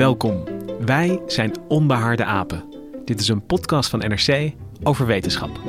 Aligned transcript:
Welkom. 0.00 0.44
Wij 0.80 1.22
zijn 1.26 1.52
Onbehaarde 1.68 2.24
Apen. 2.24 2.64
Dit 3.04 3.20
is 3.20 3.28
een 3.28 3.46
podcast 3.46 3.90
van 3.90 3.98
NRC 3.98 4.52
over 4.82 5.06
wetenschap. 5.06 5.60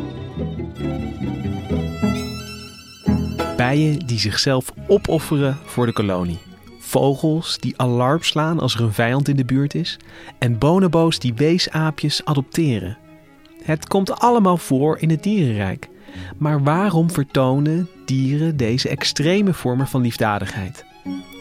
Bijen 3.58 4.00
die 4.08 4.20
zichzelf 4.20 4.74
opofferen 4.88 5.58
voor 5.66 5.86
de 5.86 5.94
kolonie. 5.94 6.40
Vogels 6.80 7.58
die 7.58 7.78
alarm 7.78 8.22
slaan 8.22 8.60
als 8.60 8.76
er 8.76 8.82
een 8.82 8.94
vijand 8.94 9.28
in 9.28 9.36
de 9.36 9.46
buurt 9.46 9.76
is. 9.76 9.98
En 10.40 10.58
bonobo's 10.58 11.20
die 11.20 11.34
weesaapjes 11.34 12.26
adopteren. 12.26 12.98
Het 13.64 13.88
komt 13.88 14.20
allemaal 14.20 14.58
voor 14.58 14.98
in 14.98 15.10
het 15.10 15.24
dierenrijk. 15.24 15.90
Maar 16.38 16.64
waarom 16.64 17.12
vertonen 17.12 17.90
dieren 18.06 18.58
deze 18.58 18.90
extreme 18.90 19.54
vormen 19.54 19.88
van 19.88 20.02
liefdadigheid? 20.02 20.86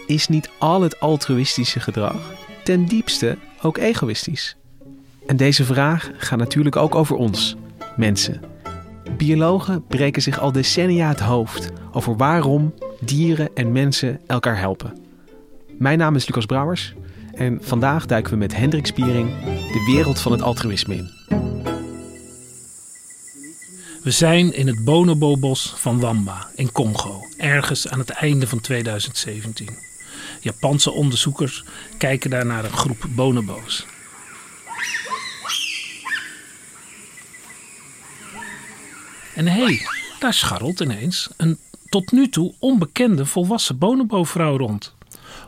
Is 0.06 0.28
niet 0.28 0.50
al 0.58 0.82
het 0.82 1.00
altruïstische 1.00 1.80
gedrag 1.80 2.48
ten 2.70 2.84
diepste 2.84 3.38
ook 3.62 3.78
egoïstisch? 3.78 4.56
En 5.26 5.36
deze 5.36 5.64
vraag 5.64 6.10
gaat 6.16 6.38
natuurlijk 6.38 6.76
ook 6.76 6.94
over 6.94 7.16
ons, 7.16 7.56
mensen. 7.96 8.40
Biologen 9.16 9.86
breken 9.86 10.22
zich 10.22 10.40
al 10.40 10.52
decennia 10.52 11.08
het 11.08 11.20
hoofd 11.20 11.68
over 11.92 12.16
waarom 12.16 12.74
dieren 13.00 13.48
en 13.54 13.72
mensen 13.72 14.20
elkaar 14.26 14.58
helpen. 14.58 14.98
Mijn 15.78 15.98
naam 15.98 16.14
is 16.14 16.26
Lucas 16.26 16.46
Brouwers 16.46 16.94
en 17.34 17.58
vandaag 17.62 18.06
duiken 18.06 18.32
we 18.32 18.38
met 18.38 18.56
Hendrik 18.56 18.86
Spiering 18.86 19.28
de 19.44 19.92
wereld 19.94 20.20
van 20.20 20.32
het 20.32 20.42
altruïsme 20.42 20.94
in. 20.94 21.10
We 24.02 24.10
zijn 24.10 24.54
in 24.54 24.66
het 24.66 24.84
bonobobos 24.84 25.72
van 25.76 26.00
Wamba 26.00 26.46
in 26.54 26.72
Congo, 26.72 27.20
ergens 27.36 27.88
aan 27.88 27.98
het 27.98 28.10
einde 28.10 28.46
van 28.46 28.60
2017. 28.60 29.89
Japanse 30.40 30.90
onderzoekers 30.90 31.64
kijken 31.98 32.30
daar 32.30 32.46
naar 32.46 32.64
een 32.64 32.72
groep 32.72 33.04
bonobo's. 33.08 33.86
En 39.34 39.46
hé, 39.46 39.64
hey, 39.64 39.86
daar 40.18 40.34
scharrelt 40.34 40.80
ineens 40.80 41.28
een 41.36 41.58
tot 41.88 42.12
nu 42.12 42.28
toe 42.28 42.54
onbekende 42.58 43.26
volwassen 43.26 43.78
bonobo-vrouw 43.78 44.56
rond. 44.56 44.94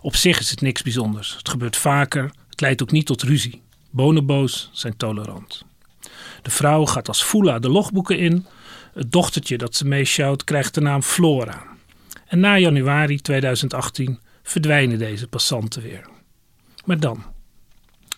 Op 0.02 0.16
zich 0.16 0.38
is 0.38 0.50
het 0.50 0.60
niks 0.60 0.82
bijzonders. 0.82 1.36
Het 1.36 1.48
gebeurt 1.48 1.76
vaker. 1.76 2.30
Het 2.50 2.60
leidt 2.60 2.82
ook 2.82 2.90
niet 2.90 3.06
tot 3.06 3.22
ruzie. 3.22 3.62
Bonobo's 3.90 4.70
zijn 4.72 4.96
tolerant. 4.96 5.64
De 6.42 6.50
vrouw 6.50 6.86
gaat 6.86 7.08
als 7.08 7.22
Fula 7.22 7.58
de 7.58 7.68
logboeken 7.68 8.18
in. 8.18 8.46
Het 8.94 9.12
dochtertje 9.12 9.58
dat 9.58 9.76
ze 9.76 9.86
meesjouwt 9.86 10.44
krijgt 10.44 10.74
de 10.74 10.80
naam 10.80 11.02
Flora. 11.02 11.62
En 12.26 12.40
na 12.40 12.58
januari 12.58 13.20
2018 13.20 14.18
verdwijnen 14.42 14.98
deze 14.98 15.28
passanten 15.28 15.82
weer. 15.82 16.08
Maar 16.84 17.00
dan, 17.00 17.24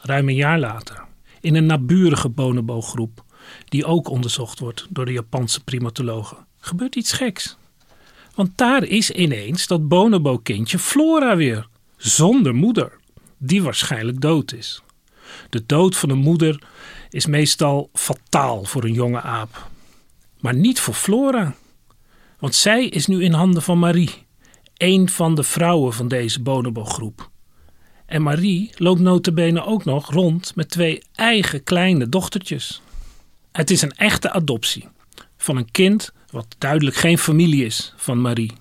ruim 0.00 0.28
een 0.28 0.34
jaar 0.34 0.58
later, 0.58 1.04
in 1.40 1.54
een 1.54 1.66
naburige 1.66 2.28
bonobo-groep, 2.28 3.24
die 3.64 3.84
ook 3.84 4.08
onderzocht 4.08 4.58
wordt 4.58 4.86
door 4.90 5.04
de 5.04 5.12
Japanse 5.12 5.64
primatologen, 5.64 6.46
gebeurt 6.58 6.96
iets 6.96 7.12
geks. 7.12 7.56
Want 8.34 8.58
daar 8.58 8.84
is 8.84 9.10
ineens 9.10 9.66
dat 9.66 9.88
bonobo-kindje 9.88 10.78
Flora 10.78 11.36
weer, 11.36 11.68
zonder 11.96 12.54
moeder, 12.54 12.92
die 13.38 13.62
waarschijnlijk 13.62 14.20
dood 14.20 14.52
is. 14.52 14.82
De 15.50 15.66
dood 15.66 15.96
van 15.96 16.10
een 16.10 16.18
moeder 16.18 16.62
is 17.10 17.26
meestal 17.26 17.90
fataal 17.92 18.64
voor 18.64 18.84
een 18.84 18.92
jonge 18.92 19.20
aap. 19.20 19.68
Maar 20.40 20.54
niet 20.54 20.80
voor 20.80 20.94
Flora. 20.94 21.54
Want 22.38 22.54
zij 22.54 22.86
is 22.86 23.06
nu 23.06 23.22
in 23.22 23.32
handen 23.32 23.62
van 23.62 23.78
Marie, 23.78 24.23
een 24.84 25.08
van 25.08 25.34
de 25.34 25.42
vrouwen 25.42 25.92
van 25.92 26.08
deze 26.08 26.42
bonobo-groep. 26.42 27.30
En 28.06 28.22
Marie 28.22 28.70
loopt 28.74 29.00
notabene 29.00 29.64
ook 29.64 29.84
nog 29.84 30.10
rond 30.10 30.54
met 30.54 30.70
twee 30.70 31.02
eigen 31.14 31.62
kleine 31.62 32.08
dochtertjes. 32.08 32.82
Het 33.52 33.70
is 33.70 33.82
een 33.82 33.92
echte 33.96 34.30
adoptie 34.30 34.88
van 35.36 35.56
een 35.56 35.70
kind 35.70 36.12
wat 36.30 36.56
duidelijk 36.58 36.96
geen 36.96 37.18
familie 37.18 37.64
is 37.64 37.94
van 37.96 38.20
Marie. 38.20 38.52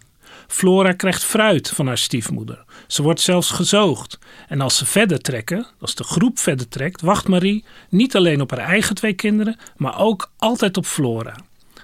Flora 0.48 0.94
krijgt 0.94 1.24
fruit 1.24 1.70
van 1.70 1.88
haar 1.88 1.98
stiefmoeder. 1.98 2.66
Ze 2.88 3.02
wordt 3.02 3.22
zelfs 3.22 3.50
gezoogd. 3.50 4.20
En 4.48 4.62
als 4.62 4.78
ze 4.78 4.86
verder 4.86 5.22
trekken, 5.22 5.68
als 5.80 5.96
de 5.96 6.04
groep 6.04 6.40
verder 6.40 6.68
trekt, 6.68 7.02
wacht 7.02 7.28
Marie 7.28 7.66
niet 7.90 8.16
alleen 8.16 8.42
op 8.42 8.50
haar 8.50 8.60
eigen 8.60 8.96
twee 8.96 9.14
kinderen, 9.14 9.58
maar 9.76 10.00
ook 10.00 10.32
altijd 10.38 10.78
op 10.78 10.86
Flora. 10.86 11.36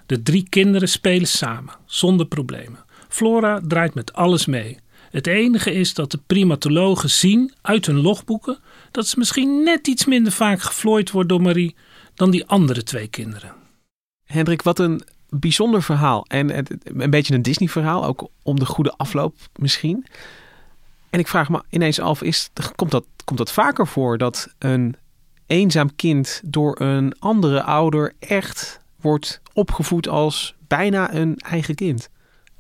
De 0.06 0.22
drie 0.22 0.48
kinderen 0.50 0.90
spelen 0.90 1.28
samen, 1.28 1.74
zonder 1.86 2.26
problemen. 2.26 2.88
Flora 3.10 3.62
draait 3.68 3.94
met 3.94 4.14
alles 4.14 4.46
mee. 4.46 4.78
Het 5.12 5.28
enige 5.28 5.74
is 5.74 5.94
dat 5.94 6.12
de 6.12 6.20
primatologen 6.28 7.10
zien 7.10 7.54
uit 7.62 7.86
hun 7.86 8.02
logboeken 8.02 8.58
dat 8.92 9.08
ze 9.08 9.20
misschien 9.20 9.64
net 9.64 9.88
iets 9.88 10.06
minder 10.06 10.32
vaak 10.32 10.62
geflooid 10.62 11.12
wordt 11.12 11.30
door 11.30 11.42
Marie 11.42 11.76
dan 12.14 12.32
die 12.32 12.46
andere 12.46 12.84
twee 12.84 13.08
kinderen. 13.08 13.54
Hendrik, 14.26 14.62
wat 14.62 14.80
een 14.80 15.02
bijzonder 15.30 15.84
verhaal. 15.84 16.26
En 16.28 16.66
een 16.84 17.10
beetje 17.10 17.34
een 17.34 17.42
Disney-verhaal, 17.42 18.06
ook 18.06 18.30
om 18.44 18.60
de 18.60 18.66
goede 18.66 18.94
afloop 18.98 19.36
misschien. 19.56 20.06
En 21.10 21.20
ik 21.20 21.28
vraag 21.28 21.50
me 21.50 21.64
ineens 21.70 22.00
af, 22.00 22.22
is, 22.22 22.50
komt, 22.76 22.92
dat, 22.92 23.06
komt 23.26 23.38
dat 23.38 23.52
vaker 23.52 23.88
voor 23.88 24.18
dat 24.18 24.54
een 24.58 24.96
eenzaam 25.46 25.96
kind 25.96 26.42
door 26.46 26.82
een 26.82 27.14
andere 27.20 27.64
ouder 27.64 28.14
echt 28.20 28.80
wordt 29.02 29.42
opgevoed 29.54 30.08
als 30.08 30.56
bijna 30.68 31.14
een 31.14 31.38
eigen 31.38 31.76
kind? 31.76 32.10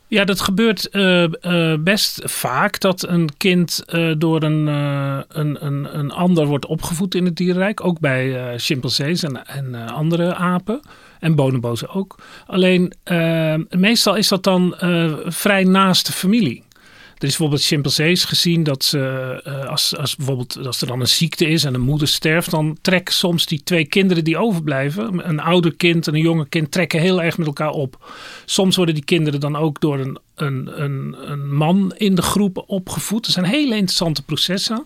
Ja, 0.09 0.25
dat 0.25 0.41
gebeurt 0.41 0.87
uh, 0.91 1.23
uh, 1.41 1.73
best 1.79 2.21
vaak 2.23 2.79
dat 2.79 3.07
een 3.07 3.29
kind 3.37 3.83
uh, 3.93 4.13
door 4.17 4.43
een, 4.43 4.67
een, 4.67 5.65
een, 5.65 5.97
een 5.99 6.11
ander 6.11 6.45
wordt 6.45 6.65
opgevoed 6.65 7.15
in 7.15 7.25
het 7.25 7.35
dierenrijk. 7.35 7.83
Ook 7.83 7.99
bij 7.99 8.53
chimpansees 8.57 9.23
en, 9.23 9.45
en 9.45 9.75
andere 9.75 10.35
apen. 10.35 10.79
En 11.19 11.35
bonobo's 11.35 11.87
ook. 11.87 12.15
Alleen 12.45 12.93
meestal 13.69 14.15
is 14.15 14.27
dat 14.27 14.43
dan 14.43 14.75
vrij 15.25 15.63
naast 15.63 16.05
de 16.05 16.11
familie. 16.11 16.63
Er 17.19 17.27
is 17.27 17.37
bijvoorbeeld 17.37 17.65
chimpansees 17.65 18.25
gezien 18.25 18.63
dat 18.63 18.83
ze, 18.83 18.97
uh, 19.47 19.65
als, 19.65 19.97
als, 19.97 20.15
bijvoorbeeld, 20.15 20.65
als 20.65 20.81
er 20.81 20.87
dan 20.87 20.99
een 20.99 21.07
ziekte 21.07 21.45
is 21.47 21.63
en 21.63 21.73
een 21.73 21.81
moeder 21.81 22.07
sterft, 22.07 22.51
dan 22.51 22.77
trekken 22.81 23.13
soms 23.13 23.45
die 23.45 23.63
twee 23.63 23.85
kinderen 23.85 24.23
die 24.23 24.37
overblijven, 24.37 25.29
een 25.29 25.39
ouder 25.39 25.75
kind 25.75 26.07
en 26.07 26.13
een 26.13 26.21
jonge 26.21 26.47
kind, 26.49 26.71
trekken 26.71 26.99
heel 26.99 27.21
erg 27.21 27.37
met 27.37 27.47
elkaar 27.47 27.71
op. 27.71 28.11
Soms 28.45 28.75
worden 28.75 28.95
die 28.95 29.03
kinderen 29.03 29.39
dan 29.39 29.55
ook 29.55 29.81
door 29.81 29.99
een, 29.99 30.17
een, 30.35 30.83
een, 30.83 31.15
een 31.31 31.55
man 31.55 31.93
in 31.97 32.15
de 32.15 32.21
groep 32.21 32.63
opgevoed. 32.67 33.25
Er 33.25 33.31
zijn 33.31 33.45
hele 33.45 33.75
interessante 33.75 34.23
processen. 34.23 34.85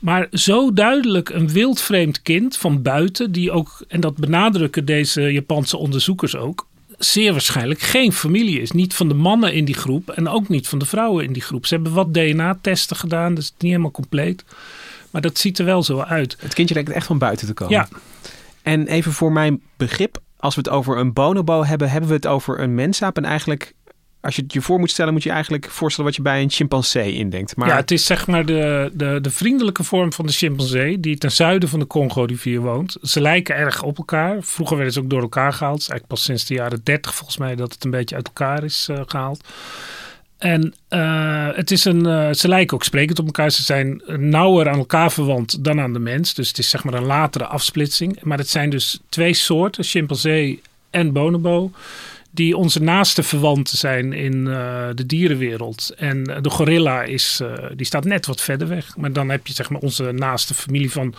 Maar 0.00 0.26
zo 0.32 0.72
duidelijk 0.72 1.28
een 1.28 1.48
wildvreemd 1.48 2.22
kind 2.22 2.56
van 2.56 2.82
buiten, 2.82 3.32
die 3.32 3.50
ook, 3.50 3.84
en 3.88 4.00
dat 4.00 4.16
benadrukken 4.16 4.84
deze 4.84 5.22
Japanse 5.22 5.76
onderzoekers 5.76 6.36
ook, 6.36 6.66
zeer 7.04 7.32
waarschijnlijk 7.32 7.80
geen 7.80 8.12
familie 8.12 8.60
is. 8.60 8.70
Niet 8.70 8.94
van 8.94 9.08
de 9.08 9.14
mannen 9.14 9.52
in 9.52 9.64
die 9.64 9.74
groep 9.74 10.10
en 10.10 10.28
ook 10.28 10.48
niet 10.48 10.68
van 10.68 10.78
de 10.78 10.84
vrouwen 10.84 11.24
in 11.24 11.32
die 11.32 11.42
groep. 11.42 11.66
Ze 11.66 11.74
hebben 11.74 11.92
wat 11.92 12.14
DNA-testen 12.14 12.96
gedaan, 12.96 13.34
dus 13.34 13.44
het 13.44 13.54
is 13.54 13.62
niet 13.62 13.70
helemaal 13.70 13.90
compleet. 13.90 14.44
Maar 15.10 15.22
dat 15.22 15.38
ziet 15.38 15.58
er 15.58 15.64
wel 15.64 15.82
zo 15.82 16.00
uit. 16.00 16.36
Het 16.38 16.54
kindje 16.54 16.74
lijkt 16.74 16.90
echt 16.90 17.06
van 17.06 17.18
buiten 17.18 17.46
te 17.46 17.52
komen. 17.52 17.74
Ja. 17.74 17.88
En 18.62 18.86
even 18.86 19.12
voor 19.12 19.32
mijn 19.32 19.60
begrip, 19.76 20.20
als 20.36 20.54
we 20.54 20.60
het 20.60 20.70
over 20.70 20.98
een 20.98 21.12
bonobo 21.12 21.64
hebben, 21.64 21.90
hebben 21.90 22.08
we 22.08 22.16
het 22.16 22.26
over 22.26 22.60
een 22.60 22.74
mensaap. 22.74 23.16
En 23.16 23.24
eigenlijk 23.24 23.74
als 24.20 24.36
je 24.36 24.42
het 24.42 24.52
je 24.52 24.60
voor 24.60 24.78
moet 24.78 24.90
stellen, 24.90 25.12
moet 25.12 25.22
je 25.22 25.30
eigenlijk 25.30 25.70
voorstellen 25.70 26.10
wat 26.10 26.16
je 26.16 26.22
bij 26.22 26.42
een 26.42 26.50
chimpansee 26.50 27.12
indenkt. 27.12 27.56
Maar 27.56 27.68
Ja, 27.68 27.76
het 27.76 27.90
is 27.90 28.06
zeg 28.06 28.26
maar 28.26 28.46
de, 28.46 28.90
de, 28.94 29.18
de 29.20 29.30
vriendelijke 29.30 29.84
vorm 29.84 30.12
van 30.12 30.26
de 30.26 30.32
chimpansee 30.32 31.00
die 31.00 31.18
ten 31.18 31.32
zuiden 31.32 31.68
van 31.68 31.78
de 31.78 31.86
Congo-rivier 31.86 32.60
woont. 32.60 32.96
Ze 33.02 33.20
lijken 33.20 33.56
erg 33.56 33.82
op 33.82 33.98
elkaar. 33.98 34.36
Vroeger 34.40 34.76
werden 34.76 34.94
ze 34.94 35.00
ook 35.00 35.10
door 35.10 35.22
elkaar 35.22 35.52
gehaald. 35.52 35.78
Eigenlijk 35.78 36.06
pas 36.06 36.22
sinds 36.22 36.44
de 36.44 36.54
jaren 36.54 36.80
30 36.82 37.14
volgens 37.14 37.38
mij 37.38 37.56
dat 37.56 37.72
het 37.72 37.84
een 37.84 37.90
beetje 37.90 38.14
uit 38.14 38.26
elkaar 38.26 38.64
is 38.64 38.86
eh, 38.90 39.00
gehaald. 39.06 39.44
En 40.38 40.74
eh, 40.88 41.48
het 41.52 41.70
is 41.70 41.84
een, 41.84 42.06
eh, 42.06 42.32
ze 42.32 42.48
lijken 42.48 42.76
ook 42.76 42.84
sprekend 42.84 43.18
op 43.18 43.26
elkaar. 43.26 43.50
Ze 43.50 43.62
zijn 43.62 44.02
nauwer 44.06 44.68
aan 44.68 44.78
elkaar 44.78 45.12
verwant 45.12 45.64
dan 45.64 45.80
aan 45.80 45.92
de 45.92 45.98
mens. 45.98 46.34
Dus 46.34 46.48
het 46.48 46.58
is 46.58 46.70
zeg 46.70 46.84
maar 46.84 46.94
een 46.94 47.04
latere 47.04 47.46
afsplitsing. 47.46 48.22
Maar 48.22 48.38
het 48.38 48.48
zijn 48.48 48.70
dus 48.70 49.00
twee 49.08 49.34
soorten, 49.34 49.84
chimpansee 49.84 50.62
en 50.90 51.12
bonobo 51.12 51.70
die 52.30 52.56
onze 52.56 52.82
naaste 52.82 53.22
verwanten 53.22 53.78
zijn 53.78 54.12
in 54.12 54.34
uh, 54.34 54.88
de 54.94 55.06
dierenwereld. 55.06 55.92
En 55.96 56.24
de 56.24 56.50
gorilla 56.50 57.02
is, 57.02 57.40
uh, 57.42 57.52
die 57.74 57.86
staat 57.86 58.04
net 58.04 58.26
wat 58.26 58.40
verder 58.40 58.68
weg. 58.68 58.96
Maar 58.96 59.12
dan 59.12 59.28
heb 59.28 59.46
je 59.46 59.52
zeg 59.52 59.70
maar 59.70 59.80
onze 59.80 60.12
naaste 60.12 60.54
familie 60.54 60.92
van... 60.92 61.14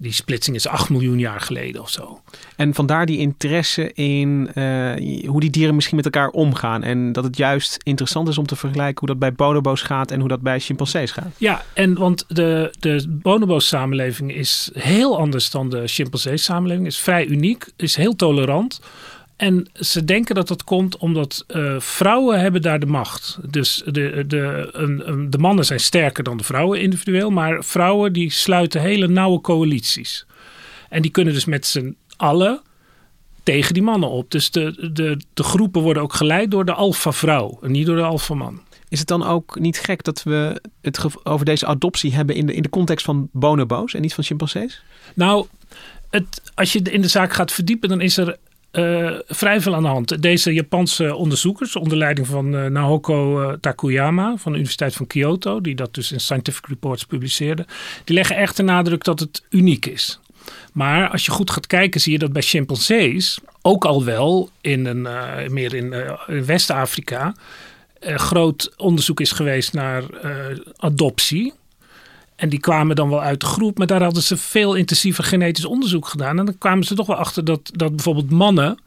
Die 0.00 0.12
splitsing 0.12 0.56
is 0.56 0.66
8 0.66 0.90
miljoen 0.90 1.18
jaar 1.18 1.40
geleden 1.40 1.80
of 1.80 1.90
zo. 1.90 2.20
En 2.56 2.74
vandaar 2.74 3.06
die 3.06 3.18
interesse 3.18 3.92
in 3.92 4.50
uh, 4.54 5.26
hoe 5.26 5.40
die 5.40 5.50
dieren 5.50 5.74
misschien 5.74 5.96
met 5.96 6.04
elkaar 6.04 6.28
omgaan. 6.28 6.82
En 6.82 7.12
dat 7.12 7.24
het 7.24 7.36
juist 7.36 7.78
interessant 7.82 8.28
is 8.28 8.38
om 8.38 8.46
te 8.46 8.56
vergelijken 8.56 8.98
hoe 8.98 9.08
dat 9.08 9.18
bij 9.18 9.32
bonobo's 9.32 9.82
gaat 9.82 10.10
en 10.10 10.20
hoe 10.20 10.28
dat 10.28 10.40
bij 10.40 10.60
chimpansees 10.60 11.10
gaat. 11.10 11.34
Ja, 11.36 11.64
en 11.72 11.94
want 11.94 12.24
de, 12.28 12.74
de 12.78 13.04
bonobo's 13.08 13.68
samenleving 13.68 14.34
is 14.34 14.70
heel 14.74 15.18
anders 15.18 15.50
dan 15.50 15.68
de 15.68 15.86
chimpansees 15.86 16.44
samenleving. 16.44 16.86
Is 16.86 16.98
vrij 16.98 17.26
uniek, 17.26 17.66
is 17.76 17.96
heel 17.96 18.16
tolerant. 18.16 18.80
En 19.38 19.66
ze 19.72 20.04
denken 20.04 20.34
dat 20.34 20.48
dat 20.48 20.64
komt 20.64 20.96
omdat 20.96 21.44
uh, 21.48 21.80
vrouwen 21.80 22.40
hebben 22.40 22.62
daar 22.62 22.80
de 22.80 22.86
macht. 22.86 23.38
Dus 23.50 23.82
de, 23.86 24.24
de, 24.26 24.68
een, 24.72 25.30
de 25.30 25.38
mannen 25.38 25.64
zijn 25.64 25.80
sterker 25.80 26.24
dan 26.24 26.36
de 26.36 26.44
vrouwen 26.44 26.80
individueel. 26.80 27.30
Maar 27.30 27.64
vrouwen 27.64 28.12
die 28.12 28.30
sluiten 28.30 28.80
hele 28.80 29.08
nauwe 29.08 29.40
coalities. 29.40 30.26
En 30.88 31.02
die 31.02 31.10
kunnen 31.10 31.34
dus 31.34 31.44
met 31.44 31.66
z'n 31.66 31.96
allen 32.16 32.60
tegen 33.42 33.74
die 33.74 33.82
mannen 33.82 34.08
op. 34.08 34.30
Dus 34.30 34.50
de, 34.50 34.90
de, 34.92 35.20
de 35.34 35.42
groepen 35.42 35.82
worden 35.82 36.02
ook 36.02 36.12
geleid 36.12 36.50
door 36.50 36.64
de 36.64 36.74
alfa-vrouw 36.74 37.58
en 37.62 37.70
niet 37.70 37.86
door 37.86 37.96
de 37.96 38.02
alfa-man. 38.02 38.60
Is 38.88 38.98
het 38.98 39.08
dan 39.08 39.26
ook 39.26 39.58
niet 39.58 39.78
gek 39.78 40.04
dat 40.04 40.22
we 40.22 40.62
het 40.80 41.24
over 41.24 41.46
deze 41.46 41.66
adoptie 41.66 42.14
hebben 42.14 42.34
in 42.34 42.46
de, 42.46 42.54
in 42.54 42.62
de 42.62 42.68
context 42.68 43.04
van 43.04 43.28
bonobo's 43.32 43.94
en 43.94 44.00
niet 44.00 44.14
van 44.14 44.24
chimpansees? 44.24 44.82
Nou, 45.14 45.46
het, 46.10 46.42
als 46.54 46.72
je 46.72 46.82
in 46.82 47.02
de 47.02 47.08
zaak 47.08 47.32
gaat 47.32 47.52
verdiepen, 47.52 47.88
dan 47.88 48.00
is 48.00 48.16
er 48.16 48.36
uh, 48.72 49.18
vrij 49.26 49.60
veel 49.60 49.74
aan 49.74 49.82
de 49.82 49.88
hand. 49.88 50.22
Deze 50.22 50.52
Japanse 50.52 51.14
onderzoekers, 51.14 51.76
onder 51.76 51.98
leiding 51.98 52.26
van 52.26 52.54
uh, 52.54 52.66
Naoko 52.66 53.42
uh, 53.42 53.52
Takuyama 53.60 54.36
van 54.36 54.52
de 54.52 54.58
Universiteit 54.58 54.94
van 54.94 55.06
Kyoto, 55.06 55.60
die 55.60 55.74
dat 55.74 55.94
dus 55.94 56.12
in 56.12 56.20
Scientific 56.20 56.66
Reports 56.66 57.04
publiceerde, 57.04 57.66
die 58.04 58.14
leggen 58.14 58.36
echt 58.36 58.56
de 58.56 58.62
nadruk 58.62 59.04
dat 59.04 59.20
het 59.20 59.42
uniek 59.50 59.86
is. 59.86 60.20
Maar 60.72 61.10
als 61.10 61.24
je 61.24 61.30
goed 61.30 61.50
gaat 61.50 61.66
kijken, 61.66 62.00
zie 62.00 62.12
je 62.12 62.18
dat 62.18 62.32
bij 62.32 62.42
chimpansees 62.42 63.38
ook 63.62 63.84
al 63.84 64.04
wel 64.04 64.50
in 64.60 64.86
een, 64.86 65.02
meer 65.52 65.74
in, 65.74 65.92
in 66.26 66.44
West-Afrika 66.44 67.34
groot 68.00 68.74
onderzoek 68.76 69.20
is 69.20 69.32
geweest 69.32 69.72
naar 69.72 70.04
adoptie. 70.76 71.52
En 72.38 72.48
die 72.48 72.60
kwamen 72.60 72.96
dan 72.96 73.08
wel 73.08 73.22
uit 73.22 73.40
de 73.40 73.46
groep, 73.46 73.78
maar 73.78 73.86
daar 73.86 74.02
hadden 74.02 74.22
ze 74.22 74.36
veel 74.36 74.74
intensiever 74.74 75.24
genetisch 75.24 75.64
onderzoek 75.64 76.06
gedaan. 76.06 76.38
En 76.38 76.44
dan 76.44 76.58
kwamen 76.58 76.84
ze 76.84 76.94
toch 76.94 77.06
wel 77.06 77.16
achter 77.16 77.44
dat, 77.44 77.70
dat 77.72 77.90
bijvoorbeeld 77.90 78.30
mannen 78.30 78.78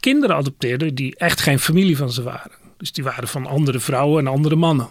kinderen 0.00 0.36
adopteerden 0.36 0.94
die 0.94 1.16
echt 1.16 1.40
geen 1.40 1.58
familie 1.58 1.96
van 1.96 2.12
ze 2.12 2.22
waren. 2.22 2.50
Dus 2.76 2.92
die 2.92 3.04
waren 3.04 3.28
van 3.28 3.46
andere 3.46 3.80
vrouwen 3.80 4.26
en 4.26 4.32
andere 4.32 4.56
mannen. 4.56 4.88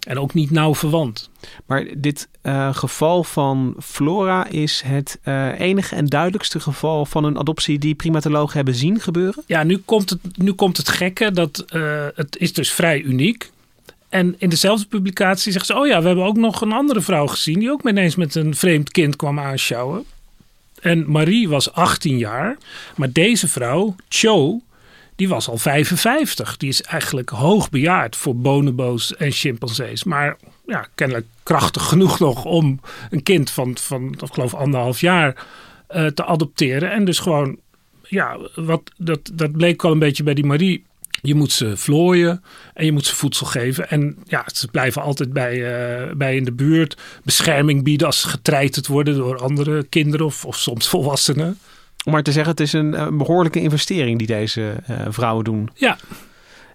En 0.00 0.18
ook 0.18 0.34
niet 0.34 0.50
nauw 0.50 0.74
verwant. 0.74 1.30
Maar 1.66 1.86
dit 1.96 2.28
uh, 2.42 2.74
geval 2.74 3.24
van 3.24 3.74
Flora 3.82 4.46
is 4.46 4.82
het 4.86 5.18
uh, 5.24 5.60
enige 5.60 5.94
en 5.94 6.06
duidelijkste 6.06 6.60
geval 6.60 7.06
van 7.06 7.24
een 7.24 7.38
adoptie 7.38 7.78
die 7.78 7.94
primatologen 7.94 8.56
hebben 8.56 8.74
zien 8.74 9.00
gebeuren? 9.00 9.42
Ja, 9.46 9.62
nu 9.62 9.76
komt 9.76 10.10
het, 10.10 10.20
nu 10.36 10.52
komt 10.52 10.76
het 10.76 10.88
gekke 10.88 11.32
dat 11.32 11.64
uh, 11.74 12.06
het 12.14 12.36
is 12.36 12.52
dus 12.52 12.72
vrij 12.72 13.00
uniek. 13.00 13.50
En 14.10 14.34
in 14.38 14.48
dezelfde 14.48 14.86
publicatie 14.86 15.52
zegt 15.52 15.66
ze: 15.66 15.76
Oh 15.76 15.86
ja, 15.86 16.00
we 16.00 16.06
hebben 16.06 16.24
ook 16.24 16.36
nog 16.36 16.60
een 16.60 16.72
andere 16.72 17.00
vrouw 17.00 17.26
gezien. 17.26 17.58
die 17.58 17.70
ook 17.70 17.88
ineens 17.88 18.16
met 18.16 18.34
een 18.34 18.54
vreemd 18.54 18.90
kind 18.90 19.16
kwam 19.16 19.38
aanschouwen. 19.38 20.04
En 20.80 21.10
Marie 21.10 21.48
was 21.48 21.72
18 21.72 22.18
jaar. 22.18 22.56
Maar 22.96 23.12
deze 23.12 23.48
vrouw, 23.48 23.96
Cho, 24.08 24.60
die 25.16 25.28
was 25.28 25.48
al 25.48 25.58
55. 25.58 26.56
Die 26.56 26.68
is 26.68 26.82
eigenlijk 26.82 27.28
hoogbejaard 27.28 28.16
voor 28.16 28.36
bonobo's 28.36 29.16
en 29.16 29.30
chimpansees. 29.30 30.04
Maar 30.04 30.36
ja, 30.66 30.88
kennelijk 30.94 31.26
krachtig 31.42 31.82
genoeg 31.82 32.18
nog 32.18 32.44
om 32.44 32.80
een 33.10 33.22
kind 33.22 33.50
van, 33.50 33.76
van 33.78 34.12
ik 34.12 34.32
geloof, 34.32 34.54
anderhalf 34.54 35.00
jaar 35.00 35.46
uh, 35.90 36.06
te 36.06 36.24
adopteren. 36.24 36.92
En 36.92 37.04
dus 37.04 37.18
gewoon, 37.18 37.58
ja, 38.02 38.38
wat, 38.54 38.82
dat, 38.96 39.30
dat 39.32 39.52
bleek 39.52 39.82
wel 39.82 39.92
een 39.92 39.98
beetje 39.98 40.22
bij 40.22 40.34
die 40.34 40.44
Marie 40.44 40.84
je 41.20 41.34
moet 41.34 41.52
ze 41.52 41.76
vlooien 41.76 42.42
en 42.74 42.84
je 42.84 42.92
moet 42.92 43.06
ze 43.06 43.14
voedsel 43.14 43.46
geven. 43.46 43.90
En 43.90 44.16
ja, 44.24 44.44
ze 44.54 44.68
blijven 44.68 45.02
altijd 45.02 45.32
bij, 45.32 45.56
uh, 45.56 46.14
bij 46.14 46.36
in 46.36 46.44
de 46.44 46.52
buurt. 46.52 46.96
Bescherming 47.24 47.84
bieden 47.84 48.06
als 48.06 48.20
ze 48.20 48.28
getreiterd 48.28 48.86
worden 48.86 49.16
door 49.16 49.38
andere 49.38 49.84
kinderen 49.84 50.26
of, 50.26 50.44
of 50.44 50.56
soms 50.56 50.88
volwassenen. 50.94 51.58
Om 52.04 52.12
maar 52.12 52.22
te 52.22 52.32
zeggen, 52.32 52.50
het 52.50 52.60
is 52.60 52.72
een, 52.72 53.00
een 53.00 53.16
behoorlijke 53.16 53.60
investering 53.60 54.18
die 54.18 54.26
deze 54.26 54.76
uh, 54.90 55.00
vrouwen 55.08 55.44
doen. 55.44 55.70
Ja. 55.74 55.98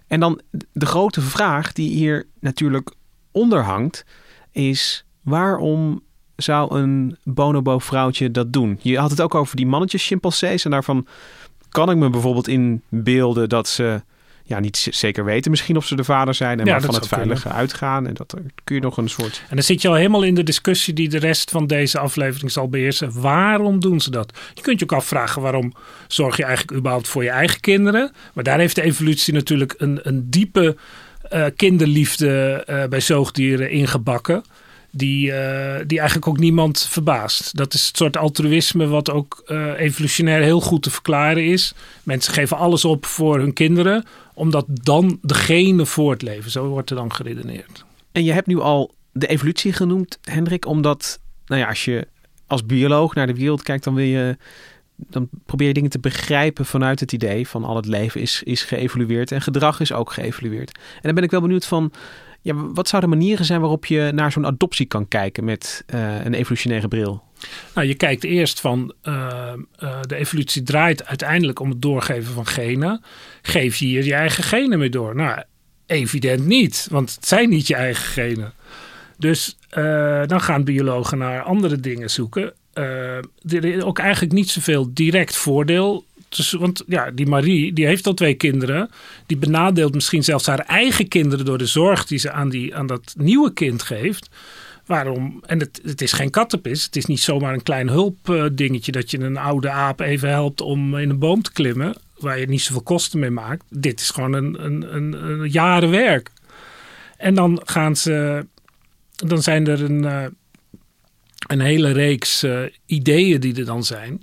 En 0.06 0.20
dan 0.20 0.40
de 0.72 0.86
grote 0.86 1.20
vraag 1.20 1.72
die 1.72 1.90
hier 1.90 2.26
natuurlijk 2.40 2.94
onder 3.32 3.62
hangt, 3.62 4.04
is 4.52 5.04
waarom 5.22 6.02
zou 6.36 6.76
een 6.76 7.16
bonobo 7.24 7.78
vrouwtje 7.78 8.30
dat 8.30 8.52
doen? 8.52 8.78
Je 8.82 8.98
had 8.98 9.10
het 9.10 9.20
ook 9.20 9.34
over 9.34 9.56
die 9.56 9.66
mannetjes 9.66 10.06
chimpansees 10.06 10.64
en 10.64 10.70
daarvan 10.70 11.06
kan 11.68 11.90
ik 11.90 11.96
me 11.96 12.10
bijvoorbeeld 12.10 12.48
inbeelden 12.48 13.48
dat 13.48 13.68
ze 13.68 14.02
ja, 14.48 14.58
niet 14.58 14.88
zeker 14.90 15.24
weten 15.24 15.50
misschien 15.50 15.76
of 15.76 15.86
ze 15.86 15.96
de 15.96 16.04
vader 16.04 16.34
zijn. 16.34 16.60
En 16.60 16.66
Ja, 16.66 16.80
van 16.80 16.94
het 16.94 17.08
kunnen. 17.08 17.26
veilige 17.26 17.48
uitgaan. 17.48 18.06
En 18.06 18.14
dat 18.14 18.34
kun 18.64 18.74
je 18.74 18.80
nog 18.80 18.96
een 18.96 19.08
soort... 19.08 19.42
En 19.48 19.54
dan 19.54 19.64
zit 19.64 19.82
je 19.82 19.88
al 19.88 19.94
helemaal 19.94 20.22
in 20.22 20.34
de 20.34 20.42
discussie 20.42 20.94
die 20.94 21.08
de 21.08 21.18
rest 21.18 21.50
van 21.50 21.66
deze 21.66 21.98
aflevering 21.98 22.52
zal 22.52 22.68
beheersen. 22.68 23.20
Waarom 23.20 23.80
doen 23.80 24.00
ze 24.00 24.10
dat? 24.10 24.38
Je 24.54 24.62
kunt 24.62 24.78
je 24.78 24.84
ook 24.84 24.92
afvragen 24.98 25.42
waarom 25.42 25.72
zorg 26.06 26.36
je 26.36 26.44
eigenlijk 26.44 26.78
überhaupt 26.78 27.08
voor 27.08 27.22
je 27.22 27.30
eigen 27.30 27.60
kinderen. 27.60 28.12
Maar 28.34 28.44
daar 28.44 28.58
heeft 28.58 28.74
de 28.74 28.82
evolutie 28.82 29.32
natuurlijk 29.34 29.74
een, 29.78 30.00
een 30.02 30.30
diepe 30.30 30.76
eh, 31.22 31.44
kinderliefde 31.56 32.62
eh, 32.66 32.84
bij 32.84 33.00
zoogdieren 33.00 33.70
ingebakken. 33.70 34.44
Die, 34.96 35.32
eh, 35.32 35.84
die 35.86 35.98
eigenlijk 35.98 36.28
ook 36.28 36.38
niemand 36.38 36.86
verbaast. 36.90 37.56
Dat 37.56 37.74
is 37.74 37.86
het 37.86 37.96
soort 37.96 38.16
altruïsme 38.16 38.86
wat 38.86 39.10
ook 39.10 39.42
eh, 39.46 39.80
evolutionair 39.80 40.42
heel 40.42 40.60
goed 40.60 40.82
te 40.82 40.90
verklaren 40.90 41.44
is. 41.46 41.74
Mensen 42.02 42.32
geven 42.32 42.56
alles 42.56 42.84
op 42.84 43.06
voor 43.06 43.38
hun 43.38 43.52
kinderen, 43.52 44.04
omdat 44.34 44.64
dan 44.68 45.18
de 45.22 45.34
genen 45.34 45.86
voortleven. 45.86 46.50
Zo 46.50 46.66
wordt 46.66 46.90
er 46.90 46.96
dan 46.96 47.12
geredeneerd. 47.12 47.84
En 48.12 48.24
je 48.24 48.32
hebt 48.32 48.46
nu 48.46 48.60
al 48.60 48.94
de 49.12 49.26
evolutie 49.26 49.72
genoemd, 49.72 50.18
Hendrik. 50.22 50.66
Omdat, 50.66 51.20
nou 51.46 51.60
ja, 51.60 51.68
als 51.68 51.84
je 51.84 52.06
als 52.46 52.66
bioloog 52.66 53.14
naar 53.14 53.26
de 53.26 53.34
wereld 53.34 53.62
kijkt, 53.62 53.84
dan 53.84 53.94
wil 53.94 54.04
je... 54.04 54.36
Dan 55.10 55.28
probeer 55.46 55.66
je 55.66 55.74
dingen 55.74 55.90
te 55.90 55.98
begrijpen 55.98 56.66
vanuit 56.66 57.00
het 57.00 57.12
idee 57.12 57.48
van 57.48 57.64
al 57.64 57.76
het 57.76 57.86
leven 57.86 58.20
is, 58.20 58.42
is 58.42 58.62
geëvolueerd 58.62 59.32
en 59.32 59.42
gedrag 59.42 59.80
is 59.80 59.92
ook 59.92 60.12
geëvolueerd. 60.12 60.70
En 60.76 61.00
dan 61.02 61.14
ben 61.14 61.24
ik 61.24 61.30
wel 61.30 61.40
benieuwd 61.40 61.66
van, 61.66 61.92
ja, 62.46 62.54
wat 62.54 62.88
zouden 62.88 63.10
manieren 63.10 63.44
zijn 63.44 63.60
waarop 63.60 63.86
je 63.86 64.10
naar 64.14 64.32
zo'n 64.32 64.46
adoptie 64.46 64.86
kan 64.86 65.08
kijken 65.08 65.44
met 65.44 65.84
eh, 65.86 66.24
een 66.24 66.34
evolutionaire 66.34 66.88
bril? 66.88 67.22
Nou, 67.74 67.86
je 67.86 67.94
kijkt 67.94 68.24
eerst 68.24 68.60
van 68.60 68.94
eh, 69.02 69.52
eh, 69.76 70.00
de 70.00 70.16
evolutie 70.16 70.62
draait 70.62 71.06
uiteindelijk 71.06 71.60
om 71.60 71.70
het 71.70 71.82
doorgeven 71.82 72.32
van 72.32 72.46
genen. 72.46 73.02
Geef 73.42 73.76
je 73.76 73.86
hier 73.86 74.04
je 74.04 74.14
eigen 74.14 74.44
genen 74.44 74.78
mee 74.78 74.90
door? 74.90 75.14
Nou, 75.14 75.42
evident 75.86 76.46
niet, 76.46 76.86
want 76.90 77.14
het 77.14 77.26
zijn 77.26 77.48
niet 77.48 77.66
je 77.66 77.74
eigen 77.74 78.04
genen. 78.04 78.52
Dus 79.18 79.58
dan 80.26 80.40
gaan 80.40 80.64
biologen 80.64 81.18
naar 81.18 81.42
andere 81.42 81.80
dingen 81.80 82.10
zoeken. 82.10 82.52
Er 82.72 83.64
is 83.64 83.82
ook 83.82 83.98
eigenlijk 83.98 84.32
niet 84.32 84.50
zoveel 84.50 84.94
direct 84.94 85.36
voordeel. 85.36 86.04
Dus, 86.28 86.52
want 86.52 86.82
ja, 86.86 87.10
die 87.10 87.26
Marie 87.26 87.72
die 87.72 87.86
heeft 87.86 88.06
al 88.06 88.14
twee 88.14 88.34
kinderen. 88.34 88.90
Die 89.26 89.36
benadeelt 89.36 89.94
misschien 89.94 90.24
zelfs 90.24 90.46
haar 90.46 90.58
eigen 90.58 91.08
kinderen 91.08 91.44
door 91.44 91.58
de 91.58 91.66
zorg 91.66 92.06
die 92.06 92.18
ze 92.18 92.30
aan, 92.30 92.48
die, 92.48 92.76
aan 92.76 92.86
dat 92.86 93.14
nieuwe 93.18 93.52
kind 93.52 93.82
geeft. 93.82 94.28
Waarom? 94.86 95.42
En 95.46 95.58
het, 95.58 95.80
het 95.82 96.02
is 96.02 96.12
geen 96.12 96.30
kattenpis. 96.30 96.84
Het 96.84 96.96
is 96.96 97.06
niet 97.06 97.20
zomaar 97.20 97.52
een 97.52 97.62
klein 97.62 97.88
hulpdingetje 97.88 98.92
dat 98.92 99.10
je 99.10 99.18
een 99.18 99.36
oude 99.36 99.70
aap 99.70 100.00
even 100.00 100.28
helpt 100.28 100.60
om 100.60 100.96
in 100.96 101.10
een 101.10 101.18
boom 101.18 101.42
te 101.42 101.52
klimmen. 101.52 101.94
Waar 102.18 102.38
je 102.38 102.46
niet 102.46 102.62
zoveel 102.62 102.82
kosten 102.82 103.18
mee 103.18 103.30
maakt. 103.30 103.64
Dit 103.68 104.00
is 104.00 104.10
gewoon 104.10 104.32
een, 104.32 104.64
een, 104.64 104.94
een, 104.94 105.12
een 105.12 105.48
jaren 105.50 105.90
werk. 105.90 106.30
En 107.16 107.34
dan 107.34 107.60
gaan 107.64 107.96
ze. 107.96 108.46
Dan 109.16 109.42
zijn 109.42 109.66
er 109.66 109.82
een, 109.82 110.04
eh, 110.04 110.24
een 111.46 111.60
hele 111.60 111.92
reeks 111.92 112.42
eh, 112.42 112.62
ideeën 112.86 113.40
die 113.40 113.54
er 113.56 113.64
dan 113.64 113.84
zijn. 113.84 114.18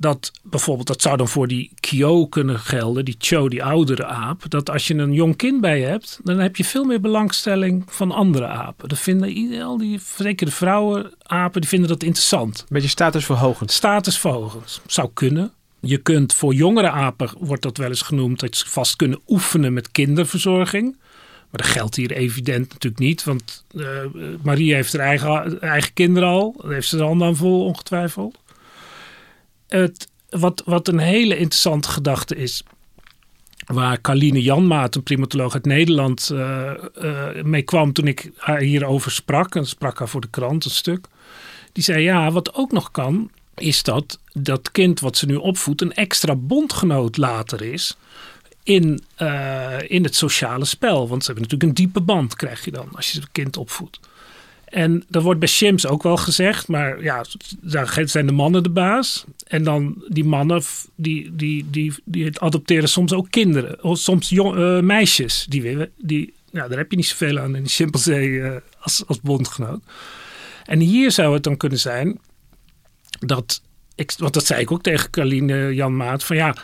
Dat 0.00 0.32
bijvoorbeeld, 0.42 0.86
dat 0.86 1.02
zou 1.02 1.16
dan 1.16 1.28
voor 1.28 1.48
die 1.48 1.70
Kyo 1.80 2.26
kunnen 2.26 2.58
gelden, 2.58 3.04
die 3.04 3.14
Cho, 3.18 3.48
die 3.48 3.64
oudere 3.64 4.04
aap. 4.04 4.42
Dat 4.48 4.70
als 4.70 4.86
je 4.86 4.94
een 4.94 5.12
jong 5.12 5.36
kind 5.36 5.60
bij 5.60 5.78
je 5.78 5.86
hebt, 5.86 6.20
dan 6.22 6.38
heb 6.38 6.56
je 6.56 6.64
veel 6.64 6.84
meer 6.84 7.00
belangstelling 7.00 7.84
van 7.86 8.10
andere 8.12 8.46
apen. 8.46 8.88
Dat 8.88 8.98
vinden 8.98 9.62
al 9.62 9.78
die, 9.78 10.00
zeker 10.16 10.46
de 10.46 10.52
vrouwen, 10.52 11.12
apen, 11.22 11.60
die 11.60 11.70
vinden 11.70 11.88
dat 11.88 12.02
interessant. 12.02 12.66
Beetje 12.68 12.88
statusverhogend. 12.88 13.70
Statusverhogend. 13.72 14.80
Zou 14.86 15.10
kunnen. 15.14 15.52
Je 15.80 15.98
kunt 15.98 16.34
voor 16.34 16.54
jongere 16.54 16.90
apen, 16.90 17.30
wordt 17.38 17.62
dat 17.62 17.76
wel 17.76 17.88
eens 17.88 18.02
genoemd, 18.02 18.40
dat 18.40 18.56
ze 18.56 18.68
vast 18.68 18.96
kunnen 18.96 19.20
oefenen 19.28 19.72
met 19.72 19.90
kinderverzorging. 19.90 20.96
Maar 21.50 21.60
dat 21.60 21.70
geldt 21.70 21.96
hier 21.96 22.12
evident 22.12 22.72
natuurlijk 22.72 23.02
niet, 23.02 23.24
want 23.24 23.64
uh, 23.72 23.86
Marie 24.42 24.74
heeft 24.74 24.92
haar 24.92 25.06
eigen, 25.06 25.60
eigen 25.60 25.92
kinderen 25.92 26.28
al. 26.28 26.54
Daar 26.62 26.72
heeft 26.72 26.88
ze 26.88 26.96
de 26.96 27.02
handen 27.02 27.26
aan 27.26 27.36
vol, 27.36 27.64
ongetwijfeld. 27.64 28.38
Het, 29.70 30.08
wat, 30.30 30.62
wat 30.64 30.88
een 30.88 30.98
hele 30.98 31.36
interessante 31.36 31.88
gedachte 31.88 32.36
is, 32.36 32.62
waar 33.66 34.00
Carline 34.00 34.42
Janmaat, 34.42 34.94
een 34.94 35.02
primatoloog 35.02 35.54
uit 35.54 35.64
Nederland, 35.64 36.30
uh, 36.32 36.72
uh, 37.02 37.42
mee 37.42 37.62
kwam 37.62 37.92
toen 37.92 38.06
ik 38.06 38.30
haar 38.36 38.60
hierover 38.60 39.10
sprak. 39.10 39.54
En 39.54 39.66
sprak 39.66 39.98
haar 39.98 40.08
voor 40.08 40.20
de 40.20 40.30
krant 40.30 40.64
een 40.64 40.70
stuk. 40.70 41.06
Die 41.72 41.84
zei, 41.84 42.02
ja, 42.02 42.30
wat 42.30 42.54
ook 42.54 42.72
nog 42.72 42.90
kan, 42.90 43.30
is 43.54 43.82
dat 43.82 44.18
dat 44.32 44.70
kind 44.70 45.00
wat 45.00 45.16
ze 45.16 45.26
nu 45.26 45.34
opvoedt 45.34 45.80
een 45.80 45.94
extra 45.94 46.34
bondgenoot 46.34 47.16
later 47.16 47.62
is 47.62 47.96
in, 48.62 49.02
uh, 49.18 49.76
in 49.86 50.04
het 50.04 50.14
sociale 50.14 50.64
spel. 50.64 51.08
Want 51.08 51.24
ze 51.24 51.32
hebben 51.32 51.42
natuurlijk 51.50 51.78
een 51.78 51.84
diepe 51.84 52.00
band, 52.00 52.36
krijg 52.36 52.64
je 52.64 52.70
dan, 52.70 52.88
als 52.92 53.10
je 53.10 53.20
het 53.20 53.28
kind 53.32 53.56
opvoedt. 53.56 54.00
En 54.70 55.04
dat 55.08 55.22
wordt 55.22 55.40
bij 55.40 55.48
Shims 55.48 55.86
ook 55.86 56.02
wel 56.02 56.16
gezegd, 56.16 56.68
maar 56.68 57.02
ja, 57.02 57.24
daar 57.60 58.02
zijn 58.04 58.26
de 58.26 58.32
mannen 58.32 58.62
de 58.62 58.70
baas. 58.70 59.24
En 59.46 59.64
dan 59.64 60.04
die 60.08 60.24
mannen, 60.24 60.62
die, 60.94 61.36
die, 61.36 61.70
die, 61.70 61.94
die 62.04 62.40
adopteren 62.40 62.88
soms 62.88 63.12
ook 63.12 63.30
kinderen, 63.30 63.84
of 63.84 63.98
soms 63.98 64.28
jong, 64.28 64.56
uh, 64.56 64.80
meisjes. 64.80 65.46
Die, 65.48 65.90
die, 65.96 66.34
ja, 66.50 66.68
daar 66.68 66.78
heb 66.78 66.90
je 66.90 66.96
niet 66.96 67.06
zoveel 67.06 67.38
aan 67.38 67.56
in 67.56 67.68
chimpansee 67.68 68.28
uh, 68.28 68.56
als, 68.80 69.02
als 69.06 69.20
bondgenoot. 69.20 69.82
En 70.64 70.78
hier 70.78 71.10
zou 71.10 71.34
het 71.34 71.42
dan 71.42 71.56
kunnen 71.56 71.78
zijn 71.78 72.18
dat, 73.18 73.62
ik, 73.94 74.12
want 74.16 74.34
dat 74.34 74.46
zei 74.46 74.60
ik 74.60 74.70
ook 74.70 74.82
tegen 74.82 75.10
Carline 75.10 75.74
Jan 75.74 75.96
Maat, 75.96 76.24
van 76.24 76.36
ja, 76.36 76.56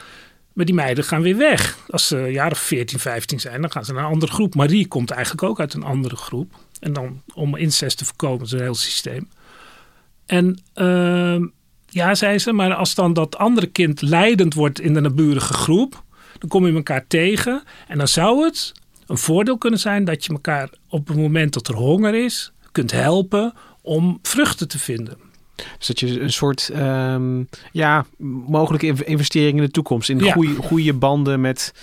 maar 0.52 0.64
die 0.64 0.74
meiden 0.74 1.04
gaan 1.04 1.22
weer 1.22 1.36
weg. 1.36 1.78
Als 1.88 2.06
ze 2.06 2.16
een 2.16 2.32
jaar 2.32 2.50
of 2.50 2.58
14, 2.58 2.98
15 2.98 3.40
zijn, 3.40 3.60
dan 3.60 3.70
gaan 3.70 3.84
ze 3.84 3.92
naar 3.92 4.04
een 4.04 4.10
andere 4.10 4.32
groep. 4.32 4.54
Marie 4.54 4.88
komt 4.88 5.10
eigenlijk 5.10 5.42
ook 5.42 5.60
uit 5.60 5.74
een 5.74 5.82
andere 5.82 6.16
groep. 6.16 6.54
En 6.80 6.92
dan 6.92 7.22
om 7.34 7.56
incest 7.56 7.98
te 7.98 8.04
voorkomen, 8.04 8.46
een 8.52 8.60
heel 8.60 8.74
systeem. 8.74 9.28
En 10.26 10.60
uh, 10.74 11.48
ja, 11.88 12.14
zei 12.14 12.38
ze, 12.38 12.52
maar 12.52 12.74
als 12.74 12.94
dan 12.94 13.12
dat 13.12 13.36
andere 13.36 13.66
kind 13.66 14.02
leidend 14.02 14.54
wordt 14.54 14.80
in 14.80 14.94
de 14.94 15.00
naburige 15.00 15.52
groep, 15.52 16.04
dan 16.38 16.48
kom 16.48 16.66
je 16.66 16.74
elkaar 16.74 17.06
tegen. 17.06 17.62
En 17.88 17.98
dan 17.98 18.08
zou 18.08 18.44
het 18.44 18.72
een 19.06 19.18
voordeel 19.18 19.58
kunnen 19.58 19.80
zijn 19.80 20.04
dat 20.04 20.24
je 20.24 20.32
elkaar 20.32 20.70
op 20.88 21.08
het 21.08 21.16
moment 21.16 21.52
dat 21.52 21.68
er 21.68 21.74
honger 21.74 22.14
is, 22.24 22.52
kunt 22.72 22.90
helpen 22.90 23.52
om 23.82 24.18
vruchten 24.22 24.68
te 24.68 24.78
vinden. 24.78 25.16
Dus 25.78 25.86
dat 25.86 26.00
je 26.00 26.20
een 26.20 26.32
soort 26.32 26.70
um, 26.76 27.48
ja, 27.72 28.06
mogelijke 28.46 29.04
investering 29.04 29.56
in 29.56 29.64
de 29.64 29.70
toekomst. 29.70 30.08
In 30.08 30.18
ja. 30.18 30.32
goede, 30.32 30.54
goede 30.54 30.94
banden 30.94 31.40
met, 31.40 31.74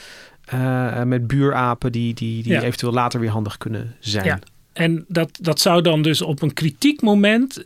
uh, 0.54 1.04
met 1.04 1.28
buurapen 1.28 1.92
die, 1.92 2.14
die, 2.14 2.44
die 2.44 2.52
ja. 2.52 2.62
eventueel 2.62 2.94
later 2.94 3.20
weer 3.20 3.30
handig 3.30 3.58
kunnen 3.58 3.96
zijn. 4.00 4.26
Ja. 4.26 4.40
En 4.74 5.06
dat, 5.08 5.38
dat 5.42 5.60
zou 5.60 5.82
dan 5.82 6.02
dus 6.02 6.22
op 6.22 6.42
een 6.42 6.54
kritiek 6.54 7.02
moment 7.02 7.66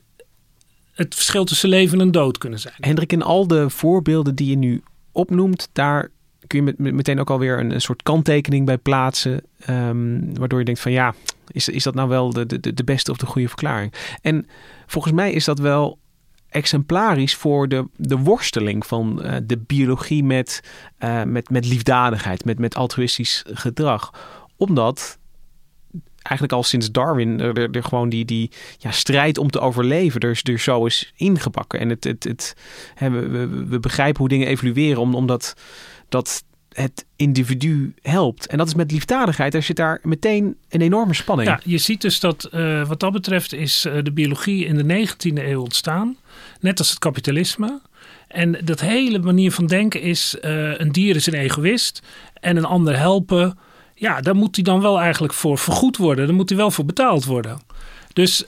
het 0.91 1.15
verschil 1.15 1.45
tussen 1.45 1.69
leven 1.69 2.01
en 2.01 2.11
dood 2.11 2.37
kunnen 2.37 2.59
zijn. 2.59 2.73
Hendrik, 2.77 3.11
in 3.11 3.21
al 3.21 3.47
de 3.47 3.69
voorbeelden 3.69 4.35
die 4.35 4.49
je 4.49 4.57
nu 4.57 4.83
opnoemt, 5.11 5.69
daar 5.73 6.09
kun 6.47 6.65
je 6.65 6.73
met, 6.77 6.93
meteen 6.93 7.19
ook 7.19 7.29
alweer 7.29 7.59
een, 7.59 7.71
een 7.71 7.81
soort 7.81 8.03
kanttekening 8.03 8.65
bij 8.65 8.77
plaatsen. 8.77 9.41
Um, 9.69 10.37
waardoor 10.37 10.59
je 10.59 10.65
denkt 10.65 10.79
van 10.79 10.91
ja, 10.91 11.15
is, 11.51 11.69
is 11.69 11.83
dat 11.83 11.95
nou 11.95 12.09
wel 12.09 12.33
de, 12.33 12.45
de, 12.45 12.73
de 12.73 12.83
beste 12.83 13.11
of 13.11 13.17
de 13.17 13.25
goede 13.25 13.47
verklaring? 13.47 13.93
En 14.21 14.47
volgens 14.85 15.13
mij 15.13 15.31
is 15.31 15.45
dat 15.45 15.59
wel 15.59 15.97
exemplarisch 16.49 17.35
voor 17.35 17.67
de, 17.67 17.87
de 17.95 18.17
worsteling 18.17 18.85
van 18.85 19.19
uh, 19.21 19.35
de 19.43 19.57
biologie 19.57 20.23
met, 20.23 20.63
uh, 20.99 21.23
met, 21.23 21.49
met 21.49 21.65
liefdadigheid, 21.65 22.45
met, 22.45 22.59
met 22.59 22.75
altruïstisch 22.75 23.43
gedrag. 23.47 24.13
Omdat 24.55 25.17
eigenlijk 26.27 26.53
al 26.53 26.63
sinds 26.63 26.91
Darwin 26.91 27.39
er, 27.39 27.57
er, 27.57 27.71
er, 27.71 27.83
gewoon 27.83 28.09
die, 28.09 28.25
die 28.25 28.51
ja, 28.77 28.91
strijd 28.91 29.37
om 29.37 29.49
te 29.49 29.59
overleven 29.59 30.21
er, 30.21 30.39
er 30.43 30.59
zo 30.59 30.85
is 30.85 31.13
ingebakken. 31.15 31.79
En 31.79 31.89
het, 31.89 32.03
het, 32.03 32.23
het, 32.23 32.55
hè, 32.95 33.09
we, 33.09 33.47
we, 33.47 33.79
begrijpen 33.79 34.19
hoe 34.19 34.29
dingen 34.29 34.47
evolueren 34.47 35.13
omdat 35.13 35.55
dat 36.09 36.43
het 36.71 37.05
individu 37.15 37.93
helpt. 38.01 38.47
En 38.47 38.57
dat 38.57 38.67
is 38.67 38.73
met 38.73 38.91
liefdadigheid. 38.91 39.53
Er 39.53 39.63
zit 39.63 39.75
daar 39.75 39.99
meteen 40.03 40.57
een 40.69 40.81
enorme 40.81 41.13
spanning. 41.13 41.49
Ja, 41.49 41.59
je 41.63 41.77
ziet 41.77 42.01
dus 42.01 42.19
dat 42.19 42.49
uh, 42.53 42.87
wat 42.87 42.99
dat 42.99 43.11
betreft 43.11 43.53
is 43.53 43.85
uh, 43.85 44.03
de 44.03 44.11
biologie 44.11 44.65
in 44.65 44.87
de 44.87 45.07
19e 45.07 45.43
eeuw 45.43 45.61
ontstaan. 45.61 46.17
Net 46.59 46.79
als 46.79 46.89
het 46.89 46.99
kapitalisme. 46.99 47.81
En 48.27 48.61
dat 48.63 48.79
hele 48.79 49.19
manier 49.19 49.51
van 49.51 49.67
denken 49.67 50.01
is: 50.01 50.37
uh, 50.41 50.77
een 50.79 50.91
dier 50.91 51.15
is 51.15 51.25
een 51.25 51.33
egoïst 51.33 52.01
en 52.33 52.57
een 52.57 52.65
ander 52.65 52.97
helpen. 52.97 53.57
Ja, 53.99 54.21
daar 54.21 54.35
moet 54.35 54.55
hij 54.55 54.63
dan 54.63 54.81
wel 54.81 54.99
eigenlijk 54.99 55.33
voor 55.33 55.57
vergoed 55.57 55.97
worden. 55.97 56.27
Daar 56.27 56.35
moet 56.35 56.49
hij 56.49 56.57
wel 56.57 56.71
voor 56.71 56.85
betaald 56.85 57.25
worden. 57.25 57.59
Dus 58.13 58.43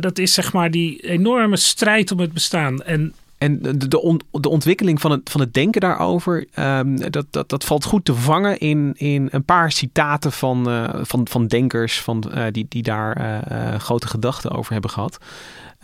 dat 0.00 0.18
is 0.18 0.32
zeg 0.32 0.52
maar 0.52 0.70
die 0.70 1.00
enorme 1.00 1.56
strijd 1.56 2.12
om 2.12 2.18
het 2.18 2.32
bestaan. 2.32 2.82
En 2.82 3.14
en 3.38 3.58
de, 3.62 3.88
de, 3.88 4.00
on, 4.00 4.20
de, 4.30 4.48
ontwikkeling 4.48 5.00
van 5.00 5.10
het, 5.10 5.30
van 5.30 5.40
het 5.40 5.54
denken 5.54 5.80
daarover, 5.80 6.46
um, 6.58 7.10
dat, 7.10 7.26
dat, 7.30 7.48
dat 7.48 7.64
valt 7.64 7.84
goed 7.84 8.04
te 8.04 8.14
vangen 8.14 8.58
in, 8.58 8.92
in 8.96 9.28
een 9.30 9.44
paar 9.44 9.72
citaten 9.72 10.32
van, 10.32 10.70
uh, 10.70 10.88
van, 11.02 11.28
van 11.28 11.46
denkers 11.46 12.00
van, 12.00 12.24
uh, 12.34 12.44
die, 12.50 12.66
die 12.68 12.82
daar 12.82 13.42
grote 13.78 14.06
gedachten 14.06 14.50
over 14.50 14.72
hebben 14.72 14.90
gehad. 14.90 15.18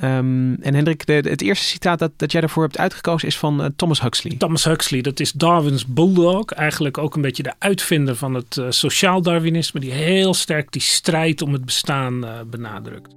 Um, 0.04 0.54
en 0.62 0.74
Hendrik, 0.74 1.02
het 1.06 1.42
eerste 1.42 1.66
citaat 1.66 1.98
dat, 1.98 2.10
dat 2.16 2.32
jij 2.32 2.40
daarvoor 2.40 2.62
hebt 2.62 2.78
uitgekozen 2.78 3.28
is 3.28 3.38
van 3.38 3.72
Thomas 3.76 4.00
Huxley. 4.00 4.36
Thomas 4.38 4.64
Huxley, 4.64 5.00
dat 5.00 5.20
is 5.20 5.32
Darwin's 5.32 5.86
bulldog. 5.86 6.44
Eigenlijk 6.44 6.98
ook 6.98 7.14
een 7.14 7.22
beetje 7.22 7.42
de 7.42 7.52
uitvinder 7.58 8.16
van 8.16 8.34
het 8.34 8.60
sociaal 8.68 9.22
Darwinisme, 9.22 9.80
die 9.80 9.92
heel 9.92 10.34
sterk 10.34 10.72
die 10.72 10.82
strijd 10.82 11.42
om 11.42 11.52
het 11.52 11.64
bestaan 11.64 12.24
benadrukt. 12.50 13.14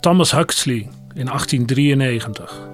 Thomas 0.00 0.30
Huxley, 0.30 0.88
in 1.14 1.26
1893. 1.26 2.68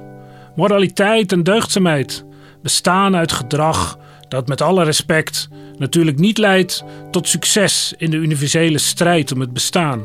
Moraliteit 0.56 1.32
en 1.32 1.42
deugdzaamheid 1.42 2.24
bestaan 2.62 3.16
uit 3.16 3.32
gedrag 3.32 3.98
dat 4.28 4.48
met 4.48 4.60
alle 4.60 4.84
respect 4.84 5.48
natuurlijk 5.78 6.18
niet 6.18 6.38
leidt 6.38 6.84
tot 7.10 7.28
succes 7.28 7.94
in 7.96 8.10
de 8.10 8.16
universele 8.16 8.78
strijd 8.78 9.32
om 9.32 9.40
het 9.40 9.52
bestaan. 9.52 10.02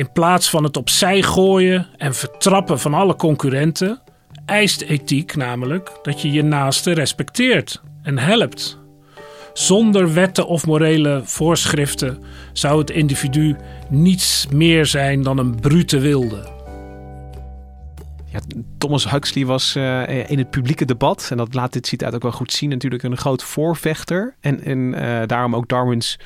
In 0.00 0.12
plaats 0.12 0.50
van 0.50 0.64
het 0.64 0.76
opzij 0.76 1.22
gooien 1.22 1.86
en 1.96 2.14
vertrappen 2.14 2.78
van 2.80 2.94
alle 2.94 3.16
concurrenten, 3.16 4.00
eist 4.46 4.80
ethiek 4.80 5.36
namelijk 5.36 5.92
dat 6.02 6.22
je 6.22 6.30
je 6.30 6.42
naaste 6.42 6.92
respecteert 6.92 7.80
en 8.02 8.18
helpt. 8.18 8.78
Zonder 9.52 10.12
wetten 10.14 10.46
of 10.46 10.66
morele 10.66 11.20
voorschriften 11.24 12.22
zou 12.52 12.78
het 12.78 12.90
individu 12.90 13.56
niets 13.88 14.46
meer 14.52 14.86
zijn 14.86 15.22
dan 15.22 15.38
een 15.38 15.60
brute 15.60 15.98
wilde. 15.98 16.59
Ja, 18.32 18.40
Thomas 18.78 19.10
Huxley 19.10 19.46
was 19.46 19.76
uh, 19.76 20.30
in 20.30 20.38
het 20.38 20.50
publieke 20.50 20.84
debat, 20.84 21.28
en 21.30 21.36
dat 21.36 21.54
laat 21.54 21.72
dit 21.72 21.86
citaat 21.86 22.14
ook 22.14 22.22
wel 22.22 22.32
goed 22.32 22.52
zien, 22.52 22.68
natuurlijk 22.68 23.02
een 23.02 23.16
groot 23.16 23.42
voorvechter. 23.42 24.34
En, 24.40 24.62
en 24.62 24.78
uh, 24.78 25.26
daarom 25.26 25.54
ook 25.54 25.68
Darwin's 25.68 26.18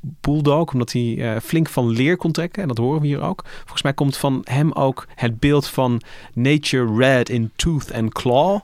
bulldog, 0.00 0.72
omdat 0.72 0.92
hij 0.92 1.02
uh, 1.02 1.36
flink 1.42 1.68
van 1.68 1.90
leer 1.90 2.16
kon 2.16 2.32
trekken. 2.32 2.62
En 2.62 2.68
dat 2.68 2.78
horen 2.78 3.00
we 3.00 3.06
hier 3.06 3.20
ook. 3.20 3.44
Volgens 3.58 3.82
mij 3.82 3.92
komt 3.92 4.16
van 4.16 4.40
hem 4.44 4.72
ook 4.72 5.06
het 5.14 5.40
beeld 5.40 5.66
van 5.66 6.00
nature 6.32 6.96
red 6.96 7.28
in 7.28 7.50
tooth 7.56 7.92
and 7.92 8.12
claw. 8.12 8.60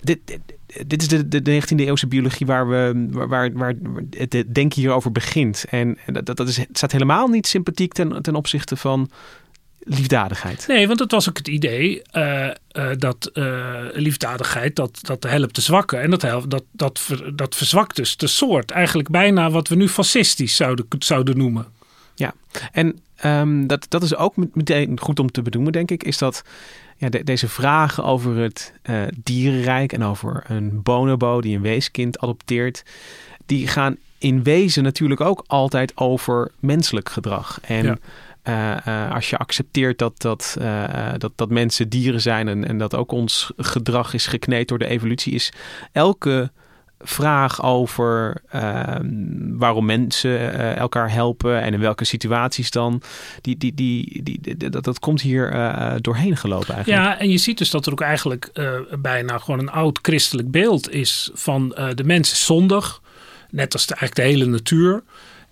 Dit, 0.00 0.38
dit, 0.86 1.02
is 1.02 1.08
de, 1.08 1.42
de, 1.42 1.62
19e 1.62 1.76
eeuwse 1.76 2.06
biologie 2.06 2.46
waar, 2.46 2.68
we, 2.68 3.08
waar, 3.10 3.52
waar, 3.52 3.74
het 4.10 4.30
denken 4.30 4.80
hierover 4.80 5.12
begint. 5.12 5.64
En 5.68 5.98
dat, 6.06 6.36
dat 6.36 6.48
is, 6.48 6.66
staat 6.72 6.92
helemaal 6.92 7.28
niet 7.28 7.46
sympathiek 7.46 7.92
ten, 7.92 8.22
ten 8.22 8.34
opzichte 8.34 8.76
van 8.76 9.10
liefdadigheid. 9.80 10.64
Nee, 10.66 10.86
want 10.86 11.00
het 11.00 11.10
was 11.10 11.28
ook 11.28 11.36
het 11.36 11.48
idee 11.48 12.02
uh, 12.12 12.46
uh, 12.72 12.90
dat 12.96 13.30
uh, 13.34 13.74
liefdadigheid 13.92 14.76
dat, 14.76 14.98
dat 15.02 15.22
helpt 15.22 15.54
de 15.54 15.60
zwakken. 15.60 16.00
En 16.00 16.10
dat, 16.10 16.22
helpt, 16.22 16.50
dat, 16.50 16.64
dat, 16.72 16.98
ver, 16.98 17.36
dat 17.36 17.54
verzwakt 17.54 17.96
dus 17.96 18.16
de 18.16 18.26
soort. 18.26 18.70
Eigenlijk 18.70 19.08
bijna 19.08 19.50
wat 19.50 19.68
we 19.68 19.74
nu 19.74 19.88
fascistisch 19.88 20.56
zouden, 20.56 20.86
zouden 20.98 21.38
noemen. 21.38 21.66
Ja, 22.14 22.34
en 22.72 23.00
um, 23.24 23.66
dat, 23.66 23.86
dat 23.88 24.02
is 24.02 24.16
ook 24.16 24.34
meteen 24.36 25.00
goed 25.00 25.18
om 25.18 25.30
te 25.30 25.42
benoemen, 25.42 25.72
denk 25.72 25.90
ik, 25.90 26.02
is 26.02 26.18
dat 26.18 26.44
ja, 26.96 27.08
de, 27.08 27.24
deze 27.24 27.48
vragen 27.48 28.04
over 28.04 28.36
het 28.36 28.72
dierenrijk 29.22 29.92
en 29.92 30.02
over 30.02 30.44
een 30.48 30.82
bonobo 30.82 31.40
die 31.40 31.56
een 31.56 31.62
weeskind 31.62 32.18
adopteert, 32.18 32.82
die 33.46 33.66
gaan 33.66 33.96
in 34.18 34.42
wezen 34.42 34.82
natuurlijk 34.82 35.20
ook 35.20 35.44
altijd 35.46 35.96
over 35.96 36.50
menselijk 36.58 37.08
gedrag. 37.08 37.58
En 37.62 37.84
ja 37.84 37.98
eh, 38.42 38.86
eh, 38.86 39.14
als 39.14 39.30
je 39.30 39.36
accepteert 39.36 39.98
dat, 39.98 40.20
dat, 40.20 40.56
eh, 40.60 41.12
dat, 41.18 41.32
dat 41.36 41.50
mensen 41.50 41.88
dieren 41.88 42.20
zijn 42.20 42.48
en, 42.48 42.68
en 42.68 42.78
dat 42.78 42.94
ook 42.94 43.12
ons 43.12 43.52
gedrag 43.56 44.14
is 44.14 44.26
gekneed 44.26 44.68
door 44.68 44.78
de 44.78 44.86
evolutie, 44.86 45.32
is 45.32 45.52
elke 45.92 46.50
vraag 47.02 47.62
over 47.62 48.42
ehm, 48.48 49.06
waarom 49.58 49.84
mensen 49.84 50.54
elkaar 50.76 51.12
helpen 51.12 51.60
en 51.60 51.74
in 51.74 51.80
welke 51.80 52.04
situaties 52.04 52.70
dan, 52.70 53.02
die, 53.40 53.56
die, 53.56 53.74
die, 53.74 54.22
die, 54.22 54.70
dat, 54.70 54.84
dat 54.84 54.98
komt 54.98 55.20
hier 55.20 55.50
doorheen 56.00 56.36
gelopen 56.36 56.74
eigenlijk. 56.74 57.04
Ja, 57.04 57.18
en 57.18 57.30
je 57.30 57.38
ziet 57.38 57.58
dus 57.58 57.70
dat 57.70 57.86
er 57.86 57.92
ook 57.92 58.00
eigenlijk 58.00 58.50
bijna 58.98 59.38
gewoon 59.38 59.60
een 59.60 59.70
oud 59.70 59.98
christelijk 60.02 60.50
beeld 60.50 60.90
is 60.90 61.30
van 61.34 61.68
de 61.94 62.04
mens 62.04 62.32
is 62.32 62.44
zondig, 62.44 63.00
net 63.50 63.72
als 63.72 63.86
de, 63.86 63.94
eigenlijk 63.94 64.28
de 64.28 64.34
hele 64.34 64.50
natuur. 64.50 65.02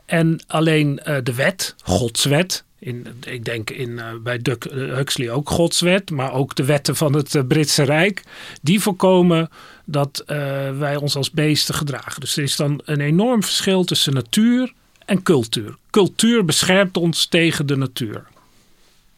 En 0.06 0.40
alleen 0.46 1.00
de 1.22 1.34
wet, 1.34 1.74
Gods 1.82 2.24
wet, 2.24 2.64
in, 2.78 3.06
ik 3.26 3.44
denk 3.44 3.70
in, 3.70 3.90
uh, 3.90 4.04
bij 4.22 4.38
Duck, 4.38 4.64
uh, 4.64 4.94
Huxley 4.94 5.30
ook 5.30 5.50
godswet, 5.50 6.10
maar 6.10 6.32
ook 6.32 6.54
de 6.54 6.64
wetten 6.64 6.96
van 6.96 7.12
het 7.12 7.34
uh, 7.34 7.42
Britse 7.48 7.82
Rijk. 7.82 8.22
Die 8.62 8.80
voorkomen 8.80 9.48
dat 9.84 10.22
wij 10.78 10.96
ons 10.96 11.16
als 11.16 11.30
beesten 11.30 11.74
gedragen. 11.74 12.20
Dus 12.20 12.36
er 12.36 12.42
is 12.42 12.56
dan 12.56 12.80
een 12.84 13.00
enorm 13.00 13.42
verschil 13.42 13.84
tussen 13.84 14.14
natuur 14.14 14.72
en 15.04 15.22
cultuur. 15.22 15.76
Cultuur 15.90 16.44
beschermt 16.44 16.96
ons 16.96 17.26
tegen 17.26 17.66
de 17.66 17.76
natuur. 17.76 18.26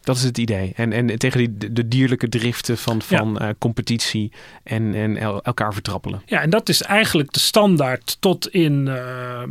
Dat 0.01 0.15
is 0.15 0.23
het 0.23 0.37
idee. 0.37 0.71
En, 0.75 0.93
en 0.93 1.17
tegen 1.17 1.37
die, 1.37 1.71
de 1.73 1.87
dierlijke 1.87 2.29
driften 2.29 2.77
van, 2.77 3.01
van 3.01 3.37
ja. 3.39 3.53
competitie 3.59 4.31
en, 4.63 4.93
en 4.93 5.17
elkaar 5.17 5.73
vertrappelen. 5.73 6.21
Ja, 6.25 6.41
en 6.41 6.49
dat 6.49 6.69
is 6.69 6.81
eigenlijk 6.81 7.33
de 7.33 7.39
standaard 7.39 8.17
tot, 8.19 8.47
in, 8.47 8.85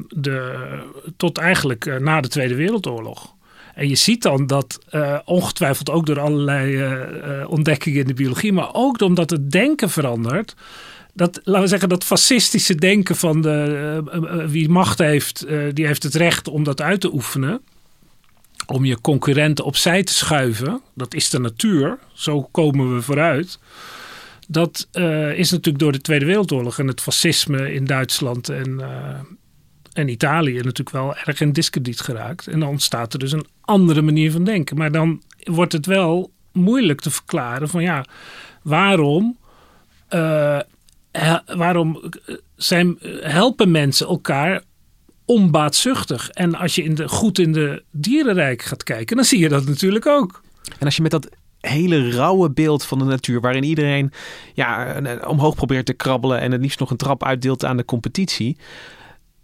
de, 0.09 0.79
tot 1.17 1.39
eigenlijk 1.39 2.01
na 2.01 2.21
de 2.21 2.29
Tweede 2.29 2.55
Wereldoorlog. 2.55 3.35
En 3.81 3.89
je 3.89 3.95
ziet 3.95 4.23
dan 4.23 4.47
dat 4.47 4.79
uh, 4.93 5.19
ongetwijfeld 5.25 5.91
ook 5.91 6.07
door 6.07 6.21
allerlei 6.21 6.77
uh, 6.77 7.51
ontdekkingen 7.51 8.01
in 8.01 8.07
de 8.07 8.15
biologie, 8.15 8.53
maar 8.53 8.69
ook 8.73 9.01
omdat 9.01 9.31
het 9.31 9.51
denken 9.51 9.91
verandert. 9.91 10.55
Dat, 11.15 11.41
laten 11.45 11.63
we 11.63 11.69
zeggen, 11.69 11.89
dat 11.89 12.05
fascistische 12.05 12.75
denken 12.75 13.17
van 13.17 13.41
de, 13.41 14.47
wie 14.49 14.69
macht 14.69 14.99
heeft, 14.99 15.47
die 15.73 15.87
heeft 15.87 16.03
het 16.03 16.15
recht 16.15 16.49
om 16.49 16.65
dat 16.65 16.81
uit 16.81 17.01
te 17.01 17.13
oefenen. 17.13 17.61
Om 18.67 18.85
je 18.85 19.01
concurrenten 19.01 19.65
opzij 19.65 20.03
te 20.03 20.15
schuiven. 20.15 20.81
Dat 20.95 21.15
is 21.15 21.31
de 21.31 21.39
natuur. 21.39 21.99
Zo 22.13 22.43
komen 22.43 22.95
we 22.95 23.03
vooruit. 23.03 23.59
Dat 24.49 24.89
is 25.35 25.51
natuurlijk 25.51 25.79
door 25.79 25.93
de 25.93 26.01
Tweede 26.01 26.25
Wereldoorlog 26.25 26.79
en 26.79 26.87
het 26.87 27.01
fascisme 27.01 27.73
in 27.73 27.85
Duitsland 27.85 28.49
en, 28.49 28.81
en 29.93 30.09
Italië 30.09 30.55
natuurlijk 30.55 30.91
wel 30.91 31.17
erg 31.17 31.41
in 31.41 31.53
discrediet 31.53 32.01
geraakt. 32.01 32.47
En 32.47 32.61
dan 32.61 32.69
ontstaat 32.69 33.13
er 33.13 33.19
dus 33.19 33.33
een 33.33 33.47
andere 33.61 34.03
manier 34.03 34.33
van 34.33 34.45
denken. 34.45 34.77
Maar 34.77 34.93
dan 34.93 35.23
wordt 35.45 35.73
het 35.73 35.87
wel 35.87 36.31
moeilijk 36.53 37.01
te 37.01 37.11
verklaren 37.11 37.69
van 37.69 37.83
ja, 37.83 38.05
waarom, 38.63 39.39
uh, 40.11 40.61
waarom 41.57 42.03
zijn, 42.57 42.99
helpen 43.21 43.71
mensen 43.71 44.07
elkaar 44.07 44.63
onbaatzuchtig? 45.25 46.31
En 46.31 46.55
als 46.55 46.75
je 46.75 46.83
in 46.83 46.95
de, 46.95 47.09
goed 47.09 47.39
in 47.39 47.53
de 47.53 47.83
dierenrijk 47.91 48.63
gaat 48.63 48.83
kijken, 48.83 49.17
dan 49.17 49.25
zie 49.25 49.39
je 49.39 49.49
dat 49.49 49.67
natuurlijk 49.67 50.07
ook. 50.07 50.43
En 50.79 50.85
als 50.85 50.97
je 50.97 51.03
met 51.03 51.11
dat 51.11 51.29
hele 51.61 52.11
rauwe 52.11 52.51
beeld 52.51 52.85
van 52.85 52.99
de 52.99 53.05
natuur, 53.05 53.41
waarin 53.41 53.65
iedereen 53.65 54.13
ja, 54.55 55.01
omhoog 55.27 55.55
probeert 55.55 55.87
te 55.87 55.93
krabbelen 55.93 56.41
en 56.41 56.53
het 56.53 56.61
liefst 56.61 56.81
nog 56.81 56.91
een 56.91 56.97
trap 56.97 57.25
uitdeelt 57.25 57.65
aan 57.65 57.77
de 57.77 57.85
competitie, 57.85 58.57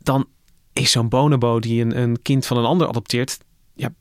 dan 0.02 0.26
is 0.78 0.90
zo'n 0.90 1.08
bonobo 1.08 1.60
die 1.60 1.82
een, 1.82 1.98
een 1.98 2.22
kind 2.22 2.46
van 2.46 2.56
een 2.56 2.64
ander 2.64 2.88
adopteert, 2.88 3.38
ja, 3.74 3.92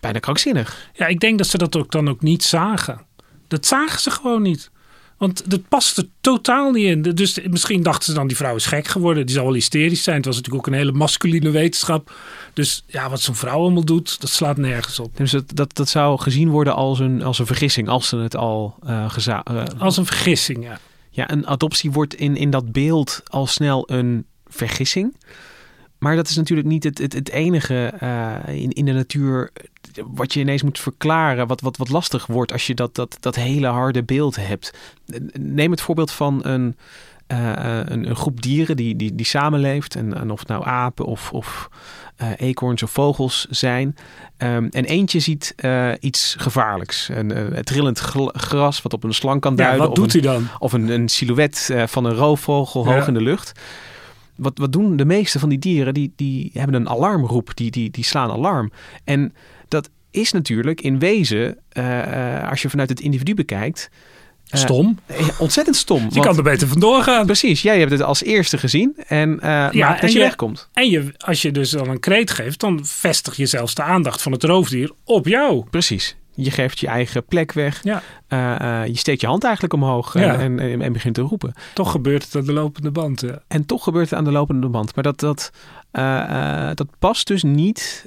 bijna 0.00 0.18
krankzinnig. 0.18 0.90
Ja, 0.92 1.06
ik 1.06 1.20
denk 1.20 1.38
dat 1.38 1.46
ze 1.46 1.58
dat 1.58 1.76
ook 1.76 1.90
dan 1.90 2.08
ook 2.08 2.22
niet 2.22 2.42
zagen. 2.42 3.06
Dat 3.48 3.66
zagen 3.66 4.00
ze 4.00 4.10
gewoon 4.10 4.42
niet. 4.42 4.70
Want 5.18 5.50
dat 5.50 5.68
past 5.68 5.98
er 5.98 6.06
totaal 6.20 6.70
niet 6.70 6.84
in. 6.84 7.02
Dus 7.02 7.40
misschien 7.42 7.82
dachten 7.82 8.04
ze 8.04 8.12
dan, 8.14 8.26
die 8.26 8.36
vrouw 8.36 8.54
is 8.56 8.66
gek 8.66 8.86
geworden. 8.86 9.26
Die 9.26 9.34
zal 9.34 9.44
wel 9.44 9.54
hysterisch 9.54 10.02
zijn. 10.02 10.16
Het 10.16 10.24
was 10.24 10.36
natuurlijk 10.36 10.66
ook 10.66 10.72
een 10.72 10.78
hele 10.78 10.92
masculine 10.92 11.50
wetenschap. 11.50 12.12
Dus 12.52 12.84
ja, 12.86 13.10
wat 13.10 13.20
zo'n 13.20 13.34
vrouw 13.34 13.58
allemaal 13.60 13.84
doet, 13.84 14.20
dat 14.20 14.30
slaat 14.30 14.56
nergens 14.56 15.00
op. 15.00 15.16
Dus 15.16 15.30
dat, 15.30 15.44
dat, 15.54 15.76
dat 15.76 15.88
zou 15.88 16.20
gezien 16.20 16.48
worden 16.48 16.74
als 16.74 16.98
een, 16.98 17.22
als 17.22 17.38
een 17.38 17.46
vergissing. 17.46 17.88
Als 17.88 18.08
ze 18.08 18.16
het 18.16 18.36
al 18.36 18.74
uh, 18.86 19.10
geza- 19.10 19.44
uh, 19.50 19.62
Als 19.78 19.96
een 19.96 20.06
vergissing, 20.06 20.64
ja. 20.64 20.78
Ja, 21.10 21.30
een 21.30 21.46
adoptie 21.46 21.90
wordt 21.90 22.14
in, 22.14 22.36
in 22.36 22.50
dat 22.50 22.72
beeld 22.72 23.22
al 23.24 23.46
snel 23.46 23.90
een 23.90 24.26
vergissing. 24.46 25.16
Maar 26.00 26.16
dat 26.16 26.28
is 26.28 26.36
natuurlijk 26.36 26.68
niet 26.68 26.84
het, 26.84 26.98
het, 26.98 27.12
het 27.12 27.30
enige 27.30 27.92
uh, 28.02 28.34
in, 28.46 28.70
in 28.70 28.84
de 28.84 28.92
natuur 28.92 29.50
wat 30.06 30.32
je 30.32 30.40
ineens 30.40 30.62
moet 30.62 30.78
verklaren, 30.78 31.46
wat, 31.46 31.60
wat, 31.60 31.76
wat 31.76 31.88
lastig 31.88 32.26
wordt 32.26 32.52
als 32.52 32.66
je 32.66 32.74
dat, 32.74 32.94
dat, 32.94 33.16
dat 33.20 33.34
hele 33.34 33.66
harde 33.66 34.02
beeld 34.02 34.36
hebt. 34.36 34.72
Neem 35.38 35.70
het 35.70 35.80
voorbeeld 35.80 36.10
van 36.10 36.44
een, 36.44 36.76
uh, 37.28 37.52
een, 37.84 38.08
een, 38.08 38.16
groep 38.16 38.42
dieren 38.42 38.76
die, 38.76 38.96
die, 38.96 39.14
die 39.14 39.26
samenleeft. 39.26 39.94
En, 39.94 40.16
en 40.16 40.30
of 40.30 40.38
het 40.38 40.48
nou 40.48 40.64
apen 40.64 41.04
of, 41.04 41.32
of 41.32 41.68
uh, 42.22 42.28
eekhoorns 42.36 42.82
of 42.82 42.90
vogels 42.90 43.46
zijn. 43.50 43.96
Um, 44.38 44.68
en 44.68 44.84
eentje 44.84 45.20
ziet 45.20 45.54
uh, 45.64 45.92
iets 46.00 46.34
gevaarlijks. 46.38 47.08
Een, 47.12 47.64
trillend 47.64 47.98
gras 48.32 48.82
wat 48.82 48.92
op 48.92 49.04
een 49.04 49.14
slang 49.14 49.40
kan 49.40 49.56
duiden. 49.56 49.80
Ja, 49.80 49.86
wat 49.86 49.96
doet 49.96 50.14
een, 50.14 50.20
hij 50.20 50.32
dan? 50.32 50.48
Of 50.58 50.72
een, 50.72 50.88
een 50.88 51.08
silhouet 51.08 51.74
van 51.86 52.04
een 52.04 52.14
roofvogel 52.14 52.84
hoog 52.84 53.00
ja. 53.00 53.06
in 53.06 53.14
de 53.14 53.22
lucht 53.22 53.52
wat, 54.40 54.58
wat 54.58 54.72
doen 54.72 54.96
de 54.96 55.04
meeste 55.04 55.38
van 55.38 55.48
die 55.48 55.58
dieren? 55.58 55.94
Die, 55.94 56.12
die 56.16 56.50
hebben 56.54 56.74
een 56.74 56.88
alarmroep, 56.88 57.50
die, 57.54 57.70
die, 57.70 57.90
die 57.90 58.04
slaan 58.04 58.30
alarm. 58.30 58.72
En 59.04 59.34
dat 59.68 59.90
is 60.10 60.32
natuurlijk 60.32 60.80
in 60.80 60.98
wezen, 60.98 61.58
uh, 61.72 62.50
als 62.50 62.62
je 62.62 62.70
vanuit 62.70 62.88
het 62.88 63.00
individu 63.00 63.34
bekijkt. 63.34 63.90
Uh, 64.54 64.60
stom. 64.60 64.98
Ontzettend 65.38 65.76
stom. 65.76 66.06
Je 66.10 66.20
kan 66.20 66.36
er 66.36 66.42
beter 66.42 66.68
vandoor 66.68 67.02
gaan. 67.02 67.26
Precies, 67.26 67.62
jij 67.62 67.78
hebt 67.78 67.90
het 67.90 68.02
als 68.02 68.22
eerste 68.22 68.58
gezien 68.58 68.96
en 69.06 69.30
uh, 69.42 69.68
ja, 69.70 69.96
dat 70.00 70.12
je, 70.12 70.18
je 70.18 70.24
wegkomt. 70.24 70.68
En 70.72 70.90
je, 70.90 71.12
als 71.18 71.42
je 71.42 71.50
dus 71.50 71.70
dan 71.70 71.88
een 71.88 72.00
kreet 72.00 72.30
geeft, 72.30 72.60
dan 72.60 72.80
vestig 72.82 73.36
je 73.36 73.46
zelfs 73.46 73.74
de 73.74 73.82
aandacht 73.82 74.22
van 74.22 74.32
het 74.32 74.44
roofdier 74.44 74.92
op 75.04 75.26
jou. 75.26 75.64
Precies. 75.70 76.16
Je 76.34 76.50
geeft 76.50 76.78
je 76.78 76.86
eigen 76.86 77.24
plek 77.24 77.52
weg. 77.52 77.82
Ja. 77.82 78.02
Uh, 78.28 78.56
uh, 78.60 78.86
je 78.86 78.96
steekt 78.96 79.20
je 79.20 79.26
hand 79.26 79.44
eigenlijk 79.44 79.74
omhoog 79.74 80.18
ja. 80.18 80.38
en, 80.38 80.58
en, 80.58 80.82
en, 80.82 80.92
begint 80.92 81.14
te 81.14 81.20
roepen. 81.20 81.54
Toch 81.74 81.90
gebeurt 81.90 82.24
het 82.24 82.36
aan 82.36 82.44
de 82.44 82.52
lopende 82.52 82.90
band. 82.90 83.20
Ja. 83.20 83.42
En 83.48 83.66
toch 83.66 83.84
gebeurt 83.84 84.10
het 84.10 84.18
aan 84.18 84.24
de 84.24 84.32
lopende 84.32 84.68
band. 84.68 84.94
Maar 84.94 85.04
dat, 85.04 85.20
dat, 85.20 85.50
uh, 85.92 86.70
dat 86.74 86.86
past 86.98 87.26
dus 87.26 87.42
niet 87.42 88.06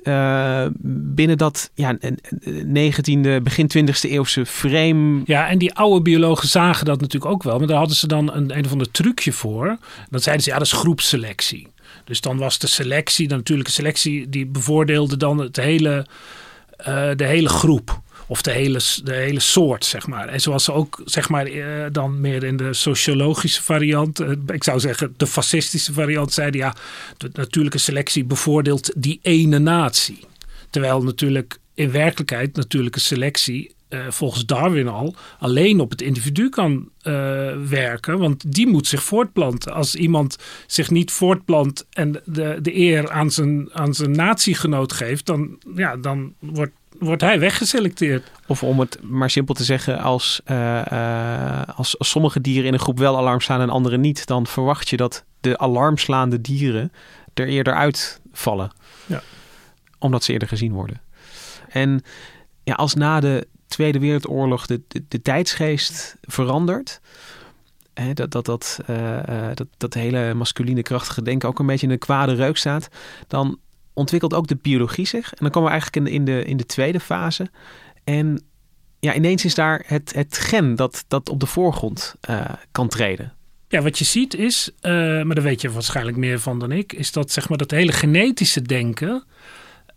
binnen 1.16 1.38
dat 1.38 1.72
ja, 1.74 1.98
19e, 1.98 3.42
begin 3.44 3.72
20e 3.78 4.10
eeuwse 4.10 4.46
frame. 4.46 5.22
Ja, 5.26 5.48
en 5.48 5.58
die 5.58 5.74
oude 5.74 6.02
biologen 6.02 6.48
zagen 6.48 6.86
dat 6.86 7.02
natuurlijk 7.02 7.32
ook 7.32 7.44
wel. 7.44 7.58
Maar 7.58 7.68
daar 7.68 7.78
hadden 7.78 7.96
ze 7.96 8.08
dan 8.08 8.34
een, 8.34 8.58
een 8.58 8.66
of 8.66 8.72
ander 8.72 8.92
trucje 8.92 9.32
voor. 9.32 9.78
Dan 10.10 10.20
zeiden 10.20 10.44
ze, 10.44 10.50
ja, 10.50 10.58
dat 10.58 10.66
is 10.66 10.74
groepselectie. 10.74 11.68
Dus 12.04 12.22
dan 12.22 12.38
was 12.38 12.60
de 12.60 12.68
selectie, 12.68 13.28
de 13.28 13.36
natuurlijke 13.36 13.72
selectie, 13.72 14.30
die 14.30 14.46
bevoordeelde 14.46 15.18
dan 15.18 15.38
het 15.38 15.56
hele, 15.56 16.06
de 17.16 17.26
hele 17.26 17.50
groep. 17.50 18.02
Of 18.34 18.42
de 18.42 18.52
hele, 18.52 18.80
de 19.04 19.14
hele 19.14 19.40
soort, 19.40 19.86
zeg 19.86 20.08
maar. 20.08 20.28
En 20.28 20.42
zoals 20.42 20.64
ze 20.64 20.72
ook, 20.72 21.02
zeg 21.06 21.30
maar, 21.30 21.46
eh, 21.46 21.86
dan 21.92 22.22
meer 22.22 22.44
in 22.44 22.58
de 22.58 22.74
sociologische 22.74 23.64
variant, 23.64 24.20
eh, 24.20 24.30
ik 24.48 24.64
zou 24.64 24.80
zeggen 24.80 25.14
de 25.18 25.28
fascistische 25.28 25.94
variant, 25.94 26.34
zeiden 26.34 26.60
ja, 26.60 26.76
de 27.18 27.30
natuurlijke 27.34 27.78
selectie 27.78 28.24
bevoordeelt 28.24 28.92
die 28.96 29.20
ene 29.22 29.60
natie. 29.60 30.20
Terwijl 30.70 31.04
natuurlijk 31.04 31.58
in 31.74 31.92
werkelijkheid 31.92 32.56
natuurlijke 32.56 33.00
selectie 33.00 33.76
uh, 33.90 34.00
volgens 34.10 34.46
Darwin 34.46 34.88
al 34.88 35.16
alleen 35.40 35.80
op 35.80 35.90
het 35.90 36.02
individu 36.02 36.50
kan 36.50 36.90
werken. 37.70 38.18
Want 38.18 38.54
die 38.54 38.68
moet 38.68 38.88
zich 38.88 39.04
voortplanten. 39.04 39.74
Als 39.74 39.96
iemand 39.96 40.38
zich 40.68 40.90
niet 40.90 41.12
voortplant 41.12 41.86
en 41.90 42.22
de, 42.26 42.58
de 42.62 42.76
eer 42.76 43.12
aan 43.12 43.32
zijn, 43.32 43.70
aan 43.74 43.94
zijn 43.94 44.12
natiegenoot 44.12 44.94
geeft, 44.94 45.26
dan, 45.26 45.60
ja, 45.76 45.98
dan 45.98 46.34
wordt 46.40 46.74
wordt 47.04 47.22
hij 47.22 47.40
weggeselecteerd. 47.40 48.32
Of 48.48 48.64
om 48.64 48.80
het 48.80 49.00
maar 49.02 49.30
simpel 49.30 49.54
te 49.54 49.64
zeggen, 49.64 50.00
als, 50.00 50.42
uh, 50.46 50.82
uh, 50.92 51.62
als, 51.76 52.00
als, 52.00 52.10
sommige 52.10 52.42
dieren 52.42 52.68
in 52.68 52.74
een 52.74 52.80
groep 52.80 53.00
wel 53.00 53.18
alarm 53.18 53.40
slaan 53.40 53.62
en 53.62 53.70
andere 53.70 53.98
niet, 53.98 54.26
dan 54.26 54.48
verwacht 54.48 54.90
je 54.90 54.98
dat 54.98 55.24
de 55.42 55.58
alarmslaande 55.58 56.42
dieren 56.42 56.92
er 57.34 57.48
eerder 57.48 57.74
uitvallen. 57.74 58.72
Ja. 59.06 59.22
Omdat 60.00 60.24
ze 60.24 60.32
eerder 60.32 60.48
gezien 60.48 60.74
worden. 60.74 61.02
En 61.70 62.02
ja, 62.64 62.74
als 62.74 62.94
na 62.94 63.20
de 63.20 63.48
Tweede 63.68 64.00
Wereldoorlog 64.00 64.66
de, 64.66 64.82
de, 64.88 65.04
de 65.08 65.22
tijdsgeest 65.22 66.18
verandert. 66.22 67.02
Hè, 67.94 68.14
dat, 68.14 68.32
dat, 68.32 68.46
dat, 68.46 68.80
uh, 68.90 69.50
dat, 69.54 69.68
dat 69.78 69.94
hele 69.94 70.34
masculine 70.34 70.82
krachtige 70.82 71.22
denken 71.22 71.50
ook 71.50 71.60
een 71.60 71.66
beetje 71.66 71.86
in 71.86 71.92
een 71.92 72.00
kwade 72.00 72.34
reuk 72.34 72.58
staat. 72.58 72.88
Dan 73.28 73.60
ontwikkelt 73.94 74.34
ook 74.34 74.48
de 74.48 74.58
biologie 74.62 75.08
zich. 75.08 75.32
En 75.32 75.38
dan 75.40 75.50
komen 75.50 75.72
we 75.72 75.80
eigenlijk 75.80 76.06
in 76.08 76.26
de, 76.26 76.34
in 76.34 76.40
de, 76.40 76.46
in 76.50 76.58
de 76.58 76.66
tweede 76.66 77.00
fase. 77.00 77.50
En 78.04 78.44
ja, 79.00 79.14
ineens 79.14 79.46
is 79.46 79.56
daar 79.56 79.84
het, 79.86 80.14
het 80.14 80.38
gen 80.38 80.76
dat, 80.76 81.06
dat 81.08 81.30
op 81.30 81.40
de 81.40 81.46
voorgrond 81.46 82.16
uh, 82.30 82.46
kan 82.72 82.88
treden. 82.88 83.34
Ja, 83.68 83.82
wat 83.82 83.98
je 83.98 84.06
ziet 84.06 84.36
is, 84.36 84.72
uh, 84.82 84.92
maar 85.22 85.36
daar 85.36 85.44
weet 85.44 85.62
je 85.62 85.72
waarschijnlijk 85.72 86.18
meer 86.18 86.40
van 86.40 86.60
dan 86.60 86.72
ik, 86.72 86.94
is 86.94 87.12
dat 87.12 87.32
zeg 87.32 87.50
maar 87.50 87.58
dat 87.58 87.72
hele 87.72 87.92
genetische 87.92 88.62
denken, 88.62 89.24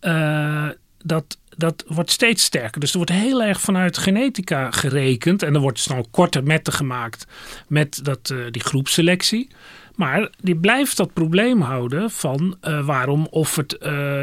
uh, 0.01 0.69
dat, 0.99 1.39
dat 1.57 1.85
wordt 1.87 2.11
steeds 2.11 2.45
sterker. 2.45 2.81
Dus 2.81 2.91
er 2.91 2.97
wordt 2.97 3.13
heel 3.13 3.43
erg 3.43 3.61
vanuit 3.61 3.99
genetica 3.99 4.71
gerekend. 4.71 5.43
En 5.43 5.55
er 5.55 5.61
wordt 5.61 5.77
dus 5.77 5.87
dan 5.87 6.11
korte 6.11 6.43
metten 6.43 6.73
gemaakt 6.73 7.27
met 7.69 8.01
dat, 8.05 8.35
die 8.51 8.63
groepselectie. 8.63 9.49
Maar 9.97 10.31
die 10.41 10.57
blijft 10.57 10.97
dat 10.97 11.13
probleem 11.13 11.61
houden 11.61 12.11
van 12.11 12.57
uh, 12.63 12.87
waarom 12.87 13.27
offert 13.31 13.77
uh, 13.83 14.23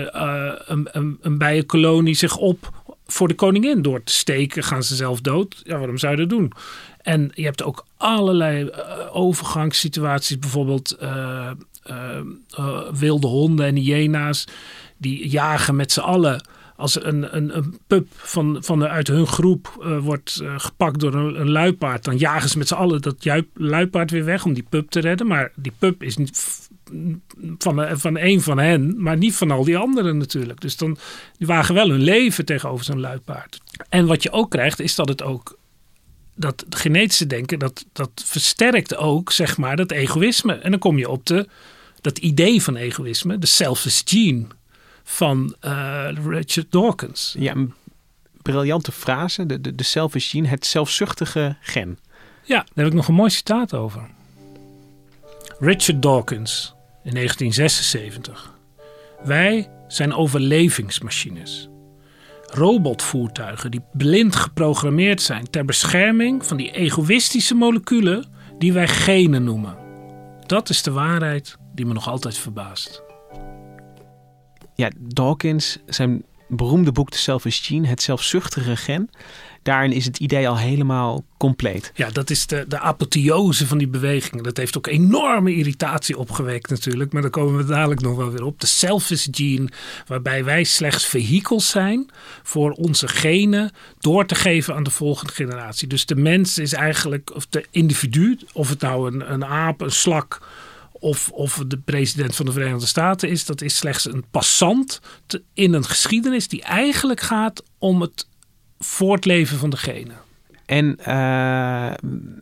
een, 0.65 0.87
een, 0.91 1.17
een 1.21 1.37
bijenkolonie 1.37 2.15
zich 2.15 2.37
op 2.37 2.71
voor 3.07 3.27
de 3.27 3.33
koningin. 3.33 3.81
Door 3.81 4.03
te 4.03 4.13
steken 4.13 4.63
gaan 4.63 4.83
ze 4.83 4.95
zelf 4.95 5.21
dood. 5.21 5.61
Ja, 5.63 5.77
waarom 5.77 5.97
zou 5.97 6.11
je 6.11 6.19
dat 6.19 6.29
doen? 6.29 6.53
En 7.01 7.31
je 7.33 7.43
hebt 7.43 7.63
ook 7.63 7.85
allerlei 7.97 8.69
overgangssituaties. 9.11 10.39
Bijvoorbeeld 10.39 10.97
wilde 12.93 13.27
honden 13.27 13.65
en 13.65 13.75
hyena's. 13.75 14.47
Die 14.97 15.29
jagen 15.29 15.75
met 15.75 15.91
z'n 15.91 15.99
allen 15.99 16.47
als 16.75 17.03
een, 17.03 17.35
een, 17.35 17.57
een 17.57 17.77
pup 17.87 18.07
van, 18.11 18.57
van 18.59 18.83
uit 18.83 19.07
hun 19.07 19.27
groep 19.27 19.77
uh, 19.79 19.99
wordt 19.99 20.39
uh, 20.41 20.53
gepakt 20.57 20.99
door 20.99 21.13
een, 21.13 21.39
een, 21.39 21.49
luipaard, 21.49 22.03
dan 22.03 22.17
jagen 22.17 22.49
ze 22.49 22.57
met 22.57 22.67
z'n 22.67 22.73
allen 22.73 23.01
dat 23.01 23.27
luipaard 23.53 24.11
weer 24.11 24.25
weg 24.25 24.45
om 24.45 24.53
die 24.53 24.65
pup 24.69 24.89
te 24.89 24.99
redden. 24.99 25.27
Maar 25.27 25.51
die 25.55 25.73
pup 25.79 26.03
is 26.03 26.17
niet 26.17 26.69
van, 27.57 27.97
van 27.99 28.17
een 28.17 28.41
van 28.41 28.57
hen, 28.57 29.01
maar 29.01 29.17
niet 29.17 29.35
van 29.35 29.51
al 29.51 29.63
die 29.63 29.77
anderen 29.77 30.17
natuurlijk. 30.17 30.61
Dus 30.61 30.77
dan 30.77 30.97
die 31.37 31.47
wagen 31.47 31.75
wel 31.75 31.89
hun 31.89 32.03
leven 32.03 32.45
tegenover 32.45 32.85
zo'n 32.85 32.99
luipaard. 32.99 33.61
En 33.89 34.05
wat 34.05 34.23
je 34.23 34.31
ook 34.31 34.49
krijgt, 34.51 34.79
is 34.79 34.95
dat 34.95 35.07
het 35.07 35.23
ook 35.23 35.57
dat 36.35 36.65
genetische 36.69 37.27
denken, 37.27 37.59
dat, 37.59 37.85
dat 37.91 38.23
versterkt 38.25 38.95
ook, 38.95 39.31
zeg 39.31 39.57
maar, 39.57 39.75
dat 39.75 39.91
egoïsme. 39.91 40.53
En 40.53 40.71
dan 40.71 40.79
kom 40.79 40.97
je 40.97 41.09
op 41.09 41.25
de, 41.25 41.47
dat 42.01 42.17
idee 42.17 42.61
van 42.61 42.75
egoïsme, 42.75 43.37
de 43.37 43.47
selfish 43.47 44.01
gene 44.05 44.45
van 45.03 45.55
uh, 45.61 46.07
Richard 46.25 46.71
Dawkins. 46.71 47.35
Ja, 47.37 47.55
een 47.55 47.73
briljante 48.41 48.91
frase. 48.91 49.45
De, 49.45 49.61
de, 49.61 49.75
de 49.75 49.83
selfish 49.83 50.29
gene, 50.29 50.47
het 50.47 50.65
zelfzuchtige 50.65 51.55
gen. 51.61 51.99
Ja, 52.43 52.55
daar 52.55 52.83
heb 52.83 52.87
ik 52.87 52.93
nog 52.93 53.07
een 53.07 53.13
mooi 53.13 53.29
citaat 53.29 53.73
over. 53.73 54.09
Richard 55.59 56.01
Dawkins 56.01 56.73
in 57.03 57.13
1976. 57.13 58.53
Wij 59.23 59.69
zijn 59.87 60.13
overlevingsmachines. 60.13 61.67
Robotvoertuigen 62.45 63.71
die 63.71 63.83
blind 63.93 64.35
geprogrammeerd 64.35 65.21
zijn 65.21 65.49
ter 65.49 65.65
bescherming 65.65 66.45
van 66.45 66.57
die 66.57 66.71
egoïstische 66.71 67.55
moleculen 67.55 68.25
die 68.57 68.73
wij 68.73 68.87
genen 68.87 69.43
noemen. 69.43 69.77
Dat 70.45 70.69
is 70.69 70.83
de 70.83 70.91
waarheid 70.91 71.57
die 71.73 71.85
me 71.85 71.93
nog 71.93 72.07
altijd 72.07 72.37
verbaast 72.37 73.03
ja, 74.75 74.89
Dawkins, 74.97 75.77
zijn 75.85 76.23
beroemde 76.47 76.91
boek 76.91 77.09
The 77.09 77.17
Selfish 77.17 77.65
Gene, 77.65 77.87
het 77.87 78.01
zelfzuchtige 78.01 78.75
gen. 78.75 79.09
Daarin 79.63 79.91
is 79.91 80.05
het 80.05 80.19
idee 80.19 80.49
al 80.49 80.57
helemaal 80.57 81.25
compleet. 81.37 81.91
Ja, 81.95 82.09
dat 82.09 82.29
is 82.29 82.47
de, 82.47 82.65
de 82.67 82.79
apotheose 82.79 83.67
van 83.67 83.77
die 83.77 83.87
beweging. 83.87 84.41
Dat 84.43 84.57
heeft 84.57 84.77
ook 84.77 84.87
enorme 84.87 85.55
irritatie 85.55 86.17
opgewekt 86.17 86.69
natuurlijk. 86.69 87.13
Maar 87.13 87.21
daar 87.21 87.31
komen 87.31 87.57
we 87.57 87.65
dadelijk 87.65 88.01
nog 88.01 88.15
wel 88.15 88.31
weer 88.31 88.43
op. 88.43 88.59
De 88.59 88.67
selfish 88.67 89.27
gene, 89.31 89.69
waarbij 90.07 90.43
wij 90.43 90.63
slechts 90.63 91.05
vehikels 91.05 91.69
zijn 91.69 92.09
voor 92.43 92.71
onze 92.71 93.07
genen 93.07 93.71
door 93.99 94.25
te 94.25 94.35
geven 94.35 94.75
aan 94.75 94.83
de 94.83 94.91
volgende 94.91 95.33
generatie. 95.33 95.87
Dus 95.87 96.05
de 96.05 96.15
mens 96.15 96.57
is 96.57 96.73
eigenlijk, 96.73 97.35
of 97.35 97.47
de 97.47 97.65
individu, 97.71 98.39
of 98.53 98.69
het 98.69 98.81
nou 98.81 99.13
een, 99.13 99.33
een 99.33 99.45
aap, 99.45 99.81
een 99.81 99.91
slak 99.91 100.41
of, 101.03 101.29
of 101.29 101.63
de 101.67 101.77
president 101.77 102.35
van 102.35 102.45
de 102.45 102.51
Verenigde 102.51 102.85
Staten 102.85 103.29
is. 103.29 103.45
Dat 103.45 103.61
is 103.61 103.77
slechts 103.77 104.05
een 104.05 104.25
passant 104.31 105.01
in 105.53 105.73
een 105.73 105.85
geschiedenis 105.85 106.47
die 106.47 106.61
eigenlijk 106.61 107.21
gaat 107.21 107.63
om 107.77 108.01
het 108.01 108.27
voortleven 108.79 109.57
van 109.57 109.69
degene. 109.69 110.13
En 110.65 110.95
uh, 110.99 111.05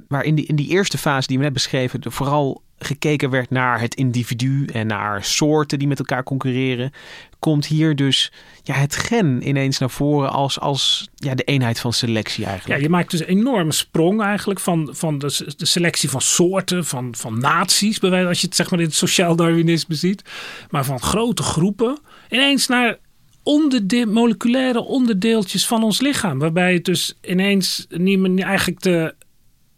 waar 0.07 0.23
in 0.23 0.35
die, 0.35 0.45
in 0.45 0.55
die 0.55 0.69
eerste 0.69 0.97
fase 0.97 1.27
die 1.27 1.37
we 1.37 1.43
net 1.43 1.53
beschreven, 1.53 2.01
vooral 2.11 2.61
gekeken 2.83 3.29
werd 3.29 3.49
naar 3.49 3.79
het 3.79 3.95
individu 3.95 4.65
en 4.65 4.87
naar 4.87 5.23
soorten 5.23 5.79
die 5.79 5.87
met 5.87 5.99
elkaar 5.99 6.23
concurreren, 6.23 6.91
komt 7.39 7.65
hier 7.65 7.95
dus 7.95 8.31
ja, 8.63 8.73
het 8.73 8.95
gen 8.95 9.47
ineens 9.47 9.77
naar 9.77 9.89
voren 9.89 10.31
als, 10.31 10.59
als 10.59 11.09
ja, 11.15 11.35
de 11.35 11.43
eenheid 11.43 11.79
van 11.79 11.93
selectie 11.93 12.45
eigenlijk. 12.45 12.77
Ja, 12.79 12.85
je 12.85 12.91
maakt 12.91 13.11
dus 13.11 13.19
een 13.19 13.25
enorme 13.25 13.71
sprong 13.71 14.21
eigenlijk 14.21 14.59
van, 14.59 14.89
van 14.91 15.19
de, 15.19 15.45
selectie 15.57 16.09
van 16.09 16.21
soorten, 16.21 16.85
van, 16.85 17.15
van 17.15 17.39
naties, 17.39 18.01
als 18.01 18.41
je 18.41 18.47
het 18.47 18.55
zeg 18.55 18.71
maar 18.71 18.79
in 18.79 18.85
het 18.85 18.95
sociaal 18.95 19.35
darwinisme 19.35 19.95
ziet, 19.95 20.21
maar 20.69 20.85
van 20.85 21.01
grote 21.01 21.43
groepen, 21.43 21.99
ineens 22.29 22.67
naar 22.67 22.97
onderde 23.43 24.05
moleculaire 24.05 24.81
onderdeeltjes 24.81 25.67
van 25.67 25.83
ons 25.83 26.01
lichaam. 26.01 26.39
Waarbij 26.39 26.73
het 26.73 26.85
dus 26.85 27.17
ineens 27.21 27.85
niet 27.89 28.19
meer 28.19 28.45
eigenlijk 28.45 28.81
de, 28.81 29.15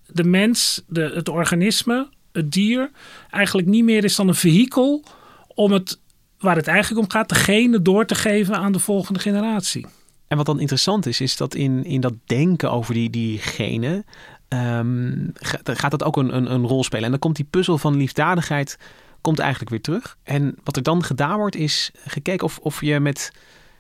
de 0.08 0.24
mens, 0.24 0.84
de, 0.88 1.12
het 1.16 1.30
organisme, 1.30 2.10
het 2.34 2.52
dier, 2.52 2.92
eigenlijk 3.30 3.68
niet 3.68 3.84
meer 3.84 4.04
is 4.04 4.16
dan 4.16 4.28
een 4.28 4.36
vehikel 4.36 5.04
om 5.48 5.72
het, 5.72 6.00
waar 6.38 6.56
het 6.56 6.68
eigenlijk 6.68 7.02
om 7.02 7.12
gaat, 7.12 7.30
degene 7.30 7.82
door 7.82 8.06
te 8.06 8.16
geven 8.16 8.58
aan 8.58 8.72
de 8.72 8.80
volgende 8.80 9.20
generatie. 9.20 9.86
En 10.28 10.38
wat 10.38 10.46
dan 10.46 10.60
interessant 10.60 11.06
is, 11.06 11.22
is 11.22 11.38
dat 11.38 11.56
in, 11.56 11.84
in 11.84 12.02
dat 12.02 12.14
denken 12.26 12.72
over 12.72 12.94
die, 12.94 13.10
die 13.10 13.38
genen, 13.38 14.06
um, 14.50 15.32
gaat 15.64 15.92
dat 15.92 16.04
ook 16.04 16.18
een, 16.18 16.36
een, 16.36 16.52
een 16.52 16.68
rol 16.68 16.84
spelen. 16.84 17.06
En 17.06 17.12
dan 17.12 17.20
komt 17.20 17.36
die 17.36 17.48
puzzel 17.50 17.78
van 17.78 17.98
liefdadigheid 17.98 18.78
komt 19.22 19.40
eigenlijk 19.40 19.70
weer 19.70 19.82
terug. 19.82 20.18
En 20.24 20.56
wat 20.64 20.76
er 20.76 20.84
dan 20.84 21.04
gedaan 21.04 21.38
wordt, 21.38 21.56
is 21.56 21.92
gekeken 22.06 22.46
of, 22.46 22.60
of 22.60 22.82
je 22.82 23.00
met 23.00 23.32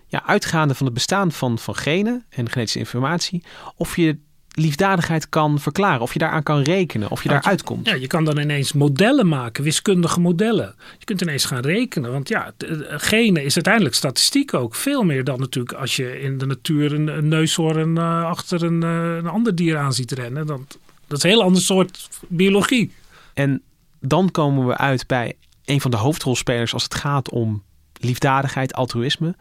ja, 0.07 0.23
uitgaande 0.25 0.75
van 0.75 0.85
het 0.85 0.95
bestaan 0.95 1.31
van, 1.31 1.59
van 1.59 1.75
genen 1.75 2.25
en 2.29 2.49
genetische 2.49 2.79
informatie, 2.79 3.43
of 3.75 3.95
je 3.95 4.17
liefdadigheid 4.53 5.29
kan 5.29 5.59
verklaren. 5.59 6.01
Of 6.01 6.13
je 6.13 6.19
daaraan 6.19 6.43
kan 6.43 6.61
rekenen. 6.61 7.09
Of 7.11 7.23
je 7.23 7.29
daar 7.29 7.41
daaruit 7.41 7.63
komt. 7.63 7.87
Ja, 7.87 7.93
je 7.93 8.07
kan 8.07 8.25
dan 8.25 8.39
ineens 8.39 8.73
modellen 8.73 9.27
maken. 9.27 9.63
Wiskundige 9.63 10.19
modellen. 10.19 10.75
Je 10.99 11.05
kunt 11.05 11.21
ineens 11.21 11.45
gaan 11.45 11.61
rekenen. 11.61 12.11
Want 12.11 12.27
ja, 12.27 12.51
genen 12.87 13.43
is 13.43 13.55
uiteindelijk 13.55 13.95
statistiek 13.95 14.53
ook. 14.53 14.75
Veel 14.75 15.03
meer 15.03 15.23
dan 15.23 15.39
natuurlijk 15.39 15.75
als 15.75 15.95
je 15.95 16.21
in 16.21 16.37
de 16.37 16.45
natuur 16.45 16.93
een, 16.93 17.07
een 17.07 17.27
neushoorn 17.27 17.95
uh, 17.95 18.23
achter 18.23 18.63
een, 18.63 18.83
uh, 18.83 19.15
een 19.15 19.27
ander 19.27 19.55
dier 19.55 19.77
aan 19.77 19.93
ziet 19.93 20.11
rennen. 20.11 20.47
Dan, 20.47 20.67
dat 21.07 21.17
is 21.17 21.23
een 21.23 21.29
heel 21.29 21.43
ander 21.43 21.61
soort 21.61 22.09
biologie. 22.27 22.91
En 23.33 23.61
dan 23.99 24.31
komen 24.31 24.67
we 24.67 24.77
uit 24.77 25.07
bij 25.07 25.33
een 25.65 25.81
van 25.81 25.91
de 25.91 25.97
hoofdrolspelers 25.97 26.73
als 26.73 26.83
het 26.83 26.95
gaat 26.95 27.29
om 27.29 27.63
liefdadigheid, 27.99 28.73
altruïsme. 28.73 29.35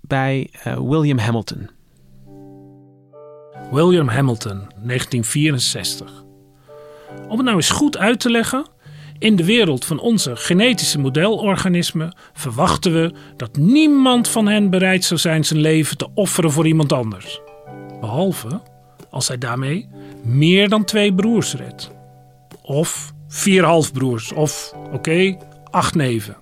Bij 0.00 0.50
uh, 0.66 0.78
William 0.78 1.18
Hamilton. 1.18 1.70
William 3.70 4.08
Hamilton, 4.08 4.58
1964. 4.58 6.24
Om 7.28 7.36
het 7.36 7.44
nou 7.44 7.56
eens 7.56 7.70
goed 7.70 7.98
uit 7.98 8.20
te 8.20 8.30
leggen, 8.30 8.66
in 9.18 9.36
de 9.36 9.44
wereld 9.44 9.84
van 9.84 9.98
onze 9.98 10.36
genetische 10.36 10.98
modelorganismen 10.98 12.16
verwachten 12.32 12.92
we 12.92 13.12
dat 13.36 13.56
niemand 13.56 14.28
van 14.28 14.46
hen 14.46 14.70
bereid 14.70 15.04
zou 15.04 15.20
zijn 15.20 15.44
zijn 15.44 15.60
leven 15.60 15.96
te 15.96 16.08
offeren 16.14 16.50
voor 16.50 16.66
iemand 16.66 16.92
anders. 16.92 17.40
Behalve 18.00 18.60
als 19.10 19.28
hij 19.28 19.38
daarmee 19.38 19.88
meer 20.22 20.68
dan 20.68 20.84
twee 20.84 21.14
broers 21.14 21.54
redt. 21.54 21.90
Of 22.62 23.12
vier 23.28 23.64
halfbroers, 23.64 24.32
of 24.32 24.74
oké, 24.92 25.36
acht 25.70 25.94
neven. 25.94 26.36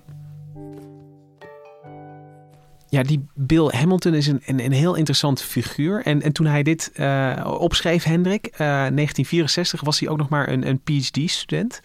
Ja, 2.95 3.03
die 3.03 3.25
Bill 3.33 3.67
Hamilton 3.71 4.13
is 4.13 4.27
een, 4.27 4.41
een, 4.45 4.65
een 4.65 4.71
heel 4.71 4.95
interessant 4.95 5.41
figuur. 5.41 6.01
En, 6.03 6.21
en 6.21 6.31
toen 6.31 6.45
hij 6.45 6.63
dit 6.63 6.91
uh, 6.95 7.55
opschreef, 7.59 8.03
Hendrik, 8.03 8.45
uh, 8.51 8.57
1964, 8.57 9.81
was 9.81 9.99
hij 9.99 10.09
ook 10.09 10.17
nog 10.17 10.29
maar 10.29 10.49
een, 10.49 10.67
een 10.67 10.79
PhD-student. 10.79 11.81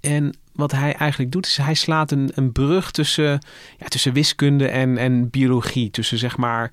En 0.00 0.36
wat 0.52 0.72
hij 0.72 0.94
eigenlijk 0.94 1.32
doet, 1.32 1.46
is 1.46 1.56
hij 1.56 1.74
slaat 1.74 2.10
een, 2.10 2.30
een 2.34 2.52
brug 2.52 2.90
tussen, 2.90 3.38
ja, 3.78 3.86
tussen 3.86 4.12
wiskunde 4.12 4.68
en, 4.68 4.98
en 4.98 5.30
biologie. 5.30 5.90
Tussen 5.90 6.18
zeg 6.18 6.36
maar 6.36 6.72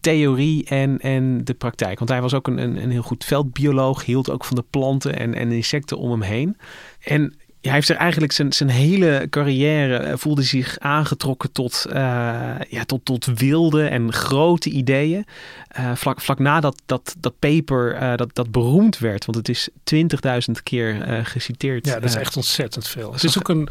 theorie 0.00 0.64
en, 0.64 0.98
en 0.98 1.44
de 1.44 1.54
praktijk. 1.54 1.98
Want 1.98 2.10
hij 2.10 2.22
was 2.22 2.34
ook 2.34 2.46
een, 2.46 2.58
een, 2.58 2.82
een 2.82 2.90
heel 2.90 3.02
goed 3.02 3.24
veldbioloog, 3.24 4.04
hield 4.04 4.30
ook 4.30 4.44
van 4.44 4.56
de 4.56 4.64
planten 4.70 5.18
en, 5.18 5.34
en 5.34 5.52
insecten 5.52 5.98
om 5.98 6.10
hem 6.10 6.22
heen. 6.22 6.56
En 7.00 7.34
hij 7.60 7.72
heeft 7.72 7.88
er 7.88 7.96
eigenlijk 7.96 8.32
zijn, 8.32 8.52
zijn 8.52 8.68
hele 8.68 9.26
carrière 9.30 9.96
eh, 9.96 10.16
voelde 10.16 10.42
zich 10.42 10.78
aangetrokken 10.78 11.52
tot, 11.52 11.86
uh, 11.88 11.94
ja, 12.68 12.84
tot, 12.86 13.04
tot 13.04 13.24
wilde 13.24 13.86
en 13.86 14.12
grote 14.12 14.70
ideeën. 14.70 15.24
Uh, 15.78 15.94
vlak, 15.94 16.20
vlak 16.20 16.38
nadat 16.38 16.82
dat, 16.86 17.16
dat 17.18 17.38
paper 17.38 17.94
uh, 17.94 18.16
dat, 18.16 18.34
dat 18.34 18.50
beroemd 18.50 18.98
werd, 18.98 19.24
want 19.24 19.38
het 19.38 19.48
is 19.48 19.68
20.000 19.94 20.62
keer 20.62 21.20
geciteerd. 21.24 21.86
Ja, 21.86 21.94
dat 21.94 22.04
is 22.04 22.14
echt 22.14 22.36
ontzettend 22.36 22.88
veel. 22.88 23.12
Het 23.12 23.24
is 23.24 23.38
ook 23.38 23.48
een. 23.48 23.68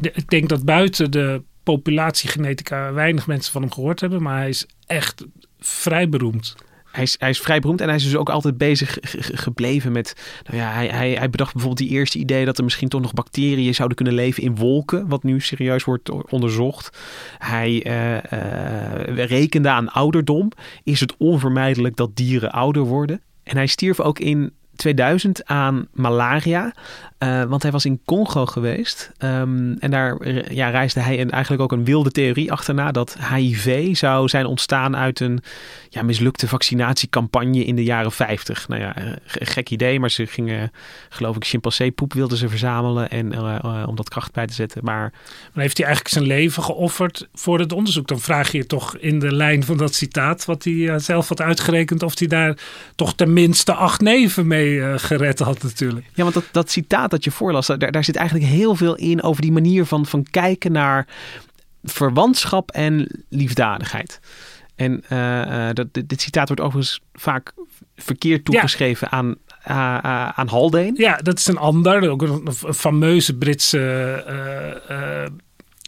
Ik 0.00 0.30
denk 0.30 0.48
dat 0.48 0.64
buiten 0.64 1.10
de 1.10 1.42
populatie 1.62 2.28
genetica 2.28 2.92
weinig 2.92 3.26
mensen 3.26 3.52
van 3.52 3.62
hem 3.62 3.72
gehoord 3.72 4.00
hebben, 4.00 4.22
maar 4.22 4.38
hij 4.38 4.48
is 4.48 4.66
echt 4.86 5.24
vrij 5.60 6.08
beroemd. 6.08 6.54
Hij, 6.92 7.30
is, 7.30 7.40
vrij 7.40 7.60
beroemd 7.60 7.80
en 7.80 7.86
hij 7.86 7.96
is 7.96 8.04
dus 8.04 8.16
ook 8.16 8.30
altijd 8.30 8.58
bezig 8.58 8.98
gebleven 9.44 9.92
met. 9.92 10.40
Nou 10.44 10.58
ja, 10.58 10.72
hij, 10.72 10.86
hij, 10.86 11.12
hij 11.12 11.30
bedacht 11.30 11.52
bijvoorbeeld 11.52 11.88
die 11.88 11.98
eerste 11.98 12.18
idee 12.18 12.44
dat 12.44 12.58
er 12.58 12.64
misschien 12.64 12.88
toch 12.88 13.00
nog 13.00 13.14
bacteriën 13.14 13.74
zouden 13.74 13.96
kunnen 13.96 14.14
leven 14.14 14.42
in 14.42 14.56
wolken, 14.56 15.08
wat 15.08 15.22
nu 15.22 15.40
serieus 15.40 15.84
wordt 15.84 16.30
onderzocht. 16.32 16.98
Hij 17.38 17.86
uh, 17.86 19.26
rekende 19.26 19.68
aan 19.68 19.88
ouderdom. 19.88 20.50
Is 20.84 21.00
het 21.00 21.14
onvermijdelijk 21.16 21.96
dat 21.96 22.16
dieren 22.16 22.52
ouder 22.52 22.82
worden? 22.82 23.20
En 23.42 23.56
hij 23.56 23.66
stierf 23.66 24.00
ook 24.00 24.18
in 24.18 24.52
2000 24.76 25.44
aan 25.44 25.88
malaria. 25.92 26.74
Uh, 27.22 27.42
want 27.42 27.62
hij 27.62 27.72
was 27.72 27.84
in 27.84 28.00
Congo 28.04 28.46
geweest. 28.46 29.10
Um, 29.18 29.76
en 29.78 29.90
daar 29.90 30.16
eh, 30.16 30.48
ja, 30.48 30.68
reisde 30.68 31.00
hij 31.00 31.20
een, 31.20 31.30
eigenlijk 31.30 31.62
ook 31.62 31.72
een 31.72 31.84
wilde 31.84 32.10
theorie 32.10 32.52
achterna. 32.52 32.92
Dat 32.92 33.16
HIV 33.34 33.96
zou 33.96 34.28
zijn 34.28 34.46
ontstaan 34.46 34.96
uit 34.96 35.20
een 35.20 35.42
ja, 35.88 36.02
mislukte 36.02 36.48
vaccinatiecampagne 36.48 37.64
in 37.64 37.76
de 37.76 37.84
jaren 37.84 38.12
50. 38.12 38.68
Nou 38.68 38.80
ja, 38.80 39.02
uh, 39.02 39.12
gek 39.26 39.70
idee. 39.70 40.00
Maar 40.00 40.10
ze 40.10 40.26
gingen, 40.26 40.72
geloof 41.08 41.36
ik, 41.36 41.44
chimpansee-poep 41.44 42.12
wilden 42.12 42.38
ze 42.38 42.48
verzamelen. 42.48 43.10
En, 43.10 43.32
uh, 43.32 43.84
om 43.86 43.96
dat 43.96 44.08
kracht 44.08 44.32
bij 44.32 44.46
te 44.46 44.54
zetten. 44.54 44.80
Maar... 44.84 45.12
maar 45.52 45.62
heeft 45.62 45.76
hij 45.76 45.86
eigenlijk 45.86 46.14
zijn 46.14 46.26
leven 46.26 46.62
geofferd 46.62 47.28
voor 47.34 47.58
het 47.58 47.72
onderzoek? 47.72 48.08
Dan 48.08 48.20
vraag 48.20 48.52
je 48.52 48.66
toch 48.66 48.96
in 48.96 49.18
de 49.18 49.34
lijn 49.34 49.64
van 49.64 49.76
dat 49.76 49.94
citaat. 49.94 50.44
Wat 50.44 50.64
hij 50.64 50.98
zelf 50.98 51.28
had 51.28 51.40
uitgerekend. 51.40 52.02
Of 52.02 52.18
hij 52.18 52.28
daar 52.28 52.58
toch 52.94 53.14
tenminste 53.14 53.74
acht 53.74 54.00
neven 54.00 54.46
mee 54.46 54.98
gered 54.98 55.38
had 55.38 55.62
natuurlijk. 55.62 56.06
Ja, 56.14 56.22
want 56.22 56.34
dat, 56.34 56.44
dat 56.52 56.70
citaat 56.70 57.11
dat 57.12 57.24
je 57.24 57.30
voorlas, 57.30 57.66
daar, 57.66 57.92
daar 57.92 58.04
zit 58.04 58.16
eigenlijk 58.16 58.50
heel 58.50 58.74
veel 58.74 58.96
in 58.96 59.22
over 59.22 59.42
die 59.42 59.52
manier 59.52 59.86
van, 59.86 60.06
van 60.06 60.26
kijken 60.30 60.72
naar 60.72 61.06
verwantschap 61.82 62.70
en 62.70 63.24
liefdadigheid. 63.28 64.20
En 64.74 65.04
uh, 65.12 65.68
dat, 65.72 65.86
dit, 65.92 66.20
citaat 66.20 66.48
wordt 66.48 66.62
overigens 66.62 67.00
vaak 67.12 67.52
verkeerd 67.96 68.44
toegeschreven 68.44 69.10
aan, 69.10 69.28
uh, 69.68 69.98
aan 70.28 70.48
Haldane. 70.48 70.92
Ja, 70.94 71.16
dat 71.16 71.38
is 71.38 71.46
een 71.46 71.58
ander, 71.58 72.10
ook 72.10 72.22
een, 72.22 72.52
fameuze 72.74 73.36
Britse 73.36 74.24
uh, 74.90 75.36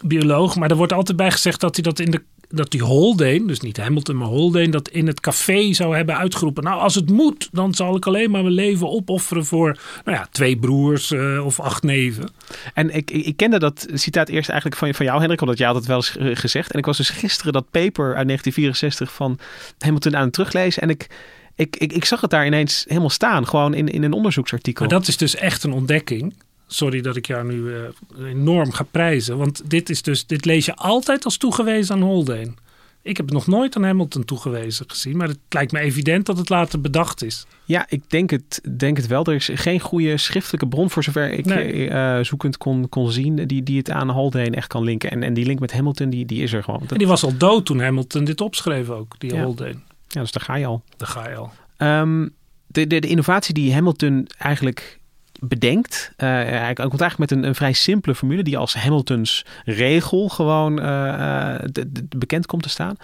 bioloog. 0.04 0.56
Maar 0.56 0.70
er 0.70 0.76
wordt 0.76 0.92
altijd 0.92 1.16
bij 1.16 1.30
gezegd 1.30 1.60
dat 1.60 1.74
hij 1.74 1.84
dat 1.84 1.98
in 1.98 2.10
de 2.10 2.22
dat 2.54 2.70
die 2.70 2.84
Haldane, 2.84 3.46
dus 3.46 3.60
niet 3.60 3.76
Hamilton, 3.76 4.16
maar 4.16 4.28
Haldane, 4.28 4.68
dat 4.68 4.88
in 4.88 5.06
het 5.06 5.20
café 5.20 5.72
zou 5.72 5.96
hebben 5.96 6.16
uitgeroepen. 6.16 6.64
Nou, 6.64 6.80
als 6.80 6.94
het 6.94 7.10
moet, 7.10 7.48
dan 7.52 7.74
zal 7.74 7.96
ik 7.96 8.06
alleen 8.06 8.30
maar 8.30 8.42
mijn 8.42 8.54
leven 8.54 8.90
opofferen 8.90 9.44
voor 9.44 9.78
nou 10.04 10.16
ja, 10.16 10.26
twee 10.30 10.56
broers 10.56 11.10
uh, 11.10 11.44
of 11.44 11.60
acht 11.60 11.82
neven. 11.82 12.28
En 12.74 12.94
ik, 12.94 13.10
ik, 13.10 13.36
kende 13.36 13.58
dat 13.58 13.86
citaat 13.92 14.28
eerst 14.28 14.48
eigenlijk 14.48 14.80
van, 14.80 14.94
van 14.94 15.06
jou, 15.06 15.18
Hendrik, 15.18 15.40
omdat 15.40 15.58
jij 15.58 15.66
had 15.66 15.76
het 15.76 15.86
wel 15.86 15.96
eens 15.96 16.16
eh, 16.16 16.30
gezegd. 16.32 16.72
En 16.72 16.78
ik 16.78 16.84
was 16.86 16.96
dus 16.96 17.10
gisteren 17.10 17.52
dat 17.52 17.70
paper 17.70 18.14
uit 18.14 18.26
1964 18.26 19.12
van 19.12 19.38
Hamilton 19.78 20.16
aan 20.16 20.24
het 20.24 20.32
teruglezen. 20.32 20.82
En 20.82 20.90
ik, 20.90 21.06
ik, 21.54 21.76
ik, 21.76 21.92
ik 21.92 22.04
zag 22.04 22.20
het 22.20 22.30
daar 22.30 22.46
ineens 22.46 22.84
helemaal 22.88 23.10
staan, 23.10 23.46
gewoon 23.46 23.74
in, 23.74 23.88
in 23.88 24.02
een 24.02 24.12
onderzoeksartikel. 24.12 24.86
Maar 24.86 24.98
dat 24.98 25.08
is 25.08 25.16
dus 25.16 25.36
echt 25.36 25.64
een 25.64 25.72
ontdekking. 25.72 26.34
Sorry 26.74 27.00
dat 27.00 27.16
ik 27.16 27.26
jou 27.26 27.46
nu 27.46 27.54
uh, 27.54 28.28
enorm 28.28 28.72
ga 28.72 28.84
prijzen. 28.90 29.38
Want 29.38 29.70
dit, 29.70 29.90
is 29.90 30.02
dus, 30.02 30.26
dit 30.26 30.44
lees 30.44 30.66
je 30.66 30.74
altijd 30.74 31.24
als 31.24 31.36
toegewezen 31.36 31.94
aan 31.94 32.02
Haldane. 32.02 32.54
Ik 33.02 33.16
heb 33.16 33.26
het 33.26 33.34
nog 33.34 33.46
nooit 33.46 33.76
aan 33.76 33.84
Hamilton 33.84 34.24
toegewezen 34.24 34.84
gezien. 34.88 35.16
Maar 35.16 35.28
het 35.28 35.38
lijkt 35.48 35.72
me 35.72 35.78
evident 35.78 36.26
dat 36.26 36.38
het 36.38 36.48
later 36.48 36.80
bedacht 36.80 37.22
is. 37.22 37.46
Ja, 37.64 37.86
ik 37.88 38.10
denk 38.10 38.30
het, 38.30 38.60
denk 38.78 38.96
het 38.96 39.06
wel. 39.06 39.24
Er 39.24 39.34
is 39.34 39.50
geen 39.54 39.80
goede 39.80 40.16
schriftelijke 40.16 40.68
bron 40.68 40.90
voor 40.90 41.04
zover 41.04 41.30
ik 41.30 41.44
nee. 41.44 41.88
uh, 41.88 42.18
zoekend 42.20 42.58
kon, 42.58 42.88
kon 42.88 43.10
zien. 43.10 43.46
Die, 43.46 43.62
die 43.62 43.78
het 43.78 43.90
aan 43.90 44.08
Haldane 44.08 44.56
echt 44.56 44.68
kan 44.68 44.84
linken. 44.84 45.10
En, 45.10 45.22
en 45.22 45.34
die 45.34 45.46
link 45.46 45.60
met 45.60 45.72
Hamilton, 45.72 46.10
die, 46.10 46.26
die 46.26 46.42
is 46.42 46.52
er 46.52 46.62
gewoon. 46.62 46.82
En 46.88 46.98
die 46.98 47.06
was 47.06 47.24
al 47.24 47.36
dood 47.36 47.66
toen 47.66 47.80
Hamilton 47.80 48.24
dit 48.24 48.40
opschreef 48.40 48.88
ook. 48.88 49.14
Die 49.18 49.34
ja. 49.34 49.40
Haldane. 49.40 49.78
Ja, 50.08 50.20
dus 50.20 50.32
daar 50.32 50.44
ga 50.44 50.54
je 50.54 50.66
al. 50.66 50.82
Daar 50.96 51.08
ga 51.08 51.28
je 51.28 51.36
al. 51.36 51.52
Um, 51.78 52.34
de, 52.66 52.86
de, 52.86 53.00
de 53.00 53.08
innovatie 53.08 53.54
die 53.54 53.74
Hamilton 53.74 54.28
eigenlijk 54.38 55.02
bedenkt. 55.48 56.12
Uh, 56.16 56.28
hij 56.28 56.72
komt 56.74 57.00
eigenlijk 57.00 57.18
met 57.18 57.30
een, 57.30 57.44
een, 57.44 57.54
vrij 57.54 57.72
simpele 57.72 58.14
formule 58.14 58.42
die 58.42 58.58
als 58.58 58.74
Hamiltons 58.74 59.44
regel 59.64 60.28
gewoon 60.28 60.76
de, 60.76 61.84
de, 61.92 62.06
bekend 62.16 62.46
komt 62.46 62.62
te 62.62 62.68
staan. 62.68 62.96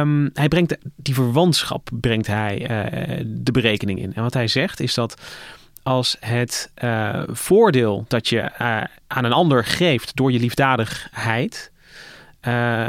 Um, 0.00 0.30
hij 0.32 0.48
brengt 0.48 0.76
die 0.96 1.14
verwantschap 1.14 1.90
brengt 1.92 2.26
hij 2.26 2.58
de 3.26 3.52
berekening 3.52 3.98
in. 3.98 4.14
En 4.14 4.22
wat 4.22 4.34
hij 4.34 4.48
zegt 4.48 4.80
is 4.80 4.94
dat 4.94 5.22
als 5.82 6.16
het 6.20 6.72
voordeel 7.26 8.04
dat 8.08 8.28
je 8.28 8.58
aan 9.06 9.24
een 9.24 9.32
ander 9.32 9.64
geeft 9.64 10.16
door 10.16 10.32
je 10.32 10.40
liefdadigheid. 10.40 11.72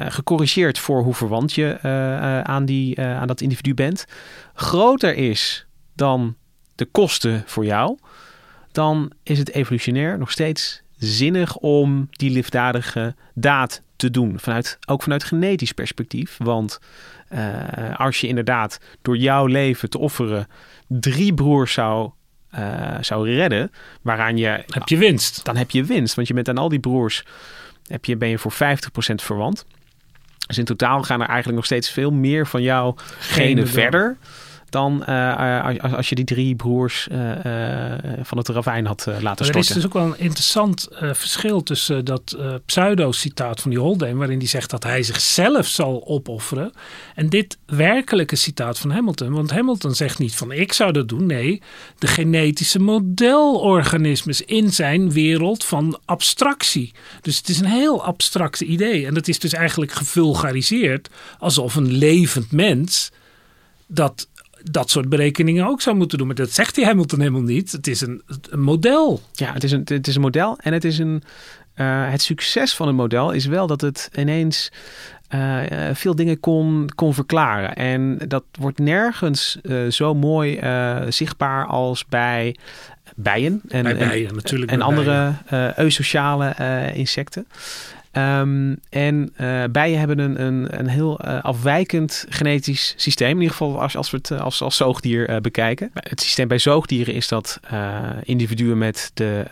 gecorrigeerd 0.07 0.79
voor 0.79 1.03
hoe 1.03 1.13
verwant 1.13 1.53
je 1.53 1.79
aan, 2.43 2.65
die, 2.65 3.01
aan 3.01 3.27
dat 3.27 3.41
individu 3.41 3.73
bent, 3.73 4.05
groter 4.53 5.15
is 5.15 5.65
dan 5.93 6.35
de 6.75 6.85
kosten 6.85 7.43
voor 7.45 7.65
jou, 7.65 7.97
dan 8.75 9.11
is 9.23 9.37
het 9.37 9.51
evolutionair 9.51 10.17
nog 10.17 10.31
steeds 10.31 10.81
zinnig 10.97 11.55
om 11.55 12.07
die 12.11 12.31
liefdadige 12.31 13.15
daad 13.33 13.81
te 13.95 14.11
doen. 14.11 14.39
Vanuit, 14.39 14.77
ook 14.85 15.03
vanuit 15.03 15.23
genetisch 15.23 15.71
perspectief. 15.71 16.37
Want 16.37 16.79
uh, 17.33 17.99
als 17.99 18.21
je 18.21 18.27
inderdaad 18.27 18.79
door 19.01 19.17
jouw 19.17 19.45
leven 19.45 19.89
te 19.89 19.97
offeren 19.97 20.47
drie 20.87 21.33
broers 21.33 21.73
zou, 21.73 22.11
uh, 22.55 22.97
zou 23.01 23.33
redden, 23.33 23.71
waaraan 24.01 24.37
je. 24.37 24.63
Heb 24.67 24.87
je 24.87 24.97
winst? 24.97 25.45
Dan 25.45 25.55
heb 25.55 25.71
je 25.71 25.83
winst. 25.83 26.15
Want 26.15 26.27
je 26.27 26.33
bent 26.33 26.49
aan 26.49 26.57
al 26.57 26.69
die 26.69 26.79
broers 26.79 27.23
heb 27.87 28.05
je, 28.05 28.17
ben 28.17 28.29
je 28.29 28.37
voor 28.37 28.53
50% 28.53 28.55
verwant. 29.15 29.65
Dus 30.47 30.57
in 30.57 30.65
totaal 30.65 31.03
gaan 31.03 31.21
er 31.21 31.27
eigenlijk 31.27 31.55
nog 31.55 31.65
steeds 31.65 31.89
veel 31.89 32.11
meer 32.11 32.47
van 32.47 32.61
jouw 32.61 32.95
genen 33.19 33.67
verder 33.67 34.17
dan 34.75 35.03
uh, 35.09 35.93
als 35.95 36.09
je 36.09 36.15
die 36.15 36.25
drie 36.25 36.55
broers 36.55 37.07
uh, 37.11 37.31
van 38.21 38.37
het 38.37 38.47
ravijn 38.47 38.85
had 38.85 39.05
laten 39.05 39.45
storten. 39.45 39.53
Er 39.53 39.55
is 39.55 39.67
dus 39.67 39.85
ook 39.85 39.93
wel 39.93 40.05
een 40.05 40.19
interessant 40.19 40.87
verschil 40.99 41.63
tussen 41.63 42.05
dat 42.05 42.37
pseudo-citaat 42.65 43.61
van 43.61 43.71
die 43.71 43.79
Haldane, 43.79 44.15
waarin 44.15 44.37
hij 44.37 44.47
zegt 44.47 44.69
dat 44.69 44.83
hij 44.83 45.03
zichzelf 45.03 45.67
zal 45.67 46.07
opofferen, 46.07 46.71
en 47.15 47.29
dit 47.29 47.57
werkelijke 47.65 48.35
citaat 48.35 48.79
van 48.79 48.91
Hamilton. 48.91 49.31
Want 49.31 49.51
Hamilton 49.51 49.95
zegt 49.95 50.19
niet 50.19 50.35
van 50.35 50.51
ik 50.51 50.73
zou 50.73 50.91
dat 50.91 51.09
doen. 51.09 51.25
Nee, 51.25 51.61
de 51.99 52.07
genetische 52.07 52.79
modelorganismes 52.79 54.41
in 54.41 54.73
zijn 54.73 55.11
wereld 55.11 55.63
van 55.63 55.99
abstractie. 56.05 56.93
Dus 57.21 57.37
het 57.37 57.49
is 57.49 57.59
een 57.59 57.65
heel 57.65 58.03
abstract 58.03 58.61
idee. 58.61 59.05
En 59.05 59.13
dat 59.13 59.27
is 59.27 59.39
dus 59.39 59.53
eigenlijk 59.53 59.91
gevulgariseerd 59.91 61.09
alsof 61.39 61.75
een 61.75 61.91
levend 61.91 62.51
mens 62.51 63.11
dat 63.87 64.27
dat 64.71 64.89
soort 64.89 65.09
berekeningen 65.09 65.67
ook 65.67 65.81
zou 65.81 65.95
moeten 65.95 66.17
doen. 66.17 66.27
Maar 66.27 66.35
dat 66.35 66.51
zegt 66.51 66.75
hij 66.75 66.85
Hamilton 66.85 67.19
helemaal 67.19 67.41
niet. 67.41 67.71
Het 67.71 67.87
is 67.87 68.01
een, 68.01 68.21
een 68.49 68.61
model. 68.61 69.21
Ja, 69.31 69.53
het 69.53 69.63
is 69.63 69.71
een, 69.71 69.81
het 69.85 70.07
is 70.07 70.15
een 70.15 70.21
model 70.21 70.57
en 70.57 70.73
het 70.73 70.83
is 70.83 70.97
een. 70.97 71.23
Uh, 71.75 72.11
het 72.11 72.21
succes 72.21 72.75
van 72.75 72.87
het 72.87 72.95
model 72.95 73.31
is 73.31 73.45
wel 73.45 73.67
dat 73.67 73.81
het 73.81 74.09
ineens 74.15 74.71
uh, 75.35 75.61
veel 75.93 76.15
dingen 76.15 76.39
kon, 76.39 76.89
kon 76.95 77.13
verklaren. 77.13 77.75
En 77.75 78.17
dat 78.27 78.43
wordt 78.59 78.79
nergens 78.79 79.57
uh, 79.61 79.91
zo 79.91 80.13
mooi 80.13 80.59
zichtbaar 81.09 81.65
als 81.65 82.05
bij 82.05 82.55
bijen 83.15 83.61
en, 83.67 83.83
bij 83.83 83.95
bijen, 83.95 84.29
en, 84.29 84.35
natuurlijk 84.35 84.71
en 84.71 84.81
andere 84.81 85.33
eusociale 85.75 86.55
insecten. 86.93 87.47
Um, 88.17 88.79
en 88.89 89.33
bijen 89.71 89.99
hebben 89.99 90.19
een, 90.19 90.41
een, 90.41 90.79
een 90.79 90.87
heel 90.87 91.25
uh, 91.25 91.43
afwijkend 91.43 92.25
genetisch 92.29 92.93
systeem. 92.97 93.29
In 93.29 93.35
ieder 93.35 93.51
geval 93.51 93.81
als, 93.81 93.97
als 93.97 94.11
we 94.11 94.17
het 94.17 94.31
als, 94.31 94.61
als 94.61 94.75
zoogdier 94.75 95.41
bekijken. 95.41 95.89
Het 95.93 96.21
systeem 96.21 96.47
bij 96.47 96.57
zoogdieren 96.57 97.13
is 97.13 97.27
dat 97.27 97.59
individuen 98.23 98.77
met, 98.77 99.11
de, 99.13 99.45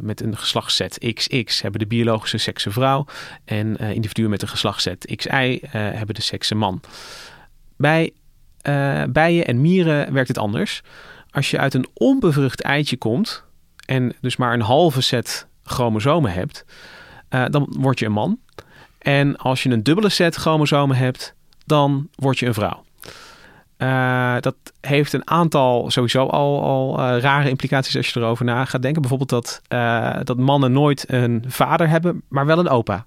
met 0.00 0.22
een 0.22 0.36
geslachtszet 0.36 1.12
XX 1.14 1.62
hebben 1.62 1.80
de 1.80 1.86
biologische 1.86 2.38
sekse 2.38 2.70
vrouw. 2.70 3.06
En 3.44 3.76
individuen 3.76 4.30
met 4.30 4.42
een 4.42 4.48
geslachtszet 4.48 5.12
XY 5.16 5.60
hebben 5.70 6.14
de 6.14 6.22
sekse 6.22 6.54
man. 6.54 6.80
Bij 7.76 8.12
bijen 9.08 9.46
en 9.46 9.60
mieren 9.60 10.12
werkt 10.12 10.28
het 10.28 10.38
anders. 10.38 10.82
Als 11.30 11.50
je 11.50 11.58
uit 11.58 11.74
een 11.74 11.88
onbevrucht 11.94 12.62
eitje 12.62 12.96
komt 12.96 13.44
en 13.86 14.12
dus 14.20 14.36
maar 14.36 14.52
een 14.52 14.60
halve 14.60 15.00
set 15.00 15.46
chromosomen 15.64 16.32
hebt 16.32 16.64
uh, 17.30 17.44
dan 17.50 17.66
word 17.78 17.98
je 17.98 18.06
een 18.06 18.12
man. 18.12 18.38
En 18.98 19.36
als 19.36 19.62
je 19.62 19.70
een 19.70 19.82
dubbele 19.82 20.08
set 20.08 20.34
chromosomen 20.34 20.96
hebt, 20.96 21.34
dan 21.66 22.08
word 22.14 22.38
je 22.38 22.46
een 22.46 22.54
vrouw. 22.54 22.84
Uh, 23.78 24.36
dat 24.40 24.56
heeft 24.80 25.12
een 25.12 25.30
aantal 25.30 25.90
sowieso 25.90 26.26
al, 26.26 26.62
al 26.62 26.98
uh, 26.98 27.20
rare 27.20 27.48
implicaties 27.48 27.96
als 27.96 28.08
je 28.08 28.20
erover 28.20 28.44
na 28.44 28.64
gaat 28.64 28.82
denken. 28.82 29.00
Bijvoorbeeld 29.00 29.30
dat, 29.30 29.62
dat 30.26 30.36
mannen 30.36 30.72
nooit 30.72 31.04
een 31.08 31.44
vader 31.46 31.88
hebben, 31.88 32.22
maar 32.28 32.46
wel 32.46 32.58
een 32.58 32.68
opa. 32.68 33.06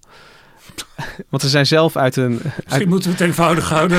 Want 1.29 1.41
ze 1.41 1.49
zijn 1.49 1.65
zelf 1.65 1.95
uit 1.95 2.15
een. 2.15 2.31
Misschien 2.31 2.63
uit... 2.67 2.85
moeten 2.85 3.09
we 3.09 3.15
het 3.15 3.25
eenvoudig 3.25 3.69
houden. 3.69 3.97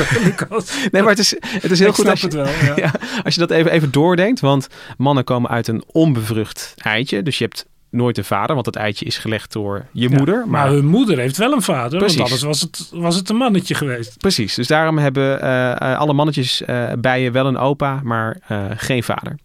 nee, 0.93 1.03
maar 1.03 1.11
het 1.11 1.19
is, 1.19 1.37
het 1.41 1.71
is 1.71 1.79
heel 1.79 1.93
goed 1.93 2.09
als 2.09 2.21
je, 2.21 2.29
wel, 2.29 2.47
ja. 2.47 2.77
ja, 2.85 2.93
als 3.25 3.35
je 3.35 3.41
dat 3.41 3.51
even, 3.51 3.71
even 3.71 3.91
doordenkt. 3.91 4.41
Want 4.41 4.69
mannen 4.97 5.25
komen 5.25 5.51
uit 5.51 5.69
een 5.69 5.85
onbevrucht 5.87 6.75
eitje. 6.77 7.23
Dus 7.23 7.39
je 7.39 7.45
hebt 7.45 7.67
nooit 7.95 8.19
een 8.19 8.25
vader, 8.25 8.55
want 8.55 8.67
het 8.67 8.77
eitje 8.77 9.05
is 9.05 9.19
gelegd 9.19 9.53
door 9.53 9.87
je 9.93 10.09
Ja, 10.09 10.17
moeder. 10.17 10.37
Maar, 10.37 10.49
Maar, 10.49 10.69
hun 10.69 10.87
moeder 10.87 11.19
heeft 11.19 11.37
wel 11.37 11.53
een 11.53 11.63
vader, 11.63 11.99
Precies. 11.99 12.17
want 12.17 12.31
anders 12.31 12.43
was 12.47 12.61
het, 12.61 12.91
was 12.93 13.17
het 13.17 13.29
een 13.29 13.37
mannetje 13.37 13.75
geweest. 13.75 14.19
Precies, 14.19 14.55
dus 14.55 14.67
daarom 14.67 14.99
hebben 14.99 15.41
eh, 15.41 15.71
eh, 15.71 15.99
alle 15.99 16.13
mannetjes 16.13 16.63
eh, 16.63 16.93
bijen 16.99 17.33
wel 17.33 17.47
een 17.47 17.59
opa, 17.59 18.01
maar 18.03 18.37
geen 18.77 19.03
vader. 19.03 19.39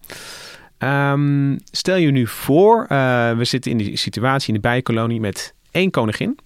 Ehm, 0.77 1.57
stel 1.71 1.95
je 1.95 2.11
nu 2.11 2.27
voor, 2.27 2.85
we 3.37 3.41
zitten 3.41 3.71
in 3.71 3.77
die 3.77 3.97
situatie 3.97 4.53
in 4.53 4.61
de 4.61 4.67
bijenkolonie 4.67 5.19
met 5.19 5.53
één 5.71 5.91
koningin, 5.91 6.39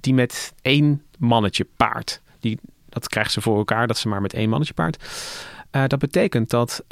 die 0.00 0.14
met 0.14 0.52
één 0.62 1.02
mannetje 1.18 1.66
paart. 1.76 2.20
Die, 2.40 2.58
dat 2.88 3.08
krijgt 3.08 3.32
ze 3.32 3.40
voor 3.40 3.56
elkaar, 3.56 3.86
dat 3.86 3.98
ze 3.98 4.08
maar 4.08 4.20
met 4.20 4.32
één 4.32 4.48
mannetje 4.48 4.74
paart. 4.74 5.04
Eh, 5.70 5.82
dat 5.86 5.98
betekent 5.98 6.50
dat 6.50 6.84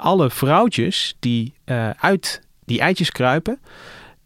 alle 0.00 0.30
vrouwtjes 0.30 1.16
die 1.18 1.54
uit 1.96 2.42
die 2.70 2.80
eitjes 2.80 3.10
kruipen, 3.10 3.58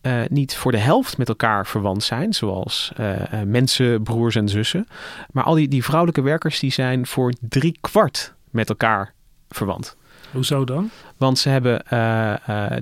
eh, 0.01 0.21
niet 0.29 0.57
voor 0.57 0.73
de 0.73 0.79
helft 0.79 1.19
met 1.19 1.29
elkaar 1.29 1.67
verwant 1.67 2.03
zijn, 2.03 2.33
zoals 2.33 2.93
eh, 2.97 3.41
eh, 3.41 3.47
mensen, 3.47 4.03
broers 4.03 4.35
en 4.35 4.49
zussen. 4.49 4.87
Maar 5.33 5.45
al 5.45 5.55
die, 5.55 5.69
die 5.69 5.85
vrouwelijke 5.85 6.23
werkers 6.23 6.59
die 6.59 6.73
zijn 6.73 7.07
voor 7.07 7.33
drie 7.41 7.79
kwart 7.81 8.35
met 8.51 8.69
elkaar 8.69 9.15
verwant. 9.49 9.97
Hoezo 10.33 10.65
dan? 10.65 10.91
Want 11.17 11.39
ze 11.39 11.49
hebben 11.49 11.83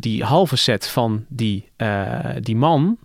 die 0.00 0.24
halve 0.24 0.56
set 0.56 0.88
van 0.88 1.24
die, 1.28 1.70
die 2.40 2.56
man, 2.56 2.98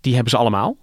die 0.00 0.14
hebben 0.14 0.30
ze 0.30 0.36
allemaal. 0.36 0.76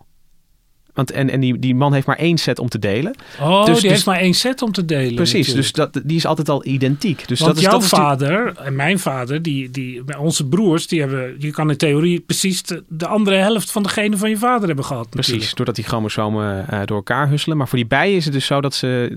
Want, 0.93 1.11
en 1.11 1.29
en 1.29 1.39
die, 1.39 1.59
die 1.59 1.75
man 1.75 1.93
heeft 1.93 2.07
maar 2.07 2.17
één 2.17 2.37
set 2.37 2.59
om 2.59 2.69
te 2.69 2.79
delen. 2.79 3.15
Oh, 3.39 3.57
Dus- 3.65 3.73
die 3.73 3.81
dus- 3.81 3.91
heeft 3.91 4.05
maar 4.05 4.19
één 4.19 4.33
set 4.33 4.61
om 4.61 4.71
te 4.71 4.85
delen. 4.85 5.15
Precies, 5.15 5.47
natuurlijk. 5.47 5.75
dus 5.75 5.91
dat, 5.91 6.01
die 6.05 6.17
is 6.17 6.25
altijd 6.25 6.49
al 6.49 6.65
identiek. 6.65 7.27
Dus 7.27 7.39
Want 7.39 7.51
dat 7.51 7.59
is, 7.63 7.69
jouw 7.69 7.71
dat 7.79 7.83
is 7.83 7.91
natuurlijk- 7.91 8.19
vader 8.57 8.65
en 8.65 8.75
mijn 8.75 8.99
vader, 8.99 9.41
die, 9.41 9.69
die, 9.69 10.01
onze 10.17 10.47
broers, 10.47 10.87
die 10.87 10.99
hebben, 10.99 11.35
je 11.39 11.51
kan 11.51 11.69
in 11.69 11.77
theorie 11.77 12.19
precies 12.19 12.63
de, 12.63 12.83
de 12.87 13.07
andere 13.07 13.35
helft 13.35 13.71
van 13.71 13.83
degene 13.83 14.17
van 14.17 14.29
je 14.29 14.37
vader 14.37 14.67
hebben 14.67 14.85
gehad. 14.85 15.09
Precies, 15.09 15.31
natuurlijk. 15.31 15.57
doordat 15.57 15.75
die 15.75 15.83
chromosomen 15.83 16.67
eh, 16.69 16.79
door 16.85 16.97
elkaar 16.97 17.29
husselen. 17.29 17.57
Maar 17.57 17.67
voor 17.67 17.77
die 17.77 17.87
bijen 17.87 18.15
is 18.15 18.23
het 18.25 18.33
dus 18.33 18.45
zo 18.45 18.61
dat 18.61 18.73
ze, 18.75 19.13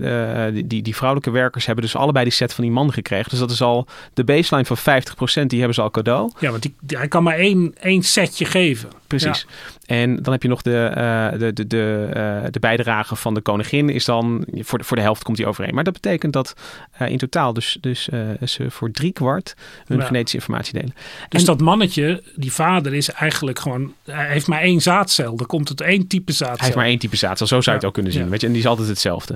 eh, 0.47 0.53
die- 0.53 0.67
die, 0.67 0.81
die 0.81 0.95
vrouwelijke 0.95 1.31
werkers 1.31 1.65
hebben 1.65 1.83
dus 1.83 1.95
allebei 1.95 2.23
die 2.25 2.33
set 2.33 2.53
van 2.53 2.63
die 2.63 2.73
man 2.73 2.93
gekregen. 2.93 3.29
Dus 3.29 3.39
dat 3.39 3.51
is 3.51 3.61
al 3.61 3.87
de 4.13 4.23
baseline 4.23 4.65
van 4.67 4.77
50%, 4.77 5.49
die 5.49 5.57
hebben 5.59 5.75
ze 5.75 5.81
al 5.81 5.91
cadeau. 5.91 6.31
Ja, 6.39 6.49
want 6.49 6.61
die, 6.61 6.73
die- 6.81 6.97
hij 6.97 7.07
kan 7.07 7.23
maar 7.23 7.35
één, 7.37 7.73
één 7.81 8.03
setje 8.03 8.45
geven. 8.45 8.89
Precies. 9.07 9.45
En 9.85 10.15
dan 10.15 10.33
heb 10.33 10.41
je 10.41 10.49
nog 10.49 10.61
de, 10.61 10.83
eh, 10.85 11.39
de, 11.39 11.53
de, 11.53 11.67
de, 11.67 12.09
eh, 12.13 12.51
de 12.51 12.59
bijdrage 12.59 13.15
van 13.15 13.33
de 13.33 13.41
koningin 13.41 13.89
is 13.89 14.05
dan, 14.05 14.45
voor 14.53 14.77
de, 14.77 14.83
voor 14.83 14.97
de 14.97 15.03
helft 15.03 15.23
komt 15.23 15.37
die 15.37 15.45
overeen. 15.45 15.75
Maar 15.75 15.83
dat 15.83 15.93
betekent 15.93 16.33
dat 16.33 16.53
eh, 16.91 17.09
in 17.09 17.17
totaal 17.17 17.53
dus, 17.53 17.77
dus 17.81 18.03
ze 18.45 18.65
voor 18.71 18.91
drie 18.91 19.11
kwart 19.11 19.55
hun 19.85 19.99
Ja. 19.99 20.05
genetische 20.05 20.37
informatie 20.37 20.73
delen. 20.73 20.93
Dus 21.29 21.39
En- 21.41 21.47
dat 21.47 21.59
mannetje, 21.61 22.23
die 22.35 22.51
vader, 22.51 22.93
is 22.93 23.09
eigenlijk 23.09 23.59
gewoon. 23.59 23.93
Hij 24.03 24.27
heeft 24.27 24.47
maar 24.47 24.61
één 24.61 24.81
zaadcel. 24.81 25.37
Er 25.37 25.45
komt 25.45 25.69
het 25.69 25.81
één 25.81 26.07
type 26.07 26.31
zaadcel. 26.31 26.55
Hij 26.55 26.65
heeft 26.65 26.75
maar 26.75 26.85
één 26.85 26.99
type 26.99 27.15
zaadcel, 27.15 27.47
zo 27.47 27.61
zou 27.61 27.65
je 27.65 27.71
het 27.71 27.85
ook 27.85 27.93
kunnen 27.93 28.11
zien. 28.11 28.29
Weet 28.29 28.41
je? 28.41 28.47
En 28.47 28.53
die 28.53 28.61
is 28.61 28.67
altijd 28.67 28.87
hetzelfde. 28.87 29.35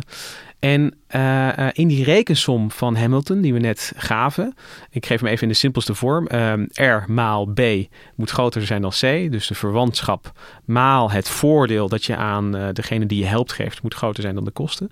En 0.62 0.93
eh, 1.08 1.58
eh, 1.58 1.69
in 1.74 1.88
die 1.88 2.04
rekensom 2.04 2.71
van 2.71 2.95
Hamilton, 2.95 3.41
die 3.41 3.54
we 3.54 3.60
net 3.60 3.93
gaven, 3.95 4.56
ik 4.89 5.06
geef 5.06 5.19
hem 5.19 5.30
even 5.30 5.43
in 5.43 5.50
de 5.50 5.56
simpelste 5.56 5.95
vorm. 5.95 6.28
ehm, 6.28 6.65
R 6.74 7.12
maal 7.12 7.45
B 7.45 7.62
moet 8.15 8.30
groter 8.30 8.65
zijn 8.65 8.82
dan 8.82 8.91
C. 8.91 9.32
Dus 9.32 9.47
de 9.47 9.56
verwantschap 9.56 10.32
maal 10.65 11.12
het 11.12 11.30
voordeel 11.30 11.89
dat 11.89 12.06
je 12.06 12.15
aan 12.15 12.56
eh, 12.56 12.67
degene 12.74 13.06
die 13.06 13.19
je 13.19 13.26
helpt 13.26 13.52
geeft, 13.52 13.82
moet 13.82 13.93
groter 13.93 14.24
zijn 14.24 14.36
dan 14.36 14.45
de 14.45 14.52
kosten. 14.52 14.91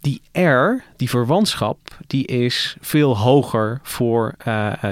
Die 0.00 0.20
R, 0.32 0.82
die 0.96 1.08
verwantschap, 1.08 1.78
die 2.06 2.26
is 2.26 2.76
veel 2.80 3.16
hoger 3.16 3.80
voor 3.82 4.34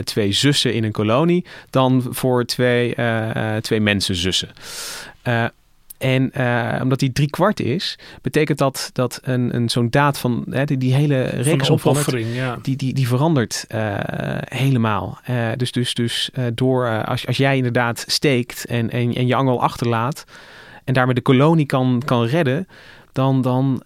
twee 0.04 0.32
zussen 0.32 0.74
in 0.74 0.84
een 0.84 0.92
kolonie 0.92 1.44
dan 1.70 2.06
voor 2.10 2.44
twee, 2.44 2.94
twee 3.60 3.80
mensenzussen. 3.80 4.48
En 5.98 6.32
eh, 6.32 6.82
omdat 6.82 6.98
die 6.98 7.12
drie 7.12 7.30
kwart 7.30 7.60
is, 7.60 7.98
betekent 8.22 8.58
dat 8.58 8.90
dat 8.92 9.20
een, 9.22 9.54
een 9.56 9.68
zo'n 9.68 9.90
daad 9.90 10.18
van 10.18 10.44
hè, 10.50 10.64
die, 10.64 10.76
die 10.76 10.94
hele 10.94 11.26
van 11.28 11.38
de 11.38 11.42
rekensom 11.42 11.78
van 11.78 11.90
het- 11.96 12.00
opoffering. 12.00 12.34
Ja. 12.34 12.58
die, 12.62 12.76
die, 12.76 12.94
die 12.94 13.08
verandert 13.08 13.64
eh, 13.68 13.94
helemaal. 14.44 15.18
Eh, 15.24 15.48
dus 15.56 15.72
dus, 15.72 15.94
dus 15.94 16.30
door, 16.54 17.04
als, 17.04 17.26
als 17.26 17.36
jij 17.36 17.56
inderdaad 17.56 18.04
steekt 18.06 18.64
en, 18.66 18.90
en, 18.90 19.14
en 19.14 19.26
je 19.26 19.34
angel 19.34 19.62
achterlaat 19.62 20.24
en 20.84 20.94
daarmee 20.94 21.14
de 21.14 21.20
kolonie 21.20 21.66
kan, 21.66 22.02
kan 22.04 22.24
redden, 22.24 22.68
dan, 23.12 23.42
dan, 23.42 23.82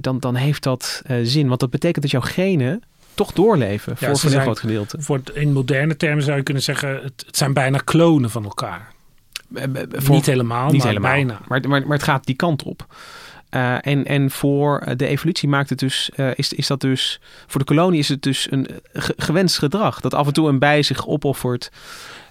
dan, 0.00 0.18
dan 0.18 0.34
heeft 0.34 0.62
dat 0.62 1.02
zin. 1.22 1.48
Want 1.48 1.60
dat 1.60 1.70
betekent 1.70 2.02
dat 2.02 2.10
jouw 2.10 2.20
genen 2.20 2.82
toch 3.14 3.32
doorleven 3.32 3.96
voor, 3.96 4.08
een 4.08 4.40
groot 4.40 4.58
gedeelte. 4.58 4.96
Voor 5.00 5.16
het- 5.16 5.30
in 5.34 5.52
moderne 5.52 5.96
termen 5.96 6.24
zou 6.24 6.36
je 6.36 6.42
kunnen 6.42 6.62
zeggen: 6.62 6.94
het, 7.02 7.22
het 7.26 7.36
zijn 7.36 7.52
bijna 7.52 7.78
klonen 7.78 8.30
van 8.30 8.44
elkaar. 8.44 8.92
Eh, 9.54 9.62
eh, 9.64 9.70
voor- 9.90 10.14
niet 10.14 10.26
helemaal, 10.26 10.70
niet 10.70 10.78
maar 10.78 10.86
helemaal. 10.86 11.10
bijna. 11.12 11.40
Maar, 11.48 11.60
maar, 11.68 11.80
maar 11.86 11.96
het 11.96 12.02
gaat 12.06 12.24
die 12.24 12.34
kant 12.34 12.62
op. 12.62 12.86
Eh, 13.48 13.86
en, 13.86 14.04
en 14.04 14.30
voor 14.30 14.84
de 14.96 15.06
evolutie 15.06 15.48
maakt 15.48 15.70
het 15.70 15.78
dus, 15.78 16.10
is, 16.34 16.52
is 16.52 16.66
dat 16.66 16.80
dus, 16.80 17.20
voor 17.46 17.60
de 17.60 17.66
kolonie 17.66 17.98
is 17.98 18.08
het 18.08 18.22
dus 18.22 18.46
een 18.50 18.66
ge- 18.92 19.14
gewenst 19.16 19.58
gedrag. 19.58 20.00
Dat 20.00 20.14
af 20.14 20.26
en 20.26 20.32
toe 20.32 20.48
een 20.48 20.58
bij 20.58 20.82
zich 20.82 21.06
opoffert. 21.06 21.70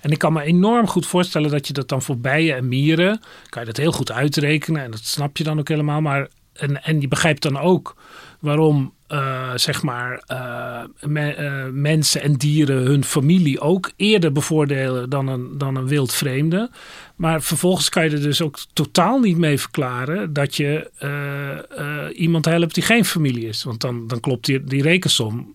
En 0.01 0.11
ik 0.11 0.17
kan 0.17 0.33
me 0.33 0.41
enorm 0.43 0.87
goed 0.87 1.05
voorstellen 1.07 1.49
dat 1.51 1.67
je 1.67 1.73
dat 1.73 1.87
dan 1.89 2.01
voor 2.01 2.17
bijen 2.17 2.55
en 2.55 2.67
mieren, 2.67 3.21
kan 3.49 3.61
je 3.61 3.67
dat 3.67 3.77
heel 3.77 3.91
goed 3.91 4.11
uitrekenen 4.11 4.83
en 4.83 4.91
dat 4.91 4.99
snap 5.03 5.37
je 5.37 5.43
dan 5.43 5.59
ook 5.59 5.67
helemaal. 5.67 6.01
Maar, 6.01 6.27
en, 6.53 6.83
en 6.83 7.01
je 7.01 7.07
begrijpt 7.07 7.41
dan 7.41 7.59
ook 7.59 7.95
waarom 8.39 8.93
eh, 9.09 9.51
zeg 9.55 9.83
maar 9.83 10.23
eh, 10.27 10.81
me- 11.09 11.31
eh, 11.33 11.65
mensen 11.71 12.21
en 12.21 12.33
dieren 12.33 12.77
hun 12.77 13.03
familie 13.03 13.59
ook 13.59 13.91
eerder 13.95 14.31
bevoordelen 14.31 15.09
dan 15.09 15.27
een, 15.27 15.57
dan 15.57 15.75
een 15.75 15.87
wild 15.87 16.13
vreemde. 16.13 16.69
Maar 17.15 17.41
vervolgens 17.41 17.89
kan 17.89 18.03
je 18.03 18.09
er 18.11 18.21
dus 18.21 18.41
ook 18.41 18.59
totaal 18.73 19.19
niet 19.19 19.37
mee 19.37 19.59
verklaren 19.59 20.33
dat 20.33 20.55
je 20.55 20.91
iemand 22.15 22.45
helpt 22.45 22.73
die 22.73 22.83
geen 22.83 23.05
familie 23.05 23.47
is. 23.47 23.63
Want 23.63 23.81
dan, 23.81 24.07
dan 24.07 24.19
klopt 24.19 24.45
die, 24.45 24.63
die 24.63 24.81
rekensom, 24.81 25.53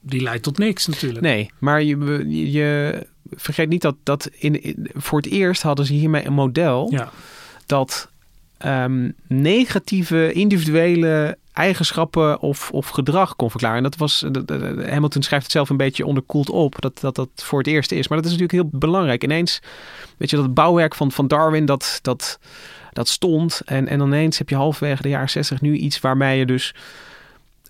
die 0.00 0.22
leidt 0.22 0.42
tot 0.42 0.58
niks 0.58 0.86
natuurlijk. 0.86 1.20
Nee, 1.20 1.50
maar 1.58 1.82
je, 1.82 2.28
je, 2.52 3.06
vergeet 3.30 3.68
niet 3.68 3.82
dat, 3.82 3.96
dat 4.02 4.30
in, 4.38 4.62
in- 4.62 4.90
voor 4.94 5.18
het 5.20 5.30
eerst 5.30 5.62
hadden 5.62 5.86
ze 5.86 5.92
hiermee 5.92 6.26
een 6.26 6.32
model 6.32 6.88
Ja. 6.90 7.10
dat 7.66 8.10
ehm, 8.58 9.10
negatieve 9.28 10.32
individuele 10.32 11.38
eigenschappen 11.56 12.40
of, 12.40 12.70
of 12.70 12.88
gedrag 12.88 13.36
kon 13.36 13.50
verklaren. 13.50 13.76
En 13.76 13.82
dat 13.82 13.96
was, 13.96 14.24
Hamilton 14.88 15.22
schrijft 15.22 15.44
het 15.44 15.52
zelf 15.52 15.70
een 15.70 15.76
beetje 15.76 16.06
onderkoeld 16.06 16.50
op, 16.50 16.80
dat, 16.80 17.00
dat 17.00 17.14
dat 17.14 17.28
voor 17.34 17.58
het 17.58 17.66
eerst 17.66 17.92
is. 17.92 18.08
Maar 18.08 18.22
dat 18.22 18.26
is 18.26 18.38
natuurlijk 18.38 18.70
heel 18.70 18.78
belangrijk. 18.78 19.24
Ineens, 19.24 19.60
weet 20.16 20.30
je, 20.30 20.36
dat 20.36 20.54
bouwwerk 20.54 20.94
van, 20.94 21.12
van 21.12 21.26
Darwin, 21.26 21.66
dat, 21.66 21.98
dat, 22.02 22.38
dat 22.92 23.08
stond. 23.08 23.60
En, 23.64 23.88
en 23.88 24.00
ineens 24.00 24.38
heb 24.38 24.48
je 24.48 24.54
halverwege 24.54 25.02
de 25.02 25.08
jaren 25.08 25.30
60 25.30 25.60
nu 25.60 25.76
iets 25.76 26.00
waarmee 26.00 26.38
je 26.38 26.46
dus 26.46 26.74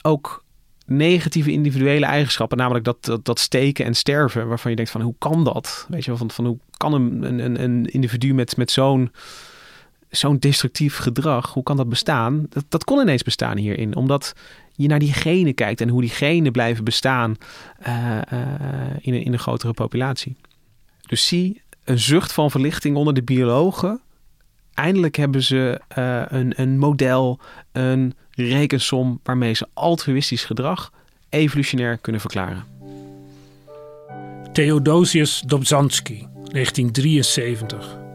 ook 0.02 0.44
negatieve 0.86 1.52
individuele 1.52 2.06
eigenschappen, 2.06 2.58
namelijk 2.58 2.84
dat, 2.84 3.04
dat, 3.04 3.24
dat 3.24 3.38
steken 3.38 3.84
en 3.84 3.94
sterven, 3.94 4.48
waarvan 4.48 4.70
je 4.70 4.76
denkt 4.76 4.90
van 4.90 5.00
hoe 5.00 5.14
kan 5.18 5.44
dat? 5.44 5.86
Weet 5.88 6.04
je 6.04 6.16
van, 6.16 6.30
van 6.30 6.46
hoe 6.46 6.58
kan 6.76 6.92
een, 6.92 7.40
een, 7.40 7.62
een 7.62 7.84
individu 7.84 8.34
met, 8.34 8.56
met 8.56 8.70
zo'n 8.70 9.12
zo'n 10.16 10.38
destructief 10.38 10.96
gedrag, 10.96 11.52
hoe 11.52 11.62
kan 11.62 11.76
dat 11.76 11.88
bestaan? 11.88 12.46
Dat, 12.48 12.64
dat 12.68 12.84
kon 12.84 13.00
ineens 13.00 13.22
bestaan 13.22 13.56
hierin, 13.56 13.96
omdat 13.96 14.34
je 14.76 14.88
naar 14.88 14.98
die 14.98 15.12
genen 15.12 15.54
kijkt 15.54 15.80
en 15.80 15.88
hoe 15.88 16.00
die 16.00 16.10
genen 16.10 16.52
blijven 16.52 16.84
bestaan 16.84 17.36
eh, 17.78 18.16
eh, 18.16 18.40
in, 19.00 19.14
een, 19.14 19.24
in 19.24 19.32
een 19.32 19.38
grotere 19.38 19.72
populatie. 19.72 20.36
Dus 21.06 21.26
zie 21.26 21.62
een 21.84 21.98
zucht 21.98 22.32
van 22.32 22.50
verlichting 22.50 22.96
onder 22.96 23.14
de 23.14 23.22
biologen. 23.22 24.00
Eindelijk 24.74 25.16
hebben 25.16 25.42
ze 25.42 25.80
eh, 25.88 26.22
een, 26.28 26.60
een 26.60 26.78
model, 26.78 27.40
een 27.72 28.14
rekensom 28.30 29.20
waarmee 29.22 29.54
ze 29.54 29.66
altruïstisch 29.72 30.44
gedrag 30.44 30.92
evolutionair 31.28 31.98
kunnen 31.98 32.20
verklaren. 32.20 32.64
Theodosius 34.52 35.42
Dobzhansky, 35.46 36.26
1973. 36.52 38.05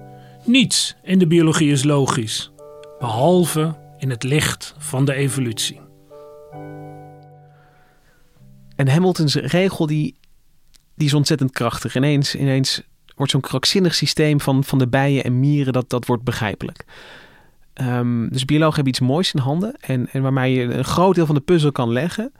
Niets 0.45 0.95
in 1.03 1.19
de 1.19 1.27
biologie 1.27 1.71
is 1.71 1.83
logisch, 1.83 2.51
behalve 2.99 3.75
in 3.97 4.09
het 4.09 4.23
licht 4.23 4.75
van 4.77 5.05
de 5.05 5.13
evolutie. 5.13 5.79
En 8.75 8.87
Hamilton's 8.87 9.35
regel 9.35 9.85
die, 9.87 10.15
die 10.95 11.07
is 11.07 11.13
ontzettend 11.13 11.51
krachtig. 11.51 11.95
Ineens, 11.95 12.35
ineens 12.35 12.81
wordt 13.15 13.31
zo'n 13.31 13.41
krankzinnig 13.41 13.95
systeem 13.95 14.41
van, 14.41 14.63
van 14.63 14.77
de 14.79 14.87
bijen 14.87 15.23
en 15.23 15.39
mieren, 15.39 15.73
dat, 15.73 15.89
dat 15.89 16.05
wordt 16.05 16.23
begrijpelijk. 16.23 16.85
Ehm, 17.73 18.27
dus 18.29 18.45
biologen 18.45 18.75
hebben 18.75 18.93
iets 18.93 19.01
moois 19.01 19.33
in 19.33 19.39
handen 19.39 19.75
en, 19.79 20.09
en 20.11 20.21
waarmee 20.21 20.53
je 20.53 20.63
een 20.63 20.85
groot 20.85 21.15
deel 21.15 21.25
van 21.25 21.35
de 21.35 21.41
puzzel 21.41 21.71
kan 21.71 21.91
leggen. 21.91 22.33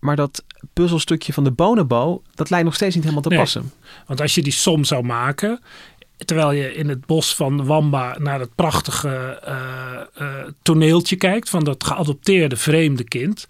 Maar 0.00 0.16
dat 0.16 0.44
puzzelstukje 0.72 1.32
van 1.32 1.44
de 1.44 1.50
bonobo, 1.52 2.22
dat 2.34 2.50
lijkt 2.50 2.64
nog 2.64 2.74
steeds 2.74 2.94
niet 2.94 3.04
helemaal 3.04 3.24
te 3.24 3.28
Nee. 3.28 3.38
passen. 3.38 3.72
Want 4.06 4.20
als 4.20 4.34
je 4.34 4.42
die 4.42 4.52
som 4.52 4.84
zou 4.84 5.04
maken, 5.04 5.60
terwijl 6.24 6.52
je 6.52 6.74
in 6.74 6.88
het 6.88 7.06
bos 7.06 7.34
van 7.34 7.64
Wamba 7.64 8.16
naar 8.18 8.40
het 8.40 8.54
prachtige 8.54 9.40
eh, 9.44 9.56
eh, 10.14 10.46
toneeltje 10.62 11.16
kijkt 11.16 11.50
van 11.50 11.64
dat 11.64 11.84
geadopteerde 11.84 12.56
vreemde 12.56 13.04
kind, 13.04 13.46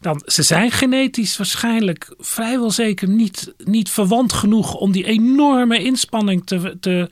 dan 0.00 0.22
ze 0.24 0.42
zijn 0.42 0.70
genetisch 0.70 1.36
waarschijnlijk 1.36 2.14
vrijwel 2.18 2.70
zeker 2.70 3.08
niet, 3.08 3.54
niet 3.64 3.90
verwant 3.90 4.32
genoeg 4.32 4.74
om 4.74 4.92
die 4.92 5.04
enorme 5.04 5.82
inspanning 5.82 6.46
te, 6.46 6.76
te, 6.80 7.08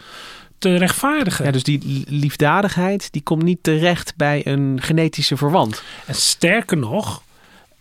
te 0.58 0.76
rechtvaardigen. 0.76 1.44
Ja, 1.44 1.50
dus 1.50 1.62
die 1.62 2.04
liefdadigheid 2.08 3.12
die 3.12 3.22
komt 3.22 3.42
niet 3.42 3.62
terecht 3.62 4.16
bij 4.16 4.46
een 4.46 4.78
genetische 4.82 5.36
verwant. 5.36 5.82
En 6.06 6.14
sterker 6.14 6.76
nog, 6.76 7.22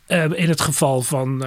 eh, 0.06 0.24
in 0.24 0.50
het 0.50 0.62
geval 0.62 1.02
van 1.02 1.46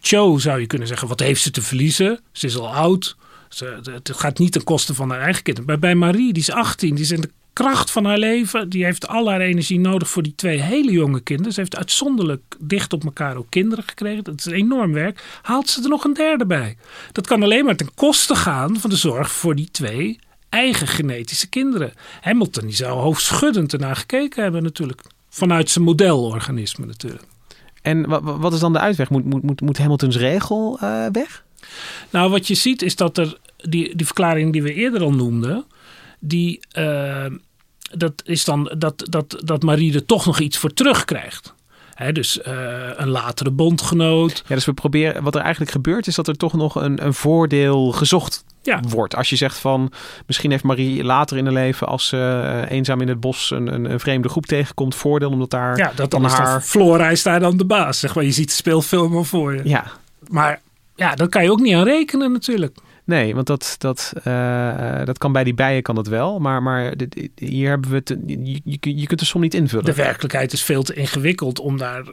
Cho 0.00 0.38
zou 0.38 0.60
je 0.60 0.66
kunnen 0.66 0.88
zeggen: 0.88 1.08
wat 1.08 1.20
heeft 1.20 1.42
ze 1.42 1.50
te 1.50 1.62
verliezen? 1.62 2.20
Ze 2.32 2.46
is 2.46 2.56
al 2.56 2.74
oud. 2.74 3.16
Het 3.58 4.10
gaat 4.12 4.38
niet 4.38 4.52
ten 4.52 4.64
koste 4.64 4.94
van 4.94 5.10
haar 5.10 5.20
eigen 5.20 5.42
kind. 5.42 5.66
Maar 5.66 5.78
bij 5.78 5.94
Marie, 5.94 6.32
die 6.32 6.42
is 6.42 6.50
18, 6.50 6.94
die 6.94 7.04
is 7.04 7.10
in 7.10 7.20
de 7.20 7.30
kracht 7.52 7.90
van 7.90 8.04
haar 8.04 8.18
leven. 8.18 8.68
Die 8.68 8.84
heeft 8.84 9.08
al 9.08 9.28
haar 9.28 9.40
energie 9.40 9.80
nodig 9.80 10.08
voor 10.08 10.22
die 10.22 10.34
twee 10.34 10.60
hele 10.60 10.92
jonge 10.92 11.20
kinderen. 11.20 11.52
Ze 11.52 11.60
heeft 11.60 11.76
uitzonderlijk 11.76 12.56
dicht 12.58 12.92
op 12.92 13.04
elkaar 13.04 13.36
ook 13.36 13.50
kinderen 13.50 13.84
gekregen. 13.84 14.24
Dat 14.24 14.38
is 14.38 14.46
enorm 14.46 14.92
werk. 14.92 15.24
Haalt 15.42 15.68
ze 15.68 15.82
er 15.82 15.88
nog 15.88 16.04
een 16.04 16.14
derde 16.14 16.46
bij? 16.46 16.76
Dat 17.12 17.26
kan 17.26 17.42
alleen 17.42 17.64
maar 17.64 17.76
ten 17.76 17.94
koste 17.94 18.34
gaan 18.34 18.76
van 18.80 18.90
de 18.90 18.96
zorg 18.96 19.32
voor 19.32 19.54
die 19.54 19.68
twee 19.70 20.18
eigen 20.48 20.86
genetische 20.86 21.48
kinderen. 21.48 21.92
Hamilton 22.20 22.66
die 22.66 22.76
zou 22.76 23.00
hoofdschuddend 23.00 23.72
ernaar 23.72 23.96
gekeken 23.96 24.42
hebben 24.42 24.62
natuurlijk. 24.62 25.02
Vanuit 25.28 25.70
zijn 25.70 25.84
modelorganisme 25.84 26.86
natuurlijk. 26.86 27.24
En 27.82 28.08
wat 28.40 28.52
is 28.52 28.60
dan 28.60 28.72
de 28.72 28.78
uitweg? 28.78 29.10
Moet, 29.10 29.24
moet, 29.24 29.60
moet, 29.60 29.78
Hamiltons 29.78 30.16
regel 30.16 30.78
uh, 30.82 31.06
weg? 31.12 31.44
Nou, 32.10 32.30
wat 32.30 32.46
je 32.46 32.54
ziet 32.54 32.82
is 32.82 32.96
dat 32.96 33.18
er 33.18 33.38
die, 33.56 33.96
die 33.96 34.06
verklaring 34.06 34.52
die 34.52 34.62
we 34.62 34.74
eerder 34.74 35.02
al 35.02 35.12
noemden, 35.12 35.64
die, 36.18 36.60
uh, 36.78 37.26
dat 37.92 38.22
is 38.24 38.44
dan 38.44 38.74
dat, 38.78 39.06
dat, 39.08 39.36
dat 39.44 39.62
Marie 39.62 39.94
er 39.94 40.06
toch 40.06 40.26
nog 40.26 40.40
iets 40.40 40.58
voor 40.58 40.72
terugkrijgt. 40.72 41.54
He, 41.94 42.12
dus 42.12 42.38
uh, 42.46 42.88
een 42.96 43.08
latere 43.08 43.50
bondgenoot. 43.50 44.42
Ja, 44.46 44.54
dus 44.54 44.64
we 44.64 44.72
proberen, 44.72 45.22
wat 45.22 45.34
er 45.34 45.40
eigenlijk 45.40 45.70
gebeurt, 45.70 46.06
is 46.06 46.14
dat 46.14 46.28
er 46.28 46.36
toch 46.36 46.52
nog 46.52 46.74
een, 46.74 47.04
een 47.04 47.14
voordeel 47.14 47.92
gezocht 47.92 48.44
ja. 48.62 48.80
wordt. 48.88 49.16
Als 49.16 49.30
je 49.30 49.36
zegt 49.36 49.58
van, 49.58 49.92
misschien 50.26 50.50
heeft 50.50 50.62
Marie 50.62 51.04
later 51.04 51.36
in 51.36 51.44
haar 51.44 51.52
leven, 51.52 51.86
als 51.86 52.08
ze 52.08 52.16
uh, 52.16 52.70
eenzaam 52.70 53.00
in 53.00 53.08
het 53.08 53.20
bos 53.20 53.50
een, 53.50 53.74
een, 53.74 53.90
een, 53.90 54.00
vreemde 54.00 54.28
groep 54.28 54.46
tegenkomt, 54.46 54.94
voordeel 54.94 55.30
omdat 55.30 55.50
daar. 55.50 55.76
Ja, 55.76 55.92
dat 55.94 56.10
dan, 56.10 56.24
haar. 56.24 56.62
Flora 56.62 57.10
is 57.10 57.22
daar 57.22 57.40
dan 57.40 57.56
de 57.56 57.64
baas, 57.64 57.98
zeg 57.98 58.14
maar. 58.14 58.24
Je 58.24 58.30
ziet 58.30 58.48
de 58.48 58.54
speelfilm 58.54 59.16
al 59.16 59.24
voor 59.24 59.54
je. 59.54 59.60
Ja. 59.64 59.84
Maar 60.28 60.60
ja, 61.00 61.14
daar 61.14 61.28
kan 61.28 61.42
je 61.42 61.50
ook 61.50 61.60
niet 61.60 61.74
aan 61.74 61.84
rekenen 61.84 62.32
natuurlijk. 62.32 62.76
Nee, 63.04 63.34
want 63.34 63.46
dat, 63.46 63.74
dat, 63.78 64.12
uh, 64.26 65.04
dat 65.04 65.18
kan 65.18 65.32
bij 65.32 65.44
die 65.44 65.54
bijen 65.54 65.82
kan 65.82 65.94
dat 65.94 66.06
wel. 66.06 66.38
Maar, 66.38 66.62
maar 66.62 66.94
hier 67.34 67.68
hebben 67.68 67.90
we 67.90 67.96
het. 67.96 68.16
Je, 68.26 68.78
je, 68.80 69.06
kunt 69.06 69.20
de 69.20 69.26
som 69.26 69.40
niet 69.40 69.54
invullen. 69.54 69.84
De 69.84 69.94
werkelijkheid 69.94 70.52
is 70.52 70.62
veel 70.62 70.82
te 70.82 70.94
ingewikkeld 70.94 71.58
om 71.60 71.78
daar 71.78 72.02
uh, 72.06 72.10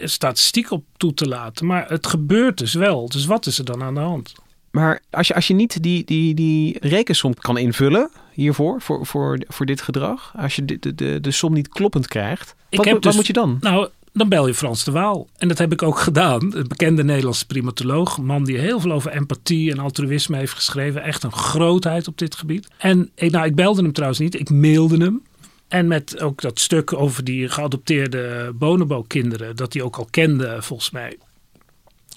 statistiek 0.00 0.70
op 0.70 0.84
toe 0.96 1.14
te 1.14 1.28
laten. 1.28 1.66
Maar 1.66 1.88
het 1.88 2.06
gebeurt 2.06 2.58
dus 2.58 2.74
wel. 2.74 3.08
Dus 3.08 3.26
wat 3.26 3.46
is 3.46 3.58
er 3.58 3.64
dan 3.64 3.82
aan 3.82 3.94
de 3.94 4.00
hand? 4.00 4.32
Maar 4.70 5.00
als 5.10 5.26
je, 5.26 5.34
als 5.34 5.46
je 5.46 5.54
niet 5.54 5.82
die, 5.82 6.04
die, 6.04 6.34
die 6.34 6.76
rekensom 6.80 7.34
kan 7.34 7.58
invullen 7.58 8.10
hiervoor, 8.32 8.80
voor, 8.80 9.06
voor, 9.06 9.38
voor 9.48 9.66
dit 9.66 9.82
gedrag, 9.82 10.32
als 10.36 10.56
je 10.56 10.64
de, 10.64 10.78
de, 10.78 10.94
de, 10.94 11.20
de 11.20 11.30
som 11.30 11.52
niet 11.52 11.68
kloppend 11.68 12.08
krijgt, 12.08 12.54
wat, 12.70 12.86
wat 12.86 13.02
dus, 13.02 13.16
moet 13.16 13.26
je 13.26 13.32
dan? 13.32 13.58
Nou, 13.60 13.88
dan 14.16 14.28
bel 14.28 14.46
je 14.46 14.54
Frans 14.54 14.84
de 14.84 14.90
Waal. 14.90 15.28
En 15.36 15.48
dat 15.48 15.58
heb 15.58 15.72
ik 15.72 15.82
ook 15.82 15.98
gedaan. 15.98 16.56
Een 16.56 16.68
bekende 16.68 17.04
Nederlandse 17.04 17.46
primatoloog. 17.46 18.16
Een 18.16 18.24
man 18.24 18.44
die 18.44 18.58
heel 18.58 18.80
veel 18.80 18.92
over 18.92 19.10
empathie 19.10 19.70
en 19.70 19.78
altruïsme 19.78 20.36
heeft 20.36 20.52
geschreven. 20.52 21.02
Echt 21.02 21.22
een 21.22 21.32
grootheid 21.32 22.08
op 22.08 22.18
dit 22.18 22.34
gebied. 22.34 22.68
En 22.78 23.10
ik, 23.14 23.30
nou, 23.30 23.46
ik 23.46 23.54
belde 23.54 23.82
hem 23.82 23.92
trouwens 23.92 24.20
niet. 24.20 24.40
Ik 24.40 24.50
mailde 24.50 25.04
hem. 25.04 25.22
En 25.68 25.86
met 25.86 26.20
ook 26.20 26.40
dat 26.40 26.60
stuk 26.60 26.92
over 26.92 27.24
die 27.24 27.48
geadopteerde 27.48 28.52
bonobo-kinderen. 28.54 29.56
Dat 29.56 29.72
hij 29.72 29.82
ook 29.82 29.96
al 29.96 30.08
kende 30.10 30.56
volgens 30.60 30.90
mij. 30.90 31.18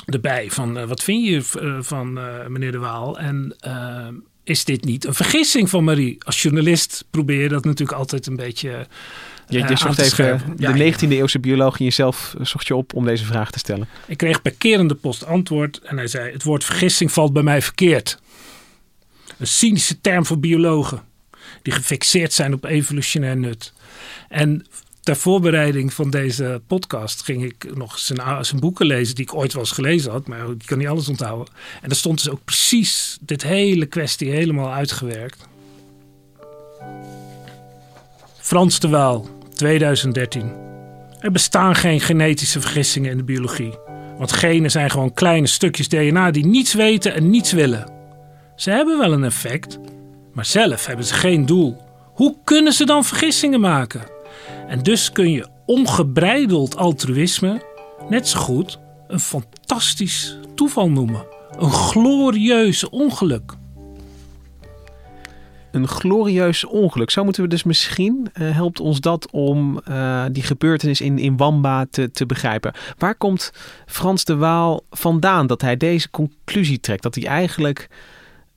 Erbij 0.06 0.52
van 0.52 0.78
uh, 0.78 0.84
wat 0.84 1.04
vind 1.04 1.26
je 1.26 1.44
uh, 1.62 1.78
van 1.82 2.14
meneer 2.48 2.72
de 2.72 2.78
Waal? 2.78 3.20
En 3.20 3.56
is 4.44 4.66
dit 4.66 4.86
niet 4.86 5.06
een 5.06 5.14
vergissing 5.14 5.70
van 5.70 5.84
Marie? 5.84 6.24
Als 6.24 6.42
journalist 6.42 7.06
probeer 7.10 7.42
je 7.42 7.50
dat 7.50 7.66
natuurlijk 7.66 7.98
altijd 7.98 8.28
een 8.28 8.36
beetje 8.36 8.88
je, 9.50 9.68
je 9.68 9.78
zocht 9.78 10.00
even 10.00 10.54
de 10.58 10.94
19e 10.94 11.10
eeuwse 11.10 11.40
bioloog 11.40 11.80
in 11.80 11.86
jezelf 11.86 12.36
eh, 12.38 12.46
zocht 12.46 12.68
je 12.68 12.76
op 12.76 12.94
om 12.94 13.06
deze 13.06 13.26
vraag 13.26 13.52
te 13.52 13.60
stellen. 13.60 13.88
Ik 14.08 14.18
kreeg 14.18 14.42
per 14.42 14.54
kerende 14.54 14.96
post 14.96 15.26
antwoord 15.26 15.80
en 15.84 15.98
hij 15.98 16.08
zei: 16.08 16.32
Het 16.32 16.44
woord 16.44 16.64
vergissing 16.64 17.12
valt 17.12 17.34
bij 17.34 17.44
mij 17.44 17.62
verkeerd. 17.62 18.20
Een 19.38 19.48
cynische 19.48 20.02
term 20.02 20.26
voor 20.26 20.40
biologen 20.40 21.02
die 21.62 21.74
gefixeerd 21.74 22.34
zijn 22.34 22.54
op 22.54 22.66
evolutionair 22.66 23.38
nut. 23.38 23.74
En 24.30 24.66
ter 25.02 25.16
voorbereiding 25.16 25.94
van 25.94 26.10
deze 26.10 26.62
podcast 26.68 27.24
ging 27.24 27.44
ik 27.44 27.76
nog 27.76 28.00
zijn, 28.00 28.46
zijn 28.46 28.60
boeken 28.60 28.86
lezen 28.86 29.16
die 29.16 29.24
ik 29.24 29.34
ooit 29.34 29.54
wel 29.54 29.62
eens 29.62 29.72
gelezen 29.72 30.12
had, 30.12 30.28
maar 30.28 30.50
ik 30.50 30.66
kan 30.66 30.78
niet 30.78 30.88
alles 30.88 31.10
onthouden. 31.10 31.54
En 31.82 31.88
daar 31.88 31.98
stond 31.98 32.18
dus 32.24 32.30
ook 32.30 32.44
precies 32.46 33.18
dit 33.22 33.44
hele 33.44 33.86
kwestie 33.86 34.32
helemaal 34.32 34.74
uitgewerkt. 34.74 35.48
Frans 38.38 38.80
de 38.80 38.90
Waal, 38.90 39.39
2013. 39.60 40.52
Er 41.20 41.32
bestaan 41.32 41.76
geen 41.76 42.00
genetische 42.00 42.62
vergissingen 42.62 43.12
in 43.12 43.18
de 43.18 43.24
biologie. 43.24 43.78
Want 44.18 44.32
genen 44.32 44.72
zijn 44.72 44.90
gewoon 44.90 45.14
kleine 45.14 45.48
stukjes 45.48 45.88
DNA 45.88 46.32
die 46.32 46.46
niets 46.46 46.74
weten 46.74 47.14
en 47.14 47.30
niets 47.30 47.52
willen. 47.52 47.92
Ze 48.56 48.72
hebben 48.72 48.98
wel 48.98 49.12
een 49.12 49.24
effect, 49.24 49.80
maar 50.34 50.46
zelf 50.46 50.86
hebben 50.86 51.06
ze 51.06 51.14
geen 51.14 51.46
doel. 51.46 51.78
Hoe 52.14 52.36
kunnen 52.44 52.74
ze 52.74 52.86
dan 52.86 53.04
vergissingen 53.04 53.60
maken? 53.60 54.02
En 54.68 54.84
dus 54.84 55.12
kun 55.12 55.32
je 55.32 55.48
ongebreideld 55.66 56.76
altruïsme 56.78 57.62
net 58.10 58.28
zo 58.28 58.40
goed 58.40 58.80
een 59.08 59.20
fantastisch 59.20 60.38
toeval 60.56 60.90
noemen. 60.90 61.26
Een 61.58 61.72
glorieus 61.72 62.90
ongeluk 62.90 63.54
een 65.72 65.88
glorieus 65.88 66.66
ongeluk. 66.66 67.10
Zo 67.10 67.24
moeten 67.24 67.44
we 67.44 67.50
dus 67.50 67.64
misschien, 67.64 68.28
uh, 68.42 68.52
helpt 68.52 68.80
ons 68.80 69.00
dat 69.00 69.32
om 69.32 69.82
uh, 69.90 70.26
die 70.32 70.44
gebeurtenis 70.44 71.02
in, 71.02 71.20
in 71.20 71.38
Wamba 71.38 71.86
te, 71.92 72.12
te 72.12 72.26
begrijpen. 72.26 72.74
Waar 72.98 73.16
komt 73.16 73.54
Frans 73.86 74.24
de 74.24 74.36
Waal 74.36 74.86
vandaan 74.90 75.48
dat 75.48 75.62
hij 75.62 75.78
deze 75.78 76.10
conclusie 76.10 76.80
trekt? 76.80 77.04
Dat 77.04 77.16
hij 77.16 77.26
eigenlijk 77.26 77.88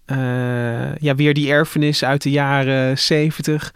uh, 0.07 0.97
ja, 0.97 1.15
weer 1.15 1.35
die 1.35 1.51
erfenis 1.51 2.05
uit 2.05 2.23
de 2.23 2.31
jaren 2.31 2.99
zeventig 2.99 3.75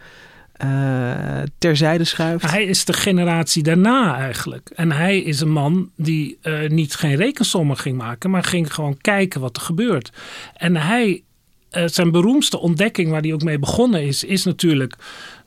terzijde 1.57 2.03
schuift? 2.03 2.51
Hij 2.51 2.63
is 2.63 2.85
de 2.85 2.93
generatie 2.93 3.63
daarna 3.63 4.17
eigenlijk. 4.17 4.69
En 4.75 4.91
hij 4.91 5.19
is 5.19 5.39
een 5.39 5.51
man 5.51 5.89
die 5.95 6.37
niet 6.67 6.95
geen 6.95 7.15
rekensommen 7.15 7.77
ging 7.77 7.97
maken, 7.97 8.29
maar 8.29 8.43
ging 8.43 8.73
gewoon 8.73 8.97
kijken 9.01 9.41
wat 9.41 9.55
er 9.55 9.61
gebeurt. 9.61 10.11
En 10.53 10.75
hij 10.75 11.23
zijn 11.69 12.11
beroemdste 12.11 12.59
ontdekking, 12.59 13.09
waar 13.09 13.21
hij 13.21 13.33
ook 13.33 13.43
mee 13.43 13.59
begonnen 13.59 14.03
is, 14.03 14.23
is 14.23 14.43
natuurlijk 14.43 14.95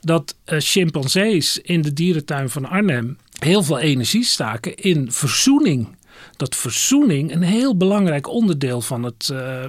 dat 0.01 0.37
uh, 0.47 0.59
chimpansees 0.61 1.59
in 1.59 1.83
de 1.83 1.93
dierentuin 1.93 2.51
van 2.51 2.69
Arnhem 2.69 3.19
heel 3.39 3.63
veel 3.63 3.79
energie 3.79 4.25
staken 4.25 4.75
in 4.75 5.13
verzoening. 5.13 5.89
Dat 6.37 6.57
verzoening 6.57 7.33
een 7.33 7.43
heel 7.43 7.77
belangrijk 7.77 8.29
onderdeel 8.29 8.81
van 8.81 9.03
het 9.03 9.31
uh, 9.33 9.65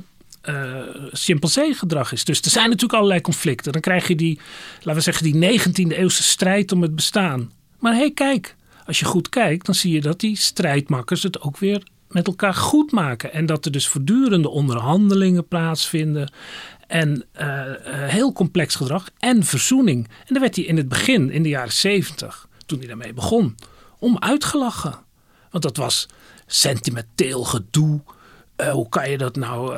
chimpansee-gedrag 1.11 2.11
is. 2.11 2.23
Dus 2.23 2.41
er 2.41 2.49
zijn 2.49 2.65
natuurlijk 2.65 2.93
allerlei 2.93 3.21
conflicten. 3.21 3.71
Dan 3.71 3.81
krijg 3.81 4.07
je 4.07 4.15
die, 4.15 4.39
laten 4.77 4.93
we 4.93 5.01
zeggen, 5.01 5.31
die 5.31 5.59
19e 5.59 5.97
eeuwse 5.97 6.23
strijd 6.23 6.71
om 6.71 6.81
het 6.81 6.95
bestaan. 6.95 7.51
Maar 7.79 7.93
hé, 7.93 7.99
hey, 7.99 8.11
kijk, 8.11 8.55
als 8.85 8.99
je 8.99 9.05
goed 9.05 9.29
kijkt, 9.29 9.65
dan 9.65 9.75
zie 9.75 9.93
je 9.93 10.01
dat 10.01 10.19
die 10.19 10.35
strijdmakkers 10.35 11.23
het 11.23 11.41
ook 11.41 11.57
weer 11.57 11.83
met 12.13 12.27
elkaar 12.27 12.53
goed 12.53 12.91
maken. 12.91 13.33
En 13.33 13.45
dat 13.45 13.65
er 13.65 13.71
dus 13.71 13.87
voortdurende 13.87 14.49
onderhandelingen 14.49 15.47
plaatsvinden. 15.47 16.31
En 16.87 17.25
uh, 17.41 17.61
heel 17.89 18.33
complex 18.33 18.75
gedrag 18.75 19.09
en 19.19 19.43
verzoening. 19.43 20.07
En 20.07 20.33
daar 20.33 20.41
werd 20.41 20.55
hij 20.55 20.65
in 20.65 20.77
het 20.77 20.89
begin, 20.89 21.31
in 21.31 21.43
de 21.43 21.49
jaren 21.49 21.73
zeventig, 21.73 22.47
toen 22.65 22.79
hij 22.79 22.87
daarmee 22.87 23.13
begon, 23.13 23.55
om 23.99 24.19
uitgelachen. 24.19 24.95
Want 25.49 25.63
dat 25.63 25.77
was 25.77 26.07
sentimenteel 26.45 27.43
gedoe. 27.43 28.01
Uh, 28.57 28.71
hoe 28.71 28.89
kan 28.89 29.09
je 29.09 29.17
dat 29.17 29.35
nou 29.35 29.77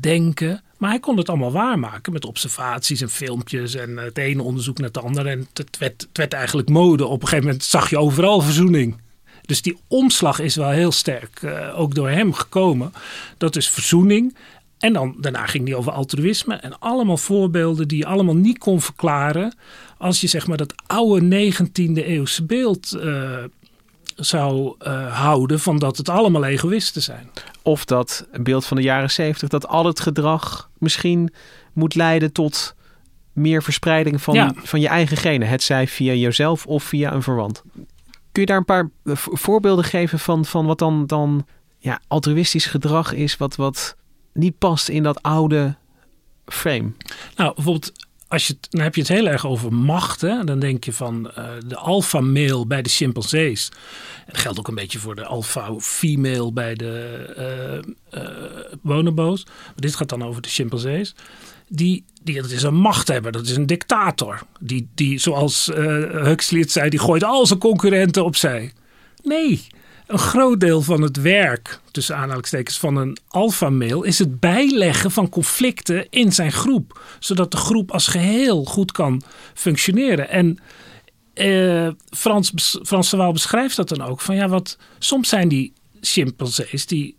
denken? 0.00 0.62
Maar 0.78 0.90
hij 0.90 1.00
kon 1.00 1.16
het 1.16 1.28
allemaal 1.28 1.52
waarmaken 1.52 2.12
met 2.12 2.24
observaties 2.24 3.00
en 3.00 3.10
filmpjes 3.10 3.74
en 3.74 3.96
het 3.96 4.18
ene 4.18 4.42
onderzoek 4.42 4.78
naar 4.78 4.86
het 4.86 5.02
andere. 5.02 5.30
En 5.30 5.48
het 5.52 6.08
werd 6.12 6.32
eigenlijk 6.32 6.68
mode. 6.68 7.06
Op 7.06 7.22
een 7.22 7.28
gegeven 7.28 7.44
moment 7.44 7.64
zag 7.64 7.90
je 7.90 7.98
overal 7.98 8.40
verzoening. 8.40 9.02
Dus 9.46 9.62
die 9.62 9.78
omslag 9.88 10.38
is 10.38 10.56
wel 10.56 10.70
heel 10.70 10.92
sterk 10.92 11.42
uh, 11.42 11.78
ook 11.80 11.94
door 11.94 12.08
hem 12.08 12.32
gekomen. 12.32 12.92
Dat 13.38 13.56
is 13.56 13.70
verzoening. 13.70 14.36
En 14.78 14.92
dan, 14.92 15.14
daarna 15.20 15.46
ging 15.46 15.66
hij 15.68 15.76
over 15.76 15.92
altruïsme. 15.92 16.54
En 16.54 16.78
allemaal 16.78 17.16
voorbeelden 17.16 17.88
die 17.88 17.98
je 17.98 18.06
allemaal 18.06 18.36
niet 18.36 18.58
kon 18.58 18.80
verklaren. 18.80 19.54
Als 19.98 20.20
je 20.20 20.26
zeg 20.26 20.46
maar 20.46 20.56
dat 20.56 20.74
oude 20.86 21.52
19e 21.52 21.92
eeuwse 21.92 22.44
beeld 22.44 22.96
uh, 22.96 23.38
zou 24.16 24.74
uh, 24.82 25.20
houden 25.20 25.60
van 25.60 25.78
dat 25.78 25.96
het 25.96 26.08
allemaal 26.08 26.44
egoïsten 26.44 27.02
zijn. 27.02 27.30
Of 27.62 27.84
dat 27.84 28.26
beeld 28.32 28.66
van 28.66 28.76
de 28.76 28.82
jaren 28.82 29.10
70 29.10 29.48
dat 29.48 29.66
al 29.66 29.86
het 29.86 30.00
gedrag 30.00 30.70
misschien 30.78 31.32
moet 31.72 31.94
leiden 31.94 32.32
tot 32.32 32.74
meer 33.32 33.62
verspreiding 33.62 34.22
van, 34.22 34.34
ja. 34.34 34.52
van 34.56 34.80
je 34.80 34.88
eigen 34.88 35.16
genen. 35.16 35.48
Het 35.48 35.62
zij 35.62 35.86
via 35.86 36.12
jezelf 36.12 36.66
of 36.66 36.84
via 36.84 37.12
een 37.12 37.22
verwant. 37.22 37.62
Kun 38.34 38.42
je 38.42 38.48
daar 38.48 38.58
een 38.58 38.64
paar 38.64 38.90
eh, 39.04 39.16
vo- 39.16 39.36
voorbeelden 39.36 39.84
geven 39.84 40.18
van, 40.18 40.44
van 40.44 40.66
wat 40.66 40.78
dan, 40.78 41.06
dan 41.06 41.46
ja, 41.78 42.00
altruïstisch 42.08 42.66
gedrag 42.66 43.12
is, 43.12 43.36
wat, 43.36 43.56
wat 43.56 43.96
niet 44.32 44.58
past 44.58 44.88
in 44.88 45.02
dat 45.02 45.22
oude 45.22 45.76
frame? 46.46 46.92
Nou, 47.36 47.54
bijvoorbeeld, 47.54 47.92
als 48.28 48.46
je 48.46 48.56
dan 48.60 48.80
heb 48.80 48.94
je 48.94 49.00
het 49.00 49.10
heel 49.10 49.26
erg 49.26 49.46
over 49.46 49.72
macht. 49.72 50.20
Hè? 50.20 50.44
Dan 50.44 50.58
denk 50.58 50.84
je 50.84 50.92
van 50.92 51.30
eh, 51.30 51.48
de 51.66 51.76
alpha-male 51.76 52.66
bij 52.66 52.82
de 52.82 52.88
chimpansees. 52.88 53.70
Dat 54.26 54.38
geldt 54.38 54.58
ook 54.58 54.68
een 54.68 54.74
beetje 54.74 54.98
voor 54.98 55.14
de 55.14 55.24
alpha-female 55.24 56.52
bij 56.52 56.74
de 56.74 57.24
eh, 57.36 58.22
eh, 58.22 58.72
bonobo's. 58.82 59.44
Maar 59.44 59.74
dit 59.76 59.96
gaat 59.96 60.08
dan 60.08 60.24
over 60.24 60.42
de 60.42 60.48
chimpansees. 60.48 61.14
Die, 61.68 62.04
die, 62.22 62.42
dat 62.42 62.50
is 62.50 62.62
een 62.62 62.74
machthebber, 62.74 63.32
dat 63.32 63.46
is 63.46 63.56
een 63.56 63.66
dictator. 63.66 64.42
Die, 64.60 64.88
die 64.94 65.18
zoals 65.18 65.70
eh, 65.70 65.84
Huxley 66.24 66.60
het 66.60 66.72
zei, 66.72 66.90
die 66.90 66.98
gooit 66.98 67.24
al 67.24 67.46
zijn 67.46 67.58
concurrenten 67.58 68.24
opzij. 68.24 68.72
Nee, 69.22 69.66
een 70.06 70.18
groot 70.18 70.60
deel 70.60 70.82
van 70.82 71.02
het 71.02 71.20
werk, 71.20 71.80
tussen 71.90 72.16
aanhalingstekens, 72.16 72.78
van 72.78 72.96
een 72.96 73.16
alpha-male 73.28 74.06
is 74.06 74.18
het 74.18 74.40
bijleggen 74.40 75.10
van 75.10 75.28
conflicten 75.28 76.06
in 76.10 76.32
zijn 76.32 76.52
groep. 76.52 77.00
Zodat 77.18 77.50
de 77.50 77.56
groep 77.56 77.90
als 77.90 78.06
geheel 78.06 78.64
goed 78.64 78.92
kan 78.92 79.22
functioneren. 79.54 80.28
En 80.28 80.58
eh, 81.34 81.88
Frans, 82.10 82.52
Frans 82.82 83.14
beschrijft 83.32 83.76
dat 83.76 83.88
dan 83.88 84.02
ook. 84.02 84.20
Van 84.20 84.34
ja, 84.34 84.48
wat, 84.48 84.78
soms 84.98 85.28
zijn 85.28 85.48
die 85.48 85.72
chimpansees, 86.00 86.86
die, 86.86 87.16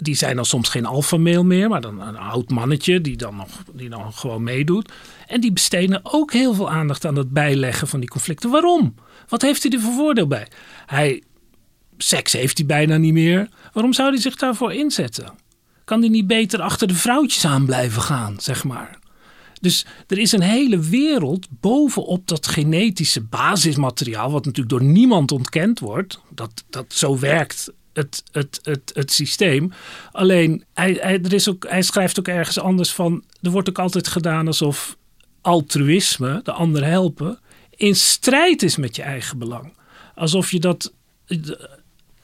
die 0.00 0.14
zijn 0.14 0.36
dan 0.36 0.44
soms 0.44 0.68
geen 0.68 0.86
alpha-male 0.86 1.44
meer, 1.44 1.68
maar 1.68 1.80
dan 1.80 2.00
een 2.00 2.16
oud 2.16 2.50
mannetje 2.50 3.00
die 3.00 3.16
dan, 3.16 3.36
nog, 3.36 3.48
die 3.72 3.88
dan 3.88 4.12
gewoon 4.12 4.42
meedoet. 4.42 4.92
En 5.26 5.40
die 5.40 5.52
besteden 5.52 6.00
ook 6.02 6.32
heel 6.32 6.54
veel 6.54 6.70
aandacht 6.70 7.06
aan 7.06 7.16
het 7.16 7.30
bijleggen 7.30 7.88
van 7.88 8.00
die 8.00 8.08
conflicten. 8.08 8.50
Waarom? 8.50 8.94
Wat 9.28 9.42
heeft 9.42 9.62
hij 9.62 9.72
er 9.72 9.80
voor 9.80 9.92
voordeel 9.92 10.26
bij? 10.26 10.46
Hij 10.86 11.22
Seks 12.02 12.32
heeft 12.32 12.58
hij 12.58 12.66
bijna 12.66 12.96
niet 12.96 13.12
meer. 13.12 13.48
Waarom 13.72 13.92
zou 13.92 14.08
hij 14.10 14.20
zich 14.20 14.36
daarvoor 14.36 14.72
inzetten? 14.72 15.32
Kan 15.84 16.00
hij 16.00 16.08
niet 16.08 16.26
beter 16.26 16.60
achter 16.60 16.88
de 16.88 16.94
vrouwtjes 16.94 17.44
aan 17.44 17.66
blijven 17.66 18.02
gaan, 18.02 18.34
zeg 18.38 18.64
maar? 18.64 18.98
Dus 19.60 19.86
er 20.06 20.18
is 20.18 20.32
een 20.32 20.42
hele 20.42 20.78
wereld 20.78 21.46
bovenop 21.60 22.28
dat 22.28 22.46
genetische 22.46 23.20
basismateriaal, 23.20 24.30
wat 24.30 24.44
natuurlijk 24.44 24.78
door 24.78 24.88
niemand 24.88 25.32
ontkend 25.32 25.78
wordt. 25.78 26.20
Dat, 26.30 26.64
dat 26.70 26.84
zo 26.88 27.18
werkt 27.18 27.72
het, 27.92 28.22
het, 28.32 28.60
het, 28.62 28.90
het 28.94 29.12
systeem. 29.12 29.72
Alleen, 30.12 30.64
hij, 30.74 30.98
hij, 31.00 31.20
er 31.22 31.32
is 31.32 31.48
ook, 31.48 31.66
hij 31.68 31.82
schrijft 31.82 32.18
ook 32.18 32.28
ergens 32.28 32.58
anders 32.60 32.92
van. 32.92 33.24
Er 33.42 33.50
wordt 33.50 33.68
ook 33.68 33.78
altijd 33.78 34.08
gedaan 34.08 34.46
alsof 34.46 34.96
altruïsme, 35.40 36.40
de 36.42 36.52
ander 36.52 36.84
helpen, 36.84 37.38
in 37.76 37.94
strijd 37.94 38.62
is 38.62 38.76
met 38.76 38.96
je 38.96 39.02
eigen 39.02 39.38
belang. 39.38 39.72
Alsof 40.14 40.50
je 40.50 40.60
dat. 40.60 40.92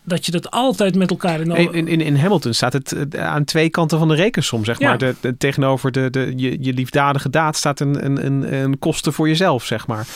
Dat 0.03 0.27
je 0.27 0.33
dat 0.33 0.51
altijd 0.51 0.95
met 0.95 1.11
elkaar 1.11 1.41
in. 1.41 1.51
In, 1.75 1.89
in, 1.89 2.01
in 2.01 2.16
Hamilton 2.16 2.55
staat 2.55 2.73
het 2.73 2.93
eh, 3.14 3.27
aan 3.27 3.45
twee 3.45 3.69
kanten 3.71 3.99
van 3.99 4.09
de 4.09 4.14
rekensom, 4.14 4.64
zeg 4.64 4.79
Ja. 4.79 4.89
maar. 4.89 4.99
De, 4.99 5.14
de- 5.21 5.37
tegenover 5.37 5.93
de, 5.93 6.11
de, 6.11 6.33
je, 6.37 6.57
je 6.61 6.73
liefdadige 6.73 7.31
daad 7.31 7.57
staat 7.57 7.81
een, 7.81 8.05
een, 8.05 8.27
een, 8.27 8.55
een 8.55 8.79
kosten 8.79 9.12
voor 9.12 9.29
jezelf, 9.29 9.64
zeg 9.64 9.87
maar. 9.87 10.07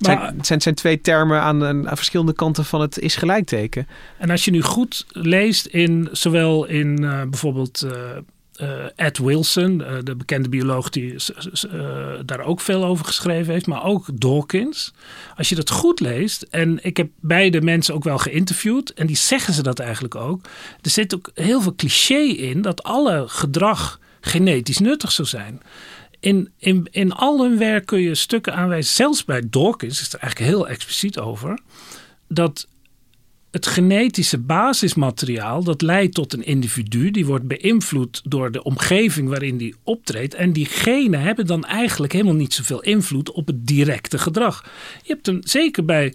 Het 0.00 0.08
zijn, 0.08 0.18
Maar- 0.18 0.34
het 0.36 0.62
zijn, 0.62 0.74
twee 0.74 1.00
termen 1.00 1.40
aan, 1.40 1.64
aan 1.64 1.96
verschillende 1.96 2.32
kanten 2.32 2.64
van 2.64 2.80
het 2.80 2.98
is 2.98 3.16
gelijkteken. 3.16 3.88
En 4.18 4.30
als 4.30 4.44
je 4.44 4.50
nu 4.50 4.62
goed 4.62 5.06
leest 5.08 5.66
in 5.66 6.08
zowel 6.12 6.64
in 6.64 7.04
eh, 7.04 7.22
bijvoorbeeld 7.22 7.82
eh, 7.82 8.16
eh, 8.54 8.84
Ed 8.96 9.18
Wilson, 9.18 9.78
de 10.04 10.16
bekende 10.16 10.48
bioloog 10.48 10.90
die 10.90 11.14
daar 12.24 12.40
ook 12.40 12.60
veel 12.60 12.84
over 12.84 13.04
geschreven 13.04 13.52
heeft, 13.52 13.66
maar 13.66 13.84
ook 13.84 14.06
Dawkins. 14.20 14.92
Als 15.36 15.48
je 15.48 15.54
dat 15.54 15.70
goed 15.70 16.00
leest, 16.00 16.42
en 16.42 16.78
ik 16.82 16.96
heb 16.96 17.08
beide 17.20 17.60
mensen 17.60 17.94
ook 17.94 18.04
wel 18.04 18.18
geïnterviewd, 18.18 18.92
en 18.92 19.06
die 19.06 19.16
zeggen 19.16 19.54
ze 19.54 19.62
dat 19.62 19.78
eigenlijk 19.78 20.14
ook. 20.14 20.44
Er 20.80 20.90
zit 20.90 21.14
ook 21.14 21.30
heel 21.34 21.60
veel 21.60 21.74
cliché 21.74 22.20
in 22.20 22.62
dat 22.62 22.82
alle 22.82 23.24
gedrag 23.26 23.98
genetisch 24.20 24.78
nuttig 24.78 25.12
zou 25.12 25.28
zijn. 25.28 25.60
In, 26.20 26.52
in, 26.56 26.88
in 26.90 27.12
al 27.12 27.42
hun 27.42 27.58
werk 27.58 27.86
kun 27.86 28.00
je 28.00 28.14
stukken 28.14 28.54
aanwijzen, 28.54 28.94
zelfs 28.94 29.24
bij 29.24 29.42
Dawkins 29.50 30.00
is 30.00 30.12
er 30.12 30.18
eigenlijk 30.18 30.50
heel 30.50 30.68
expliciet 30.68 31.18
over, 31.18 31.58
dat 32.28 32.68
het 33.50 33.66
genetische 33.66 34.38
basismateriaal 34.38 35.64
dat 35.64 35.82
leidt 35.82 36.14
tot 36.14 36.32
een 36.32 36.44
individu, 36.44 37.10
die 37.10 37.26
wordt 37.26 37.46
beïnvloed 37.46 38.20
door 38.24 38.52
de 38.52 38.62
omgeving 38.62 39.28
waarin 39.28 39.56
die 39.56 39.74
optreedt. 39.82 40.34
En 40.34 40.52
die 40.52 40.66
genen 40.66 41.20
hebben 41.20 41.46
dan 41.46 41.64
eigenlijk 41.64 42.12
helemaal 42.12 42.34
niet 42.34 42.54
zoveel 42.54 42.80
invloed 42.80 43.30
op 43.32 43.46
het 43.46 43.66
directe 43.66 44.18
gedrag. 44.18 44.64
Je 45.02 45.12
hebt 45.12 45.26
hem 45.26 45.40
zeker 45.44 45.84
bij 45.84 46.14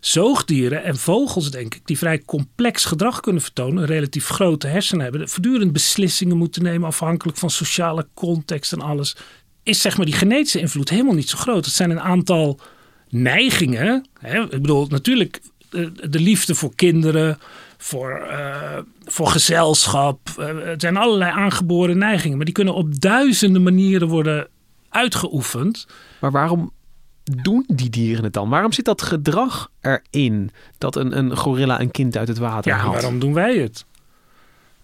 zoogdieren 0.00 0.84
en 0.84 0.96
vogels, 0.96 1.50
denk 1.50 1.74
ik, 1.74 1.80
die 1.84 1.98
vrij 1.98 2.22
complex 2.24 2.84
gedrag 2.84 3.20
kunnen 3.20 3.42
vertonen, 3.42 3.86
relatief 3.86 4.28
grote 4.28 4.66
hersenen 4.66 5.02
hebben, 5.02 5.28
voortdurend 5.28 5.72
beslissingen 5.72 6.36
moeten 6.36 6.62
nemen 6.62 6.88
afhankelijk 6.88 7.38
van 7.38 7.50
sociale 7.50 8.06
context 8.14 8.72
en 8.72 8.80
alles. 8.80 9.16
Is 9.68 9.80
zeg 9.80 9.96
maar 9.96 10.06
die 10.06 10.14
genetische 10.14 10.60
invloed 10.60 10.88
helemaal 10.88 11.14
niet 11.14 11.28
zo 11.28 11.38
groot. 11.38 11.64
Het 11.64 11.74
zijn 11.74 11.90
een 11.90 12.00
aantal 12.00 12.60
neigingen. 13.08 14.06
Hè? 14.20 14.42
Ik 14.42 14.50
bedoel, 14.50 14.86
natuurlijk 14.86 15.40
de, 15.70 15.92
de 16.10 16.20
liefde 16.20 16.54
voor 16.54 16.74
kinderen, 16.74 17.38
voor, 17.76 18.10
eh, 18.10 18.78
voor 19.04 19.26
gezelschap. 19.26 20.18
Eh, 20.38 20.46
het 20.64 20.80
zijn 20.80 20.96
allerlei 20.96 21.30
aangeboren 21.32 21.98
neigingen, 21.98 22.36
maar 22.36 22.44
die 22.44 22.54
kunnen 22.54 22.74
op 22.74 23.00
duizenden 23.00 23.62
manieren 23.62 24.08
worden 24.08 24.48
uitgeoefend. 24.88 25.86
Maar 26.20 26.30
waarom 26.30 26.72
doen 27.42 27.64
die 27.66 27.90
dieren 27.90 28.24
het 28.24 28.32
dan? 28.32 28.48
Waarom 28.48 28.72
zit 28.72 28.84
dat 28.84 29.02
gedrag 29.02 29.70
erin 29.80 30.50
dat 30.78 30.96
een, 30.96 31.18
een 31.18 31.36
gorilla 31.36 31.80
een 31.80 31.90
kind 31.90 32.16
uit 32.16 32.28
het 32.28 32.38
water 32.38 32.72
Ja, 32.72 32.78
haalt? 32.78 32.92
waarom 32.92 33.18
doen 33.18 33.34
wij 33.34 33.56
het? 33.56 33.84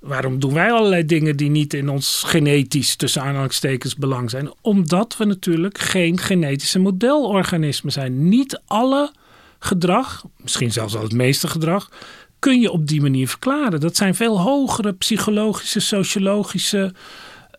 Waarom 0.05 0.39
doen 0.39 0.55
wij 0.55 0.73
allerlei 0.73 1.05
dingen 1.05 1.37
die 1.37 1.51
niet 1.51 1.75
in 1.75 1.89
ons 1.89 2.23
genetisch, 2.27 2.97
tussen 2.97 3.23
aanhalingstekens, 3.23 3.97
belang 3.97 4.31
zijn? 4.31 4.53
Omdat 4.61 5.17
we 5.17 5.25
natuurlijk 5.25 5.79
geen 5.79 6.19
genetische 6.19 6.79
modelorganismen 6.79 7.93
zijn. 7.93 8.29
Niet 8.29 8.61
alle 8.67 9.13
gedrag, 9.59 10.25
misschien 10.37 10.73
zelfs 10.73 10.97
al 10.97 11.03
het 11.03 11.13
meeste 11.13 11.49
gedrag, 11.49 11.91
kun 12.39 12.61
je 12.61 12.71
op 12.71 12.87
die 12.87 13.01
manier 13.01 13.29
verklaren. 13.29 13.81
Dat 13.81 13.97
zijn 13.97 14.15
veel 14.15 14.41
hogere 14.41 14.93
psychologische, 14.93 15.81
sociologische 15.81 16.93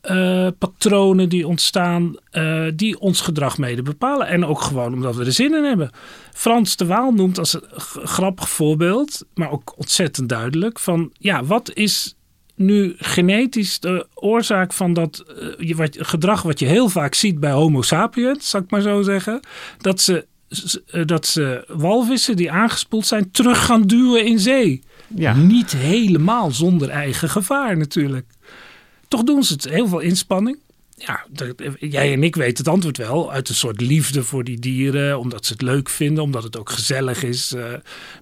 eh, 0.01 0.47
patronen 0.57 1.29
die 1.29 1.47
ontstaan, 1.47 2.15
eh, 2.31 2.65
die 2.73 2.99
ons 2.99 3.21
gedrag 3.21 3.57
mede 3.57 3.81
bepalen. 3.81 4.27
En 4.27 4.45
ook 4.45 4.61
gewoon 4.61 4.93
omdat 4.93 5.15
we 5.15 5.25
er 5.25 5.31
zin 5.31 5.55
in 5.55 5.63
hebben. 5.63 5.89
Frans 6.33 6.75
de 6.75 6.85
Waal 6.85 7.11
noemt 7.11 7.39
als 7.39 7.53
een 7.53 7.63
grappig 8.03 8.49
voorbeeld, 8.49 9.25
maar 9.33 9.51
ook 9.51 9.73
ontzettend 9.77 10.29
duidelijk, 10.29 10.79
van 10.79 11.11
ja, 11.17 11.43
wat 11.43 11.71
is 11.73 12.14
nu 12.55 12.93
genetisch 12.97 13.79
de 13.79 14.07
oorzaak 14.13 14.73
van 14.73 14.93
dat 14.93 15.23
je- 15.59 15.75
wat, 15.75 15.97
gedrag 15.99 16.41
wat 16.41 16.59
je 16.59 16.65
heel 16.65 16.89
vaak 16.89 17.13
ziet 17.13 17.39
bij 17.39 17.51
homo 17.51 17.81
sapiens, 17.81 18.49
zal 18.49 18.61
ik 18.61 18.69
maar 18.69 18.81
zo 18.81 19.01
zeggen, 19.01 19.39
dat 19.77 20.01
ze, 20.01 20.25
eh, 20.87 21.01
dat 21.05 21.25
ze 21.25 21.63
walvissen 21.67 22.35
die 22.35 22.51
aangespoeld 22.51 23.05
zijn 23.07 23.31
terug 23.31 23.65
gaan 23.65 23.81
duwen 23.81 24.25
in 24.25 24.39
zee. 24.39 24.81
Ja. 25.15 25.35
Niet 25.35 25.71
helemaal 25.71 26.51
zonder 26.51 26.89
eigen 26.89 27.29
gevaar 27.29 27.77
natuurlijk. 27.77 28.25
Toch 29.07 29.23
doen 29.23 29.43
ze 29.43 29.53
het. 29.53 29.69
Heel 29.69 29.87
veel 29.87 29.99
inspanning. 29.99 30.57
Ja, 30.97 31.25
jij 31.79 32.13
en 32.13 32.23
ik 32.23 32.35
weten 32.35 32.57
het 32.57 32.67
antwoord 32.73 32.97
wel. 32.97 33.31
Uit 33.31 33.49
een 33.49 33.55
soort 33.55 33.81
liefde 33.81 34.23
voor 34.23 34.43
die 34.43 34.59
dieren. 34.59 35.19
Omdat 35.19 35.45
ze 35.45 35.53
het 35.53 35.61
leuk 35.61 35.89
vinden. 35.89 36.23
Omdat 36.23 36.43
het 36.43 36.57
ook 36.57 36.69
gezellig 36.69 37.23
is 37.23 37.53
eh, 37.53 37.73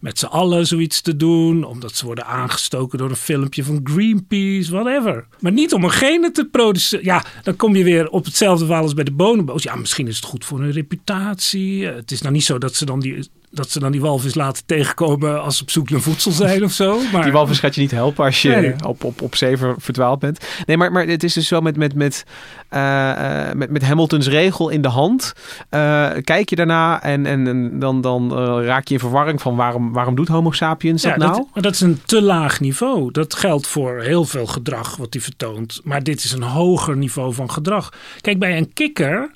met 0.02 0.20
z'n 0.20 0.26
allen 0.26 0.68
zoiets 0.68 1.02
te 1.02 1.16
doen. 1.16 1.64
Omdat 1.64 1.96
ze 1.96 2.06
worden 2.06 2.26
aangestoken 2.26 2.98
door 2.98 3.10
een 3.10 3.16
filmpje 3.16 3.64
van 3.64 3.80
Greenpeace. 3.84 4.72
Whatever. 4.72 5.28
Maar 5.40 5.52
niet 5.52 5.74
om 5.74 5.84
een 5.84 5.92
genen 5.92 6.34
te 6.34 6.46
produceren. 6.46 7.06
Ja, 7.06 7.26
dan 7.44 7.56
kom 7.56 7.76
je 7.76 7.84
weer 7.84 8.10
op 8.10 8.26
hetzelfde 8.26 8.66
verhaal 8.66 8.84
als 8.84 8.94
bij 8.94 9.04
de 9.04 9.12
bonenboos. 9.12 9.64
Ja, 9.64 9.76
misschien 9.76 10.08
is 10.08 10.16
het 10.16 10.26
goed 10.26 10.46
voor 10.46 10.60
hun 10.60 10.72
reputatie. 10.72 11.88
Eh, 11.88 11.96
Het 11.96 12.12
is 12.12 12.22
nou 12.22 12.34
niet 12.34 12.44
zo 12.44 12.58
dat 12.58 12.76
ze 12.76 12.86
dan 12.86 13.00
die... 13.00 13.28
Dat 13.56 13.70
ze 13.70 13.80
dan 13.80 13.91
die 13.91 14.01
walvis 14.01 14.36
laten 14.36 14.66
tegenkomen 14.66 15.41
als 15.43 15.58
ze 15.58 15.64
op 15.64 15.70
zoek 15.72 15.89
naar 15.89 16.01
voedsel 16.01 16.32
zijn 16.32 16.64
of 16.64 16.72
zo. 16.72 16.99
Maar 17.14 17.24
Die 17.24 17.32
walvis 17.32 17.60
gaat 17.60 17.76
je 17.76 17.82
niet 17.82 17.91
helpen 17.91 18.26
als 18.26 18.41
je 18.41 18.49
Nee. 18.49 18.74
op, 18.88 19.04
op, 19.04 19.22
op 19.22 19.36
zee 19.36 19.58
ver- 19.58 19.76
verdwaald 19.78 20.20
bent. 20.20 20.45
Nee, 20.66 20.78
maar, 20.78 20.91
maar 20.91 21.06
het 21.08 21.24
is 21.24 21.34
dus 21.34 21.47
zo 21.47 21.62
met, 21.62 21.78
met, 21.78 21.95
met, 21.95 22.24
eh, 22.70 23.49
eh, 23.49 23.56
met, 23.56 23.70
met 23.70 23.84
Hamiltons 23.84 24.28
regel 24.28 24.70
in 24.70 24.82
de 24.82 24.88
hand. 24.88 25.34
Eh, 25.70 26.10
kijk 26.24 26.49
je 26.49 26.56
daarna 26.56 27.01
en, 27.04 27.26
en, 27.26 27.47
en 27.47 27.80
dan, 27.80 28.01
dan 28.01 28.34
raak 28.64 28.88
je 28.88 28.93
in 28.93 28.99
verwarring 28.99 29.41
van 29.41 29.56
waarom, 29.56 29.93
waarom 29.93 30.16
doet 30.16 30.28
homo 30.28 30.51
sapiens 30.51 31.01
dat 31.01 31.12
Ja, 31.12 31.18
nou? 31.18 31.32
dat, 31.32 31.47
maar 31.54 31.64
dat 31.64 31.74
is 31.74 31.82
een 31.82 32.01
te 32.06 32.22
laag 32.22 32.60
niveau. 32.60 33.12
Dat 33.12 33.36
geldt 33.36 33.68
voor 33.68 34.01
heel 34.01 34.26
veel 34.26 34.45
gedrag 34.45 34.95
wat 34.95 35.14
hij 35.14 35.22
vertoont. 35.22 35.82
Maar 35.84 36.04
dit 36.04 36.24
is 36.24 36.32
een 36.32 36.43
hoger 36.43 36.97
niveau 36.97 37.34
van 37.34 37.51
gedrag. 37.51 37.93
Kijk, 38.22 38.39
bij 38.39 38.58
een 38.58 38.74
kikker, 38.74 39.32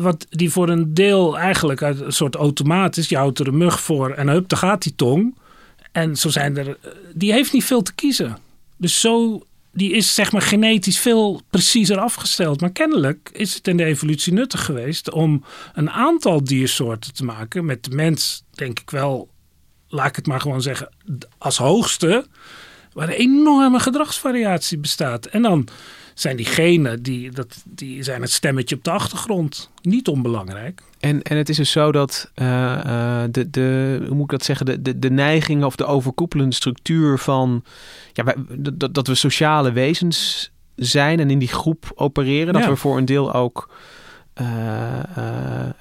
wat 0.00 0.26
die 0.30 0.50
voor 0.50 0.68
een 0.68 0.94
deel 0.94 1.38
eigenlijk 1.38 1.82
uit 1.82 2.00
een 2.00 2.12
soort 2.12 2.34
automaat 2.34 2.96
is. 2.96 3.08
Je 3.08 3.16
houdt 3.16 3.38
er 3.38 3.48
een 3.48 3.56
mug 3.56 3.80
voor 3.80 4.10
en 4.10 4.28
hup, 4.28 4.48
daar 4.48 4.58
gaat 4.58 4.82
die 4.82 4.94
tong. 4.94 5.36
En 5.92 6.16
zo 6.16 6.28
zijn 6.28 6.56
er, 6.56 6.78
die 7.14 7.32
heeft 7.32 7.52
niet 7.52 7.64
veel 7.64 7.82
te 7.82 7.94
kiezen. 7.94 8.36
Dus 8.76 9.00
zo, 9.00 9.42
die 9.72 9.92
is 9.92 10.14
zeg 10.14 10.32
maar 10.32 10.42
genetisch 10.42 10.98
veel 10.98 11.40
preciezer 11.50 11.98
afgesteld. 11.98 12.60
Maar 12.60 12.72
kennelijk 12.72 13.30
is 13.32 13.54
het 13.54 13.68
in 13.68 13.76
de 13.76 13.84
evolutie 13.84 14.32
nuttig 14.32 14.64
geweest 14.64 15.10
om 15.10 15.44
een 15.74 15.90
aantal 15.90 16.44
diersoorten 16.44 17.14
te 17.14 17.24
maken. 17.24 17.64
Met 17.64 17.84
de 17.84 17.90
mens 17.90 18.44
denk 18.50 18.80
ik 18.80 18.90
wel 18.90 19.28
laat 19.88 20.08
ik 20.08 20.16
het 20.16 20.26
maar 20.26 20.40
gewoon 20.40 20.62
zeggen, 20.62 20.88
als 21.38 21.56
hoogste, 21.56 22.26
waar 22.92 23.08
een 23.08 23.14
enorme 23.14 23.78
gedragsvariatie 23.78 24.78
bestaat. 24.78 25.26
En 25.26 25.42
dan 25.42 25.68
zijn 26.14 26.36
die 26.36 26.46
genen, 26.46 27.02
die, 27.02 27.30
dat, 27.30 27.62
die 27.64 28.02
zijn 28.02 28.20
het 28.20 28.30
stemmetje 28.30 28.76
op 28.76 28.84
de 28.84 28.90
achtergrond. 28.90 29.70
Niet 29.82 30.08
onbelangrijk. 30.08 30.82
En, 31.00 31.22
en 31.22 31.36
het 31.36 31.48
is 31.48 31.56
dus 31.56 31.70
zo 31.70 31.92
dat 31.92 32.30
uh, 32.34 33.22
de, 33.30 33.50
de, 33.50 33.98
hoe 34.06 34.14
moet 34.14 34.24
ik 34.24 34.30
dat 34.30 34.44
zeggen, 34.44 34.66
de, 34.66 34.82
de, 34.82 34.98
de 34.98 35.10
neiging 35.10 35.64
of 35.64 35.76
de 35.76 35.84
overkoepelende 35.84 36.54
structuur 36.54 37.18
van 37.18 37.64
ja, 38.12 38.24
wij, 38.24 38.34
dat, 38.58 38.94
dat 38.94 39.06
we 39.06 39.14
sociale 39.14 39.72
wezens 39.72 40.50
zijn 40.76 41.20
en 41.20 41.30
in 41.30 41.38
die 41.38 41.48
groep 41.48 41.92
opereren. 41.94 42.52
Dat 42.52 42.66
we 42.66 42.76
voor 42.76 42.96
een 42.96 43.04
deel 43.04 43.32
ook 43.32 43.68
uh, 44.40 44.98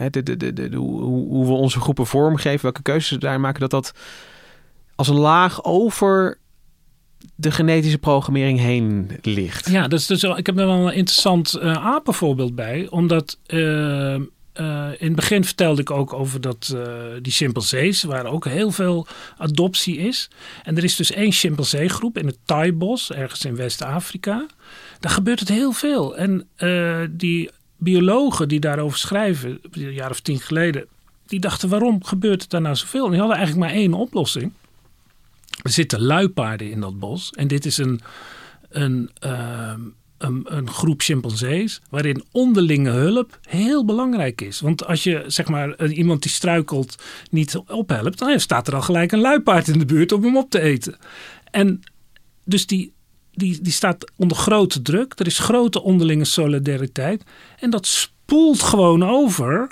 de, 0.09 0.23
de, 0.23 0.53
de, 0.53 0.75
hoe, 0.75 1.01
hoe 1.01 1.45
we 1.45 1.51
onze 1.51 1.79
groepen 1.79 2.07
vormgeven, 2.07 2.61
welke 2.61 2.81
keuzes 2.81 3.09
we 3.09 3.17
daarin 3.17 3.41
maken, 3.41 3.59
dat 3.59 3.71
dat 3.71 3.93
als 4.95 5.07
een 5.07 5.19
laag 5.19 5.63
over 5.63 6.37
de 7.35 7.51
genetische 7.51 7.97
programmering 7.97 8.59
heen 8.59 9.11
ligt. 9.21 9.69
Ja, 9.69 9.87
dus, 9.87 10.05
dus 10.05 10.23
ik 10.23 10.45
heb 10.45 10.59
er 10.59 10.65
wel 10.65 10.87
een 10.87 10.93
interessant 10.93 11.57
uh, 11.61 11.85
apenvoorbeeld 11.85 12.55
bij. 12.55 12.87
Omdat 12.89 13.37
uh, 13.47 13.59
uh, 13.59 14.19
in 14.97 15.07
het 15.07 15.15
begin 15.15 15.43
vertelde 15.43 15.81
ik 15.81 15.91
ook 15.91 16.13
over 16.13 16.41
dat, 16.41 16.75
die 17.21 17.31
chimpansees, 17.31 18.03
waar 18.03 18.25
ook 18.25 18.45
heel 18.45 18.71
veel 18.71 19.07
adoptie 19.37 19.97
is. 19.97 20.29
En 20.63 20.77
er 20.77 20.83
is 20.83 20.95
dus 20.95 21.11
één 21.11 21.31
chimpansee 21.31 21.89
groep 21.89 22.17
in 22.17 22.25
het 22.25 22.37
Thai-bos, 22.45 23.11
ergens 23.11 23.45
in 23.45 23.55
West-Afrika. 23.55 24.45
Daar 24.99 25.11
gebeurt 25.11 25.39
het 25.39 25.49
heel 25.49 25.71
veel. 25.71 26.17
En 26.17 26.47
die 27.11 27.49
biologen 27.77 28.47
die 28.47 28.59
daarover 28.59 28.97
schrijven, 28.97 29.59
een 29.71 29.93
jaar 29.93 30.09
of 30.09 30.19
tien 30.19 30.39
geleden, 30.39 30.85
die 31.27 31.39
dachten 31.39 31.69
waarom 31.69 32.03
gebeurt 32.03 32.41
het 32.41 32.49
daar 32.49 32.61
nou 32.61 32.75
zoveel? 32.75 33.05
En 33.05 33.11
die 33.11 33.19
hadden 33.19 33.37
eigenlijk 33.37 33.67
maar 33.67 33.77
één 33.79 33.93
oplossing. 33.93 34.51
Er 35.61 35.69
zitten 35.69 36.01
luipaarden 36.01 36.71
in 36.71 36.79
dat 36.79 36.99
bos. 36.99 37.31
En 37.31 37.47
dit 37.47 37.65
is 37.65 37.77
een, 37.77 38.01
een, 38.69 39.09
uh, 39.25 39.73
een, 40.17 40.45
een, 40.45 40.69
groep 40.69 41.01
chimpansees 41.01 41.81
waarin 41.89 42.23
onderlinge 42.31 42.89
hulp 42.89 43.39
heel 43.41 43.85
belangrijk 43.85 44.41
is. 44.41 44.59
Want 44.59 44.85
als 44.85 45.03
je 45.03 45.23
zeg 45.27 45.47
maar 45.47 45.85
iemand 45.85 46.21
die 46.21 46.31
struikelt 46.31 47.03
niet 47.29 47.57
ophelpt, 47.67 48.19
dan 48.19 48.39
staat 48.39 48.67
er 48.67 48.75
al 48.75 48.81
gelijk 48.81 49.11
een 49.11 49.19
luipaard 49.19 49.67
in 49.67 49.79
de 49.79 49.85
buurt 49.85 50.11
om 50.11 50.23
hem 50.23 50.37
op 50.37 50.49
te 50.49 50.59
eten. 50.59 50.97
En 51.51 51.81
dus 52.45 52.67
die, 52.67 52.93
die, 53.31 53.61
die 53.61 53.73
staat 53.73 54.11
onder 54.15 54.37
grote 54.37 54.81
druk. 54.81 55.13
Er 55.17 55.27
is 55.27 55.39
grote 55.39 55.81
onderlinge 55.81 56.25
solidariteit. 56.25 57.23
En 57.59 57.69
dat 57.69 57.87
spoelt 57.87 58.61
gewoon 58.61 59.03
over 59.03 59.71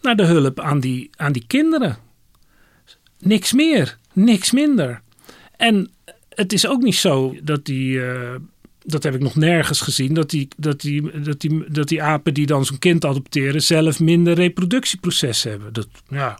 naar 0.00 0.16
de 0.16 0.24
hulp 0.24 0.60
aan 0.60 0.80
die, 0.80 1.10
aan 1.16 1.32
die 1.32 1.46
kinderen. 1.46 1.98
Niks 3.18 3.52
meer, 3.52 3.98
niks 4.12 4.52
minder. 4.52 5.02
En 5.62 5.90
het 6.28 6.52
is 6.52 6.66
ook 6.66 6.82
niet 6.82 6.96
zo 6.96 7.34
dat 7.42 7.64
die. 7.64 7.94
Uh, 7.94 8.34
dat 8.84 9.02
heb 9.02 9.14
ik 9.14 9.20
nog 9.20 9.34
nergens 9.34 9.80
gezien. 9.80 10.14
Dat 10.14 10.30
die, 10.30 10.48
dat 10.56 10.80
die, 10.80 11.20
dat 11.20 11.40
die, 11.40 11.64
dat 11.70 11.88
die 11.88 12.02
apen 12.02 12.34
die 12.34 12.46
dan 12.46 12.64
zo'n 12.64 12.78
kind 12.78 13.04
adopteren. 13.04 13.62
zelf 13.62 14.00
minder 14.00 14.34
reproductieproces 14.34 15.42
hebben. 15.42 15.72
Dat, 15.72 15.88
ja, 16.08 16.38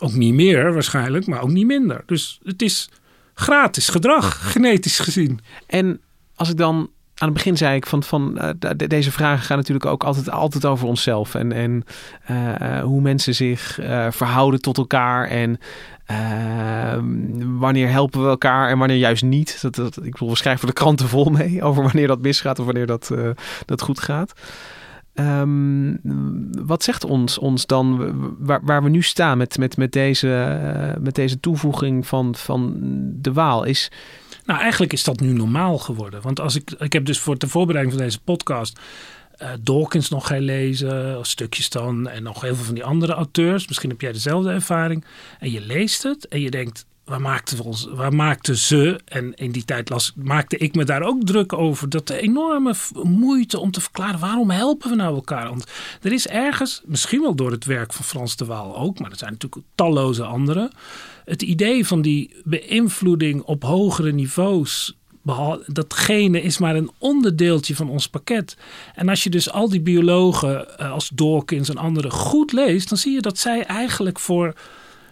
ook 0.00 0.12
niet 0.12 0.34
meer 0.34 0.72
waarschijnlijk, 0.72 1.26
maar 1.26 1.42
ook 1.42 1.50
niet 1.50 1.66
minder. 1.66 2.02
Dus 2.06 2.40
het 2.44 2.62
is 2.62 2.88
gratis 3.34 3.88
gedrag, 3.88 4.52
genetisch 4.52 4.98
gezien. 4.98 5.40
En 5.66 6.00
als 6.34 6.50
ik 6.50 6.56
dan 6.56 6.90
aan 7.14 7.28
het 7.28 7.36
begin 7.36 7.56
zei 7.56 7.76
ik 7.76 7.86
van, 7.86 8.02
van 8.02 8.38
uh, 8.60 8.70
deze 8.76 9.12
vragen 9.12 9.44
gaan 9.44 9.56
natuurlijk 9.56 9.86
ook 9.86 10.04
altijd, 10.04 10.30
altijd 10.30 10.64
over 10.64 10.86
onszelf. 10.86 11.34
En, 11.34 11.52
en 11.52 11.84
uh, 12.30 12.80
hoe 12.80 13.00
mensen 13.00 13.34
zich 13.34 13.80
uh, 13.80 14.10
verhouden 14.10 14.60
tot 14.60 14.78
elkaar. 14.78 15.28
En 15.28 15.58
wanneer 17.58 17.90
helpen 17.90 18.22
we 18.22 18.28
elkaar 18.28 18.68
en 18.68 18.78
wanneer 18.78 18.96
juist 18.96 19.22
niet. 19.22 19.62
Dat, 19.62 19.96
ik 20.02 20.12
bedoel, 20.12 20.30
we 20.30 20.36
schrijven 20.36 20.66
de 20.66 20.72
kranten 20.72 21.08
vol 21.08 21.24
mee 21.24 21.62
over 21.66 21.82
wanneer 21.82 22.06
dat 22.06 22.20
misgaat 22.20 22.58
of 22.58 22.64
wanneer 22.64 22.86
dat, 22.86 23.10
dat 23.66 23.82
goed 23.82 24.00
gaat. 24.00 24.32
Um, 25.14 26.00
wat 26.64 26.82
zegt 26.82 27.04
ons, 27.04 27.38
ons 27.38 27.66
dan 27.66 28.12
waar, 28.38 28.60
waar 28.64 28.82
we 28.82 28.88
nu 28.88 29.02
staan 29.02 29.38
met, 29.38 29.58
met, 29.58 29.76
met, 29.76 29.92
deze, 29.92 30.58
met 31.00 31.14
deze 31.14 31.40
toevoeging 31.40 32.06
van, 32.06 32.34
van 32.34 32.74
de 33.20 33.32
Waal? 33.32 33.64
Is, 33.64 33.90
nou, 34.44 34.60
eigenlijk 34.60 34.92
is 34.92 35.04
dat 35.04 35.20
nu 35.20 35.32
normaal 35.32 35.78
geworden. 35.78 36.22
Want 36.22 36.40
als 36.40 36.54
ik, 36.54 36.70
ik 36.70 36.92
heb 36.92 37.04
dus 37.04 37.18
voor 37.18 37.38
de 37.38 37.48
voorbereiding 37.48 37.96
van 37.96 38.04
deze 38.04 38.20
podcast 38.20 38.80
uh, 39.42 39.48
Dawkins 39.60 40.08
nog 40.08 40.26
gaan 40.26 40.40
lezen, 40.40 41.26
stukjes 41.26 41.70
dan, 41.70 42.08
en 42.08 42.22
nog 42.22 42.40
heel 42.40 42.54
veel 42.54 42.64
van 42.64 42.74
die 42.74 42.84
andere 42.84 43.12
auteurs. 43.12 43.68
Misschien 43.68 43.90
heb 43.90 44.00
jij 44.00 44.12
dezelfde 44.12 44.50
ervaring. 44.50 45.04
En 45.38 45.50
je 45.50 45.60
leest 45.60 46.02
het 46.02 46.28
en 46.28 46.40
je 46.40 46.50
denkt, 46.50 46.86
waar 47.04 47.20
maakten, 47.20 47.56
we 47.56 47.62
ons, 47.62 48.66
ze, 48.66 49.00
en 49.04 49.34
in 49.34 49.52
die 49.52 49.64
tijd 49.64 49.88
las, 49.88 50.12
maakte 50.16 50.56
ik 50.56 50.74
me 50.74 50.84
daar 50.84 51.02
ook 51.02 51.24
druk 51.24 51.52
over, 51.52 51.88
dat 51.88 52.06
de 52.06 52.20
enorme 52.20 52.74
moeite 53.02 53.58
om 53.58 53.70
te 53.70 53.80
verklaren 53.80 54.20
waarom 54.20 54.50
helpen 54.50 54.90
we 54.90 54.96
nou 54.96 55.14
elkaar. 55.14 55.48
Want 55.48 55.66
er 56.02 56.12
is 56.12 56.26
ergens, 56.26 56.82
misschien 56.84 57.20
wel 57.20 57.34
door 57.34 57.50
het 57.50 57.64
werk 57.64 57.92
van 57.92 58.04
Frans 58.04 58.36
de 58.36 58.44
Waal 58.44 58.76
ook, 58.76 58.98
maar 58.98 59.10
er 59.10 59.16
zijn 59.16 59.32
natuurlijk 59.32 59.66
talloze 59.74 60.24
anderen 60.24 60.70
het 61.24 61.42
idee 61.42 61.86
van 61.86 62.02
die 62.02 62.36
beïnvloeding 62.44 63.42
op 63.42 63.62
hogere 63.62 64.12
niveaus 64.12 64.96
datgene 65.66 66.42
is 66.42 66.58
maar 66.58 66.76
een 66.76 66.90
onderdeeltje 66.98 67.74
van 67.74 67.90
ons 67.90 68.08
pakket. 68.08 68.56
En 68.94 69.08
als 69.08 69.22
je 69.22 69.30
dus 69.30 69.50
al 69.50 69.68
die 69.68 69.80
biologen 69.80 70.78
eh, 70.78 70.92
als 70.92 71.08
Dawkins 71.08 71.68
en 71.68 71.76
anderen 71.76 72.10
goed 72.10 72.52
leest, 72.52 72.88
dan 72.88 72.98
zie 72.98 73.12
je 73.12 73.20
dat 73.20 73.38
zij 73.38 73.64
eigenlijk 73.64 74.20
voor 74.20 74.54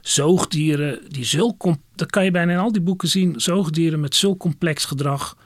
zoogdieren, 0.00 0.98
die 1.08 1.24
zulk, 1.24 1.64
dat 1.94 2.10
kan 2.10 2.24
je 2.24 2.30
bijna 2.30 2.52
in 2.52 2.58
al 2.58 2.72
die 2.72 2.82
boeken 2.82 3.08
zien, 3.08 3.40
zoogdieren 3.40 4.00
met 4.00 4.14
zulk 4.14 4.38
complex 4.38 4.84
gedrag, 4.84 5.36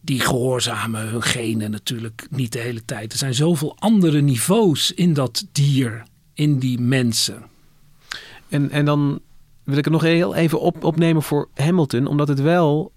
die 0.00 0.20
gehoorzamen 0.20 1.08
hun 1.08 1.22
genen 1.22 1.70
natuurlijk 1.70 2.26
niet 2.30 2.52
de 2.52 2.58
hele 2.58 2.84
tijd. 2.84 3.12
Er 3.12 3.18
zijn 3.18 3.34
zoveel 3.34 3.76
andere 3.78 4.20
niveaus 4.20 4.92
in 4.92 5.14
dat 5.14 5.46
dier, 5.52 6.02
in 6.34 6.58
die 6.58 6.80
mensen. 6.80 7.42
En, 8.48 8.70
en 8.70 8.84
dan 8.84 9.20
wil 9.64 9.78
ik 9.78 9.84
het 9.84 9.92
nog 9.92 10.02
heel 10.02 10.34
even 10.34 10.60
op, 10.60 10.84
opnemen 10.84 11.22
voor 11.22 11.48
Hamilton, 11.54 12.06
omdat 12.06 12.28
het 12.28 12.40
wel. 12.40 12.92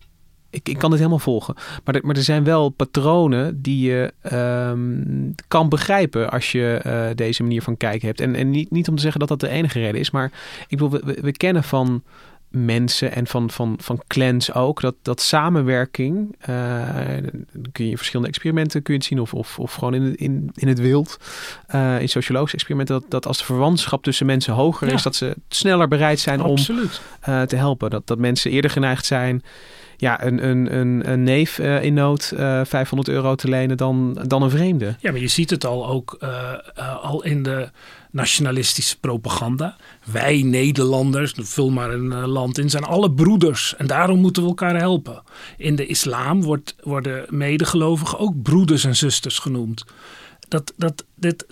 Ik, 0.53 0.69
ik 0.69 0.77
kan 0.77 0.89
het 0.89 0.99
helemaal 0.99 1.19
volgen. 1.19 1.55
Maar, 1.83 1.99
maar 2.01 2.15
er 2.15 2.23
zijn 2.23 2.43
wel 2.43 2.69
patronen 2.69 3.61
die 3.61 3.89
je 3.89 4.13
um, 4.33 5.35
kan 5.47 5.69
begrijpen 5.69 6.31
als 6.31 6.51
je 6.51 6.81
uh, 6.85 7.05
deze 7.15 7.43
manier 7.43 7.61
van 7.61 7.77
kijken 7.77 8.07
hebt. 8.07 8.21
En, 8.21 8.35
en 8.35 8.49
niet, 8.49 8.71
niet 8.71 8.87
om 8.87 8.95
te 8.95 9.01
zeggen 9.01 9.19
dat 9.19 9.29
dat 9.29 9.39
de 9.39 9.47
enige 9.47 9.79
reden 9.79 9.99
is. 9.99 10.11
Maar 10.11 10.31
ik 10.67 10.77
bedoel, 10.77 10.89
we, 10.89 11.17
we 11.21 11.31
kennen 11.31 11.63
van 11.63 12.03
mensen 12.53 13.11
en 13.11 13.27
van, 13.27 13.49
van, 13.49 13.75
van 13.81 14.01
clans 14.07 14.53
ook. 14.53 14.81
Dat, 14.81 14.95
dat 15.01 15.21
samenwerking, 15.21 16.35
uh, 16.49 16.87
kun 17.71 17.85
je 17.85 17.91
in 17.91 17.97
verschillende 17.97 18.31
experimenten 18.31 18.81
kun 18.81 18.93
je 18.93 18.99
het 18.99 19.09
zien 19.09 19.19
of, 19.19 19.33
of, 19.33 19.59
of 19.59 19.73
gewoon 19.73 19.93
in, 19.93 20.15
in, 20.15 20.49
in 20.53 20.67
het 20.67 20.79
wild. 20.79 21.17
Uh, 21.75 22.01
in 22.01 22.09
sociologische 22.09 22.55
experimenten, 22.55 22.99
dat, 22.99 23.11
dat 23.11 23.27
als 23.27 23.37
de 23.37 23.43
verwantschap 23.43 24.03
tussen 24.03 24.25
mensen 24.25 24.53
hoger 24.53 24.87
is, 24.87 25.03
dat 25.03 25.15
ze 25.15 25.35
sneller 25.47 25.87
bereid 25.87 26.19
zijn 26.19 26.41
Absoluut. 26.41 27.01
om 27.25 27.33
uh, 27.33 27.41
te 27.41 27.55
helpen. 27.55 27.89
Dat, 27.89 28.07
dat 28.07 28.17
mensen 28.17 28.51
eerder 28.51 28.71
geneigd 28.71 29.05
zijn 29.05 29.43
ja, 30.03 30.23
een, 30.23 30.47
een, 30.47 31.09
een, 31.09 31.23
neef 31.23 31.59
uh, 31.59 31.83
in 31.83 31.93
nood 31.93 32.33
uh, 32.33 32.61
500 32.65 33.09
euro 33.09 33.35
te 33.35 33.49
lenen 33.49 33.77
dan, 33.77 34.17
dan 34.27 34.41
een 34.41 34.49
vreemde. 34.49 34.95
Ja, 34.99 35.11
maar 35.11 35.19
je 35.19 35.27
ziet 35.27 35.49
het 35.49 35.65
al 35.65 35.87
ook 35.87 36.17
uh, 36.23 37.03
al 37.03 37.23
in 37.23 37.43
de 37.43 37.69
nationalistische 38.11 38.99
propaganda. 38.99 39.75
Wij 40.11 40.41
Nederlanders, 40.41 41.33
vul 41.37 41.69
maar 41.69 41.91
een 41.91 42.27
land 42.27 42.57
in, 42.57 42.69
zijn 42.69 42.83
alle 42.83 43.11
broeders. 43.11 43.75
En 43.77 43.87
daarom 43.87 44.19
moeten 44.19 44.41
we 44.43 44.47
elkaar 44.47 44.77
helpen. 44.77 45.23
In 45.57 45.75
de 45.75 45.85
islam 45.85 46.41
wordt, 46.41 46.75
worden 46.81 47.25
medegelovigen 47.29 48.19
ook 48.19 48.41
broeders 48.41 48.83
en 48.83 48.95
zusters 48.95 49.39
genoemd. 49.39 49.85
Dat, 50.47 50.73
dat, 50.77 51.05
dit, 51.15 51.45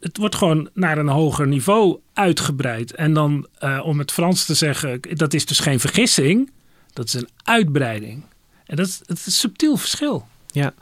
het 0.00 0.16
wordt 0.16 0.34
gewoon 0.34 0.68
naar 0.74 0.98
een 0.98 1.08
hoger 1.08 1.46
niveau 1.46 1.98
uitgebreid. 2.12 2.94
En 2.94 3.12
dan, 3.12 3.46
om 3.82 3.98
het 3.98 4.12
Frans 4.12 4.44
te 4.44 4.54
zeggen, 4.54 5.00
dat 5.00 5.34
is 5.34 5.46
dus 5.46 5.60
geen 5.60 5.80
vergissing. 5.80 6.50
Dat 6.96 7.06
is 7.06 7.14
een 7.14 7.28
uitbreiding. 7.42 8.22
En 8.66 8.76
dat 8.76 8.86
is, 8.86 9.00
het 9.06 9.26
een 9.26 9.32
subtiel 9.32 9.76
verschil. 9.76 10.26
Ja, 10.46 10.74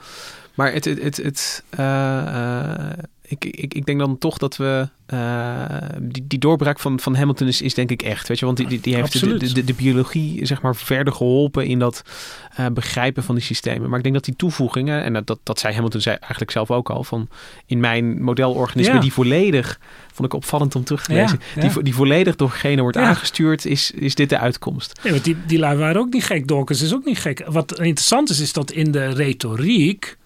maar 0.54 0.72
het, 0.72 0.84
het, 0.84 1.02
het, 1.02 1.16
het 1.16 1.62
uh, 1.78 2.90
ik, 3.40 3.44
ik, 3.44 3.74
ik 3.74 3.86
denk 3.86 3.98
dan 3.98 4.18
toch 4.18 4.38
dat 4.38 4.56
we. 4.56 4.88
Uh, 5.12 5.64
die, 6.00 6.24
die 6.26 6.38
doorbraak 6.38 6.78
van, 6.78 7.00
van 7.00 7.16
Hamilton 7.16 7.46
is, 7.46 7.62
is 7.62 7.74
denk 7.74 7.90
ik 7.90 8.02
echt. 8.02 8.28
Weet 8.28 8.38
je, 8.38 8.44
want 8.44 8.56
die, 8.56 8.66
die, 8.66 8.80
die 8.80 8.94
heeft 8.94 9.20
de, 9.20 9.52
de, 9.52 9.64
de, 9.64 9.74
biologie 9.74 10.46
zeg 10.46 10.62
maar 10.62 10.76
verder 10.76 11.12
geholpen 11.12 11.66
in 11.66 11.78
dat 11.78 12.02
uh, 12.60 12.66
begrijpen 12.66 13.22
van 13.22 13.34
die 13.34 13.44
systemen. 13.44 13.88
Maar 13.88 13.96
ik 13.96 14.02
denk 14.02 14.14
dat 14.14 14.24
die 14.24 14.36
toevoegingen, 14.36 15.02
en 15.02 15.24
dat, 15.24 15.38
dat 15.42 15.58
zei 15.58 15.74
Hamilton 15.74 16.00
zei 16.00 16.16
eigenlijk 16.20 16.50
zelf 16.50 16.70
ook 16.70 16.90
al, 16.90 17.04
van 17.04 17.28
in 17.66 17.80
mijn 17.80 18.22
modelorganisme, 18.22 18.94
ja. 18.94 19.00
die 19.00 19.12
volledig, 19.12 19.80
vond 20.12 20.28
ik 20.28 20.34
opvallend 20.34 20.74
om 20.74 20.84
terug 20.84 21.04
te 21.04 21.12
lezen, 21.12 21.38
ja, 21.54 21.62
ja. 21.62 21.68
Die, 21.68 21.82
die 21.82 21.94
volledig 21.94 22.36
door 22.36 22.50
genen 22.50 22.82
wordt 22.82 22.96
aangestuurd, 22.96 23.64
is, 23.64 23.90
is 23.90 24.14
dit 24.14 24.28
de 24.28 24.38
uitkomst. 24.38 25.00
Ja, 25.02 25.10
want 25.10 25.24
die, 25.24 25.36
die 25.46 25.58
lui 25.58 25.78
waren 25.78 26.00
ook 26.00 26.12
niet 26.12 26.24
gek. 26.24 26.48
Dawkins 26.48 26.82
is 26.82 26.94
ook 26.94 27.04
niet 27.04 27.18
gek. 27.18 27.44
Wat 27.46 27.78
interessant 27.78 28.30
is, 28.30 28.40
is 28.40 28.52
dat 28.52 28.70
in 28.70 28.90
de 28.90 29.08
retoriek 29.08 30.16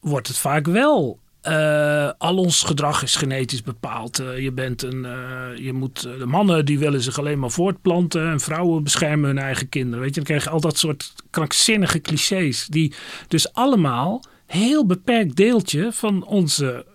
wordt 0.00 0.28
het 0.28 0.36
vaak 0.36 0.66
wel 0.66 1.18
eh, 1.44 2.10
al 2.18 2.36
ons 2.36 2.62
gedrag 2.62 3.02
is 3.02 3.16
genetisch 3.16 3.62
bepaald. 3.62 4.18
Eh, 4.18 4.38
je 4.38 4.52
bent 4.52 4.82
een, 4.82 5.04
eh, 5.04 5.56
je 5.56 5.72
moet, 5.72 6.02
de 6.02 6.26
mannen 6.26 6.64
die 6.64 6.78
willen 6.78 7.00
zich 7.00 7.18
alleen 7.18 7.38
maar 7.38 7.50
voortplanten 7.50 8.30
en 8.30 8.40
vrouwen 8.40 8.82
beschermen 8.82 9.28
hun 9.28 9.38
eigen 9.38 9.68
kinderen. 9.68 10.00
Weet 10.00 10.08
je, 10.08 10.14
dan 10.14 10.24
krijg 10.24 10.44
je 10.44 10.50
al 10.50 10.60
dat 10.60 10.78
soort 10.78 11.12
krankzinnige 11.30 12.00
clichés 12.00 12.66
die 12.66 12.94
dus 13.28 13.52
allemaal 13.52 14.24
heel 14.46 14.86
beperkt 14.86 15.36
deeltje 15.36 15.92
van 15.92 16.24
onze 16.24 16.86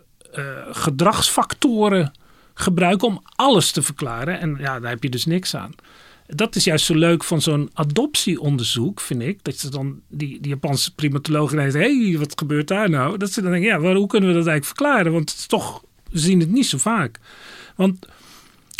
gedragsfactoren 0.71 2.11
gebruiken 2.53 3.07
om 3.07 3.21
alles 3.35 3.71
te 3.71 3.81
verklaren. 3.81 4.39
En 4.39 4.55
ja, 4.59 4.79
daar 4.79 4.89
heb 4.89 5.03
je 5.03 5.09
dus 5.09 5.25
niks 5.25 5.55
aan 5.55 5.75
dat 6.35 6.55
is 6.55 6.63
juist 6.63 6.85
zo 6.85 6.95
leuk 6.95 7.23
van 7.23 7.41
zo'n 7.41 7.69
adoptieonderzoek, 7.73 9.01
vind 9.01 9.21
ik. 9.21 9.43
Dat 9.43 9.57
ze 9.57 9.69
dan 9.69 9.99
die, 10.07 10.39
die 10.41 10.49
Japanse 10.49 10.95
primatologen 10.95 11.71
zeggen: 11.71 11.81
hé, 11.81 12.09
hey, 12.09 12.17
wat 12.17 12.39
gebeurt 12.39 12.67
daar 12.67 12.89
nou? 12.89 13.17
Dat 13.17 13.31
ze 13.31 13.41
dan 13.41 13.51
denken: 13.51 13.69
ja, 13.69 13.95
hoe 13.95 14.07
kunnen 14.07 14.29
we 14.29 14.35
dat 14.35 14.47
eigenlijk 14.47 14.65
verklaren? 14.65 15.11
Want 15.11 15.29
het 15.29 15.39
is 15.39 15.45
toch, 15.45 15.83
we 16.11 16.19
zien 16.19 16.39
het 16.39 16.51
niet 16.51 16.65
zo 16.65 16.77
vaak. 16.77 17.19
Want 17.75 18.07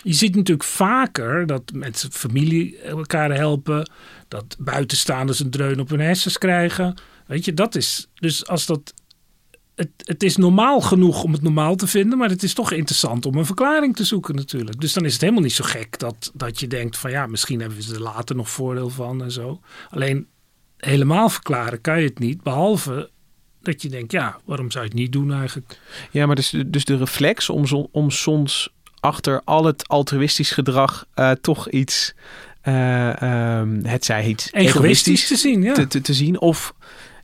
je 0.04 0.14
ziet 0.14 0.36
natuurlijk 0.36 0.70
vaker 0.70 1.46
dat 1.46 1.72
mensen 1.74 2.12
familie 2.12 2.78
elkaar 2.78 3.32
helpen, 3.32 3.90
dat 4.28 4.56
buitenstaanders 4.60 5.40
een 5.40 5.50
dreun 5.50 5.80
op 5.80 5.90
hun 5.90 6.00
hersens 6.00 6.38
krijgen. 6.38 6.98
Weet 7.26 7.46
je, 7.46 7.54
dat 7.54 7.76
is. 7.76 8.08
Dus 8.16 8.48
als 8.48 8.66
dat 8.66 8.94
het, 9.80 9.90
het, 9.98 10.24
is 10.24 10.38
normaal 10.38 10.82
genoeg 10.82 11.24
om 11.24 11.32
het 11.32 11.42
normaal 11.42 11.76
te 11.76 11.88
vinden, 11.88 12.18
maar 12.18 12.30
het 12.30 12.44
is 12.44 12.54
toch 12.54 12.72
interessant 12.72 13.26
om 13.26 13.38
een 13.38 13.46
verklaring 13.46 13.96
te 13.96 14.04
zoeken 14.04 14.36
natuurlijk. 14.36 14.82
Dus 14.82 14.94
dan 14.94 15.06
is 15.06 15.14
het 15.14 15.22
helemaal 15.22 15.44
niet 15.44 15.54
zo 15.54 15.64
gek 15.64 16.00
dat, 16.00 16.32
dat 16.34 16.60
je 16.60 16.68
denkt 16.68 16.98
van 16.98 17.12
ja, 17.12 17.28
misschien 17.28 17.60
hebben 17.60 17.84
ze 17.84 17.94
er 17.94 18.02
later 18.02 18.36
nog 18.36 18.50
voordeel 18.50 18.90
van 18.90 19.24
en 19.24 19.32
zo. 19.32 19.60
Alleen 19.90 20.28
helemaal 20.78 21.30
verklaren 21.30 21.82
kan 21.82 22.02
je 22.02 22.08
het 22.08 22.20
niet, 22.20 22.44
behalve 22.44 23.10
dat 23.62 23.82
je 23.82 23.90
denkt 23.90 24.12
ja, 24.12 24.40
waarom 24.46 24.72
zou 24.72 24.84
je 24.84 24.90
het 24.90 25.00
niet 25.00 25.12
doen 25.12 25.34
eigenlijk? 25.34 25.80
Ja, 26.12 26.26
maar 26.26 26.36
dus, 26.36 26.56
dus 26.68 26.86
de 26.86 26.98
reflex 26.98 27.50
om, 27.50 27.88
om 27.92 28.12
soms 28.12 28.74
achter 29.00 29.42
al 29.44 29.66
het 29.66 29.88
altruïstisch 29.88 30.52
gedrag 30.52 31.06
uh, 31.16 31.32
toch 31.32 31.70
iets, 31.70 32.14
uh, 32.64 33.60
um, 33.60 33.86
het 33.86 34.06
zij 34.06 34.26
iets 34.26 34.54
egoïstisch, 34.54 35.28
te 35.28 35.36
zien, 35.36 35.62
ja. 35.62 35.74
te, 35.74 35.88
te, 35.88 36.02
te 36.02 36.14
zien 36.14 36.40
of 36.40 36.74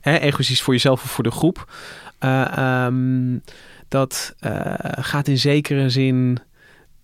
hè, 0.00 0.18
egoïstisch 0.18 0.62
voor 0.62 0.74
jezelf 0.74 1.04
of 1.04 1.10
voor 1.10 1.24
de 1.24 1.30
groep. 1.30 1.72
Uh, 2.20 2.84
um, 2.86 3.42
dat 3.88 4.34
uh, 4.40 4.74
gaat 4.80 5.28
in 5.28 5.38
zekere 5.38 5.90
zin. 5.90 6.38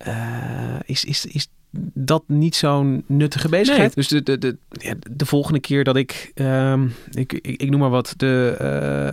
Uh, 0.07 0.79
is, 0.85 1.05
is, 1.05 1.25
is 1.25 1.47
dat 1.93 2.23
niet 2.27 2.55
zo'n 2.55 3.03
nuttige 3.07 3.49
bezigheid? 3.49 3.95
Dus 3.95 4.07
de, 4.07 4.23
de, 4.23 4.37
de, 4.37 4.57
ja, 4.69 4.93
de 5.11 5.25
volgende 5.25 5.59
keer 5.59 5.83
dat 5.83 5.95
ik, 5.95 6.31
um, 6.35 6.93
ik, 7.11 7.33
ik, 7.33 7.45
ik, 7.61 7.69
noem 7.69 7.79
maar 7.79 7.89
wat, 7.89 8.13
de, 8.17 8.55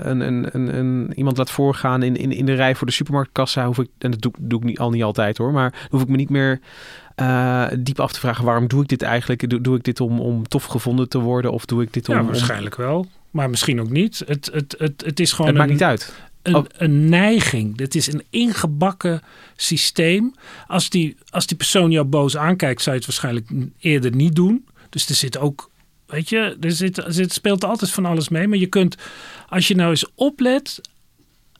een, 0.05 0.21
een, 0.21 0.49
een, 0.53 0.77
een, 0.79 1.13
iemand 1.15 1.37
laat 1.37 1.51
voorgaan 1.51 2.03
in, 2.03 2.17
in, 2.17 2.33
in 2.33 2.47
de 2.47 2.55
rij 2.55 2.75
voor 2.75 2.87
de 2.87 2.93
supermarktkassa, 2.93 3.67
hoef 3.67 3.79
ik, 3.79 3.89
en 3.99 4.11
dat 4.11 4.21
doe, 4.21 4.33
doe 4.39 4.59
ik 4.59 4.65
niet, 4.65 4.79
al 4.79 4.91
niet 4.91 5.03
altijd 5.03 5.39
hoor, 5.39 5.53
maar 5.53 5.87
hoef 5.89 6.03
ik 6.03 6.09
me 6.09 6.17
niet 6.17 6.31
meer 6.31 6.61
uh, 7.21 7.67
diep 7.79 8.01
af 8.01 8.13
te 8.13 8.21
vragen 8.21 8.45
waarom 8.45 8.69
doe 8.69 8.83
ik 8.83 8.89
dit 8.89 9.03
eigenlijk? 9.03 9.51
Doe, 9.51 9.61
doe 9.61 9.77
ik 9.77 9.85
dit 9.85 10.01
om, 10.01 10.21
om 10.21 10.49
tof 10.49 10.65
gevonden 10.65 11.09
te 11.09 11.19
worden 11.19 11.53
of 11.53 11.65
doe 11.65 11.83
ik 11.83 11.93
dit 11.93 12.09
om... 12.09 12.15
Ja, 12.15 12.25
waarschijnlijk 12.25 12.77
wel. 12.77 13.07
Maar 13.31 13.51
misschien 13.51 13.81
ook 13.81 13.91
niet. 13.91 14.23
Het, 14.27 14.51
het, 14.53 14.75
het, 14.79 15.03
het 15.05 15.21
is 15.21 15.33
gewoon. 15.33 15.47
Het 15.47 15.59
maakt 15.59 15.71
niet 15.71 15.83
uit. 15.83 16.13
Een, 16.43 16.55
oh. 16.55 16.65
een 16.77 17.09
neiging. 17.09 17.77
Dit 17.77 17.95
is 17.95 18.13
een 18.13 18.23
ingebakken 18.31 19.23
systeem. 19.57 20.35
Als 20.67 20.91
die, 20.91 21.17
als 21.31 21.47
die 21.47 21.57
persoon 21.57 21.91
jou 21.91 22.07
boos 22.07 22.37
aankijkt, 22.37 22.83
zou 22.83 22.97
je 22.97 23.03
het 23.03 23.11
waarschijnlijk 23.11 23.73
eerder 23.81 24.15
niet 24.15 24.35
doen. 24.35 24.67
Dus 24.89 25.09
er 25.09 25.15
zit 25.15 25.39
ook. 25.39 25.71
Weet 26.07 26.29
je, 26.29 26.57
er, 26.61 26.73
zit, 26.73 26.99
er 26.99 27.13
zit, 27.13 27.33
speelt 27.33 27.65
altijd 27.65 27.91
van 27.91 28.07
alles 28.07 28.29
mee. 28.29 28.49
Maar 28.49 28.59
je 28.59 28.67
kunt, 28.67 28.97
als 29.49 29.69
je 29.69 29.75
nou 29.75 29.91
eens 29.91 30.07
oplet 30.15 30.81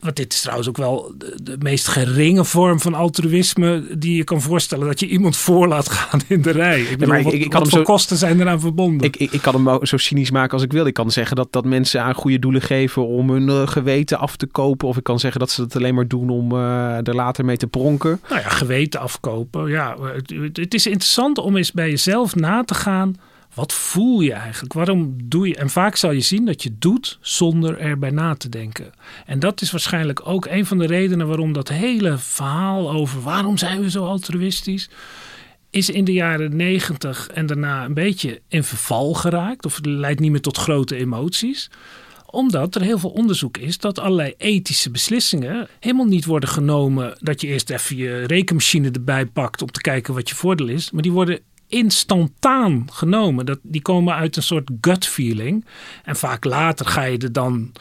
want 0.01 0.15
dit 0.15 0.33
is 0.33 0.41
trouwens 0.41 0.69
ook 0.69 0.77
wel 0.77 1.13
de, 1.43 1.55
meest 1.59 1.87
geringe 1.87 2.45
vorm 2.45 2.79
van 2.79 2.93
altruïsme 2.93 3.83
die 3.97 4.15
je 4.15 4.23
kan 4.23 4.41
voorstellen. 4.41 4.87
Dat 4.87 4.99
je 4.99 5.07
iemand 5.07 5.37
voor 5.37 5.67
laat 5.67 5.89
gaan 5.89 6.19
in 6.27 6.41
de 6.41 6.51
rij. 6.51 6.81
Ik 6.81 6.97
bedoel, 6.97 7.15
ik, 7.15 7.25
ik, 7.25 7.53
wat, 7.53 7.69
voor 7.69 7.79
zo, 7.79 7.83
kosten 7.83 8.17
zijn 8.17 8.39
eraan 8.39 8.59
verbonden? 8.59 9.07
Ik, 9.07 9.15
ik, 9.15 9.41
kan 9.41 9.65
hem 9.65 9.85
zo 9.85 9.97
cynisch 9.97 10.31
maken 10.31 10.53
als 10.53 10.63
ik 10.63 10.71
wil. 10.71 10.85
Ik 10.85 10.93
kan 10.93 11.11
zeggen 11.11 11.35
dat, 11.35 11.51
dat 11.51 11.65
mensen 11.65 12.03
aan 12.03 12.13
goede 12.13 12.39
doelen 12.39 12.61
geven 12.61 13.07
om 13.07 13.29
hun 13.29 13.47
uh, 13.47 13.67
geweten 13.67 14.19
af 14.19 14.35
te 14.35 14.45
kopen. 14.45 14.87
Of 14.87 14.97
ik 14.97 15.03
kan 15.03 15.19
zeggen 15.19 15.39
dat 15.39 15.51
ze 15.51 15.61
het 15.61 15.75
alleen 15.75 15.95
maar 15.95 16.07
doen 16.07 16.29
om 16.29 16.51
uh, 16.51 17.07
er 17.07 17.15
later 17.15 17.45
mee 17.45 17.57
te 17.57 17.67
pronken. 17.67 18.21
Nou 18.29 18.41
ja, 18.41 18.49
geweten 18.49 18.99
afkopen. 18.99 19.69
Ja, 19.69 19.95
het, 20.01 20.57
het 20.57 20.73
is 20.73 20.85
interessant 20.85 21.37
om 21.37 21.57
eens 21.57 21.71
bij 21.71 21.89
jezelf 21.89 22.35
na 22.35 22.63
te 22.63 22.73
gaan 22.73 23.15
wat 23.53 23.73
voel 23.73 24.19
je 24.19 24.33
eigenlijk? 24.33 24.73
Waarom 24.73 25.15
doe 25.23 25.47
je? 25.47 25.55
En 25.55 25.69
vaak 25.69 25.95
zal 25.95 26.11
je 26.11 26.21
zien 26.21 26.45
dat 26.45 26.63
je 26.63 26.75
doet 26.79 27.17
zonder 27.21 27.77
erbij 27.77 28.09
na 28.09 28.35
te 28.35 28.49
denken. 28.49 28.93
En 29.25 29.39
dat 29.39 29.61
is 29.61 29.71
waarschijnlijk 29.71 30.27
ook 30.27 30.45
een 30.45 30.65
van 30.65 30.77
de 30.77 30.85
redenen 30.85 31.27
waarom 31.27 31.53
dat 31.53 31.67
hele 31.67 32.17
verhaal 32.17 32.91
over 32.91 33.21
waarom 33.21 33.57
zijn 33.57 33.81
we 33.81 33.89
zo 33.89 34.05
altruïstisch 34.05 34.89
is 35.69 35.89
in 35.89 36.03
de 36.03 36.13
jaren 36.13 36.55
negentig 36.55 37.27
en 37.27 37.45
daarna 37.45 37.85
een 37.85 37.93
beetje 37.93 38.41
in 38.47 38.63
verval 38.63 39.13
geraakt. 39.13 39.65
Of 39.65 39.79
leidt 39.81 40.19
niet 40.19 40.31
meer 40.31 40.41
tot 40.41 40.57
grote 40.57 40.95
emoties 40.95 41.69
omdat 42.31 42.75
er 42.75 42.81
heel 42.81 42.99
veel 42.99 43.09
onderzoek 43.09 43.57
is 43.57 43.77
dat 43.77 43.99
allerlei 43.99 44.33
ethische 44.37 44.91
beslissingen 44.91 45.67
helemaal 45.79 46.05
niet 46.05 46.25
worden 46.25 46.49
genomen. 46.49 47.17
Dat 47.19 47.41
je 47.41 47.47
eerst 47.47 47.69
even 47.69 47.95
je 47.95 48.23
rekenmachine 48.23 48.91
erbij 48.91 49.25
pakt 49.25 49.61
om 49.61 49.71
te 49.71 49.81
kijken 49.81 50.13
wat 50.13 50.29
je 50.29 50.35
voordeel 50.35 50.67
is. 50.67 50.91
Maar 50.91 51.01
die 51.01 51.11
worden 51.11 51.39
instantaan 51.71 52.87
genomen. 52.91 53.45
Dat, 53.45 53.59
die 53.61 53.81
komen 53.81 54.15
uit 54.15 54.35
een 54.35 54.43
soort 54.43 54.69
gut 54.81 55.07
feeling. 55.07 55.65
En 56.03 56.15
vaak 56.15 56.45
later 56.45 56.85
ga 56.85 57.03
je 57.03 57.17
er 57.17 57.33
dan. 57.33 57.71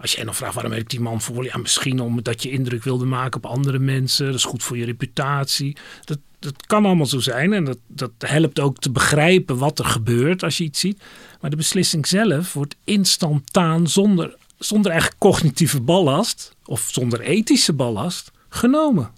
Als 0.00 0.12
je 0.12 0.24
nog 0.24 0.36
vraagt 0.36 0.54
waarom 0.54 0.72
heeft 0.72 0.90
die 0.90 1.00
man 1.00 1.20
voor? 1.20 1.44
Ja, 1.44 1.56
misschien 1.56 2.00
omdat 2.00 2.42
je 2.42 2.50
indruk 2.50 2.84
wilde 2.84 3.04
maken 3.04 3.36
op 3.36 3.50
andere 3.50 3.78
mensen. 3.78 4.26
Dat 4.26 4.34
is 4.34 4.44
goed 4.44 4.62
voor 4.62 4.76
je 4.76 4.84
reputatie. 4.84 5.76
Dat, 6.04 6.18
dat 6.38 6.66
kan 6.66 6.84
allemaal 6.84 7.06
zo 7.06 7.18
zijn. 7.18 7.52
En 7.52 7.64
dat, 7.64 7.78
dat 7.86 8.10
helpt 8.18 8.60
ook 8.60 8.78
te 8.78 8.90
begrijpen 8.90 9.58
wat 9.58 9.78
er 9.78 9.84
gebeurt 9.84 10.42
als 10.42 10.58
je 10.58 10.64
iets 10.64 10.80
ziet. 10.80 11.02
Maar 11.40 11.50
de 11.50 11.56
beslissing 11.56 12.06
zelf 12.06 12.52
wordt 12.52 12.76
instantaan 12.84 13.88
zonder, 13.88 14.36
zonder 14.58 14.90
eigenlijk 14.90 15.20
cognitieve 15.20 15.80
ballast. 15.80 16.56
Of 16.64 16.88
zonder 16.92 17.20
ethische 17.20 17.72
ballast 17.72 18.30
genomen. 18.48 19.10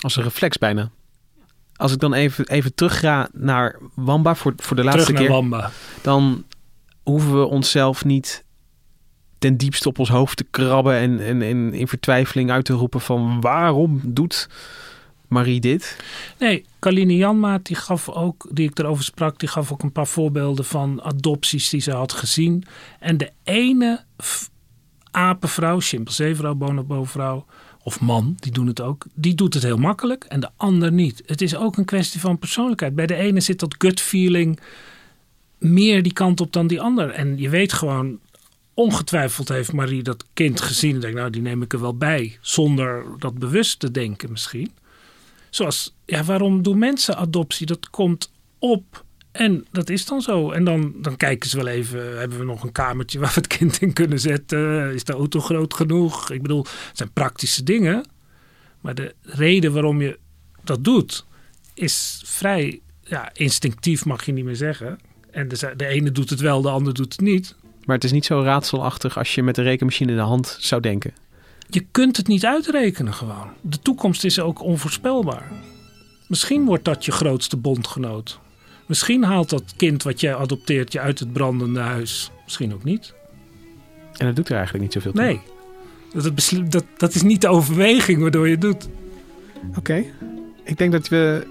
Als 0.00 0.16
een 0.16 0.22
reflex 0.22 0.58
bijna 0.58 0.90
als 1.76 1.92
ik 1.92 1.98
dan 1.98 2.14
even, 2.14 2.48
even 2.48 2.74
terug 2.74 2.98
ga 2.98 3.28
naar 3.32 3.78
Wamba 3.94 4.34
voor, 4.34 4.52
voor 4.56 4.76
de 4.76 4.84
laatste 4.84 5.12
keer. 5.12 5.28
Wamba. 5.28 5.70
Dan 6.02 6.44
hoeven 7.02 7.40
we 7.40 7.46
onszelf 7.46 8.04
niet 8.04 8.44
ten 9.38 9.56
diepste 9.56 9.88
op 9.88 9.98
ons 9.98 10.08
hoofd 10.08 10.36
te 10.36 10.46
krabben 10.50 10.94
en, 10.94 11.20
en, 11.20 11.42
en 11.42 11.74
in 11.74 11.88
vertwijfeling 11.88 12.50
uit 12.50 12.64
te 12.64 12.72
roepen 12.72 13.00
van 13.00 13.40
waarom 13.40 14.00
doet 14.04 14.48
Marie 15.28 15.60
dit? 15.60 15.96
Nee, 16.38 16.64
Kaline 16.78 17.16
Janmaat 17.16 17.66
die 17.66 17.76
gaf 17.76 18.08
ook, 18.08 18.48
die 18.50 18.68
ik 18.68 18.78
erover 18.78 19.04
sprak, 19.04 19.38
die 19.38 19.48
gaf 19.48 19.72
ook 19.72 19.82
een 19.82 19.92
paar 19.92 20.06
voorbeelden 20.06 20.64
van 20.64 21.02
adopties 21.02 21.68
die 21.68 21.80
ze 21.80 21.92
had 21.92 22.12
gezien. 22.12 22.64
En 23.00 23.16
de 23.16 23.30
ene 23.42 24.04
apenvrouw, 25.10 25.80
chimpanseevrouw, 25.80 26.54
bonobo-vrouw, 26.54 27.44
of 27.82 28.00
man, 28.00 28.36
die 28.38 28.52
doen 28.52 28.66
het 28.66 28.80
ook, 28.80 29.04
die 29.14 29.34
doet 29.34 29.54
het 29.54 29.62
heel 29.62 29.76
makkelijk 29.76 30.24
en 30.24 30.40
de 30.40 30.50
ander 30.56 30.92
niet. 30.92 31.22
Het 31.26 31.42
is 31.42 31.56
ook 31.56 31.76
een 31.76 31.84
kwestie 31.84 32.20
van 32.20 32.38
persoonlijkheid. 32.38 32.94
Bij 32.94 33.06
de 33.06 33.14
ene 33.14 33.40
zit 33.40 33.60
dat 33.60 33.74
gut 33.78 34.00
feeling 34.00 34.60
meer 35.58 36.02
die 36.02 36.12
kant 36.12 36.40
op 36.40 36.52
dan 36.52 36.66
die 36.66 36.80
ander. 36.80 37.10
En 37.10 37.38
je 37.38 37.48
weet 37.48 37.72
gewoon, 37.72 38.18
ongetwijfeld 38.74 39.48
heeft 39.48 39.72
Marie 39.72 40.02
dat 40.02 40.24
kind 40.32 40.60
gezien 40.60 40.94
en 40.94 41.00
denkt, 41.00 41.16
nou 41.16 41.30
die 41.30 41.42
neem 41.42 41.62
ik 41.62 41.72
er 41.72 41.80
wel 41.80 41.96
bij, 41.96 42.38
zonder 42.40 43.04
dat 43.18 43.38
bewust 43.38 43.78
te 43.78 43.90
denken 43.90 44.30
misschien. 44.30 44.72
Zoals, 45.50 45.94
ja, 46.04 46.24
waarom 46.24 46.62
doen 46.62 46.78
mensen 46.78 47.16
adoptie? 47.16 47.66
Dat 47.66 47.90
komt 47.90 48.30
op 48.58 49.04
en 49.32 49.66
dat 49.70 49.90
is 49.90 50.06
dan 50.06 50.22
zo. 50.22 50.50
En 50.50 50.64
dan, 50.64 50.92
dan 50.96 51.16
kijken 51.16 51.50
ze 51.50 51.56
wel 51.56 51.66
even, 51.66 52.18
hebben 52.18 52.38
we 52.38 52.44
nog 52.44 52.62
een 52.62 52.72
kamertje 52.72 53.18
waar 53.18 53.28
we 53.28 53.34
het 53.34 53.46
kind 53.46 53.80
in 53.80 53.92
kunnen 53.92 54.20
zetten? 54.20 54.94
Is 54.94 55.04
de 55.04 55.12
auto 55.12 55.40
groot 55.40 55.74
genoeg? 55.74 56.30
Ik 56.30 56.42
bedoel, 56.42 56.62
het 56.62 56.96
zijn 56.96 57.12
praktische 57.12 57.62
dingen. 57.62 58.04
Maar 58.80 58.94
de 58.94 59.14
reden 59.22 59.72
waarom 59.72 60.00
je 60.00 60.18
dat 60.64 60.84
doet, 60.84 61.26
is 61.74 62.22
vrij 62.24 62.80
ja, 63.04 63.30
instinctief, 63.32 64.04
mag 64.04 64.26
je 64.26 64.32
niet 64.32 64.44
meer 64.44 64.56
zeggen. 64.56 64.98
En 65.30 65.48
de, 65.48 65.72
de 65.76 65.86
ene 65.86 66.12
doet 66.12 66.30
het 66.30 66.40
wel, 66.40 66.62
de 66.62 66.70
ander 66.70 66.94
doet 66.94 67.12
het 67.12 67.20
niet. 67.20 67.54
Maar 67.84 67.94
het 67.94 68.04
is 68.04 68.12
niet 68.12 68.24
zo 68.24 68.42
raadselachtig 68.42 69.18
als 69.18 69.34
je 69.34 69.42
met 69.42 69.54
de 69.54 69.62
rekenmachine 69.62 70.10
in 70.10 70.16
de 70.16 70.22
hand 70.22 70.56
zou 70.60 70.80
denken. 70.80 71.14
Je 71.68 71.86
kunt 71.90 72.16
het 72.16 72.26
niet 72.26 72.44
uitrekenen 72.44 73.14
gewoon. 73.14 73.50
De 73.60 73.78
toekomst 73.78 74.24
is 74.24 74.40
ook 74.40 74.62
onvoorspelbaar. 74.62 75.52
Misschien 76.28 76.64
wordt 76.64 76.84
dat 76.84 77.04
je 77.04 77.12
grootste 77.12 77.56
bondgenoot. 77.56 78.40
Misschien 78.92 79.24
haalt 79.24 79.50
dat 79.50 79.74
kind 79.76 80.02
wat 80.02 80.20
jij 80.20 80.34
adopteert 80.34 80.92
je 80.92 81.00
uit 81.00 81.18
het 81.18 81.32
brandende 81.32 81.80
huis. 81.80 82.30
Misschien 82.44 82.74
ook 82.74 82.84
niet. 82.84 83.14
En 84.16 84.26
dat 84.26 84.36
doet 84.36 84.48
er 84.48 84.54
eigenlijk 84.54 84.84
niet 84.84 84.92
zoveel 84.92 85.12
toe. 85.12 85.22
Nee. 85.22 85.40
Dat, 86.12 86.72
dat, 86.72 86.84
dat 86.96 87.14
is 87.14 87.22
niet 87.22 87.40
de 87.40 87.48
overweging 87.48 88.20
waardoor 88.20 88.46
je 88.46 88.52
het 88.52 88.60
doet. 88.60 88.88
Oké. 89.76 90.04
Ik 90.64 90.78
denk 90.78 90.92
dat 90.92 91.08
we 91.08 91.46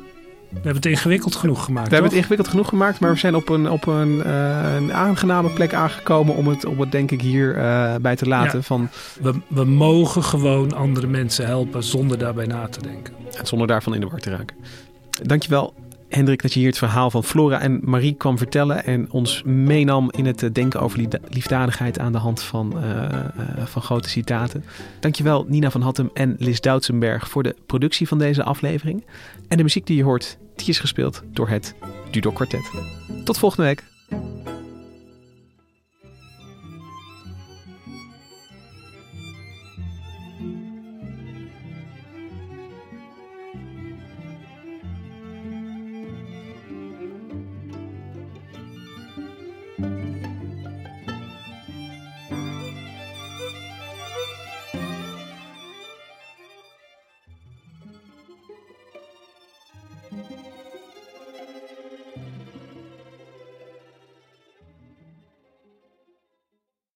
We 0.50 0.54
hebben 0.54 0.76
het 0.76 0.86
ingewikkeld 0.86 1.36
genoeg 1.36 1.64
gemaakt. 1.64 1.88
We 1.88 1.94
hebben 1.94 2.12
het 2.12 2.20
ingewikkeld 2.20 2.50
genoeg 2.50 2.70
gemaakt, 2.70 3.00
maar 3.00 3.12
we 3.12 3.20
zijn 3.20 3.36
op 3.36 3.50
een, 3.50 3.70
op 3.70 3.88
een, 3.88 4.24
eh, 4.24 4.76
een 4.76 4.94
aangename 4.94 5.50
plek 5.50 5.74
aangekomen 5.74 6.36
om 6.36 6.48
het, 6.48 6.66
om 6.66 6.80
het 6.80 6.92
denk 6.92 7.12
ik 7.12 7.22
hier 7.22 7.58
eh, 7.58 7.96
bij 7.96 8.16
te 8.16 8.28
laten. 8.28 8.58
Ja. 8.58 8.64
Van, 8.64 8.90
we, 9.22 9.34
we 9.48 9.64
mogen 9.64 10.24
gewoon 10.24 10.74
andere 10.74 11.08
mensen 11.08 11.46
helpen 11.46 11.84
zonder 11.84 12.18
daarbij 12.18 12.46
na 12.46 12.68
te 12.68 12.82
denken. 12.82 13.14
zonder 13.44 13.68
daarvan 13.68 13.94
in 13.94 14.02
de 14.02 14.08
war 14.08 14.20
te 14.20 14.30
raken. 14.30 14.56
Dankjewel 15.24 15.74
Hendrik 16.12 16.42
dat 16.42 16.54
je 16.54 16.60
hier 16.60 16.68
het 16.68 16.78
verhaal 16.78 17.12
van 17.12 17.24
Flora 17.24 17.60
en 17.60 17.80
Marie 17.84 18.14
kwam 18.14 18.38
vertellen 18.38 18.86
en 18.86 19.12
ons 19.12 19.44
meenam 19.44 20.12
in 20.12 20.26
het 20.26 20.44
eh, 20.44 20.50
denken 20.52 20.82
over 20.82 20.98
liefda- 20.98 21.20
liefdadigheid 21.30 22.00
aan 22.00 22.12
de 22.12 22.18
hand 22.18 22.42
van, 22.42 22.84
eh, 22.84 23.04
eh, 23.04 23.22
van 23.66 23.82
grote 23.82 24.10
citaten. 24.10 24.64
Dankjewel 25.00 25.46
Nina 25.48 25.72
van 25.72 25.82
Hattem 25.82 26.10
en 26.14 26.36
Lis 26.38 26.62
Doutsenberg 26.62 27.30
voor 27.30 27.44
de 27.44 27.56
productie 27.66 28.08
van 28.08 28.18
deze 28.18 28.44
aflevering. 28.44 29.06
En 29.48 29.58
de 29.58 29.64
muziek 29.64 29.86
die 29.88 29.98
je 29.98 30.04
hoort, 30.04 30.38
die 30.56 30.68
is 30.68 30.80
gespeeld 30.80 31.24
door 31.34 31.50
het 31.50 31.76
Dudok 32.12 32.36
Quartet. 32.36 32.72
Tot 33.24 33.38
volgende 33.38 33.66
week. 33.66 33.84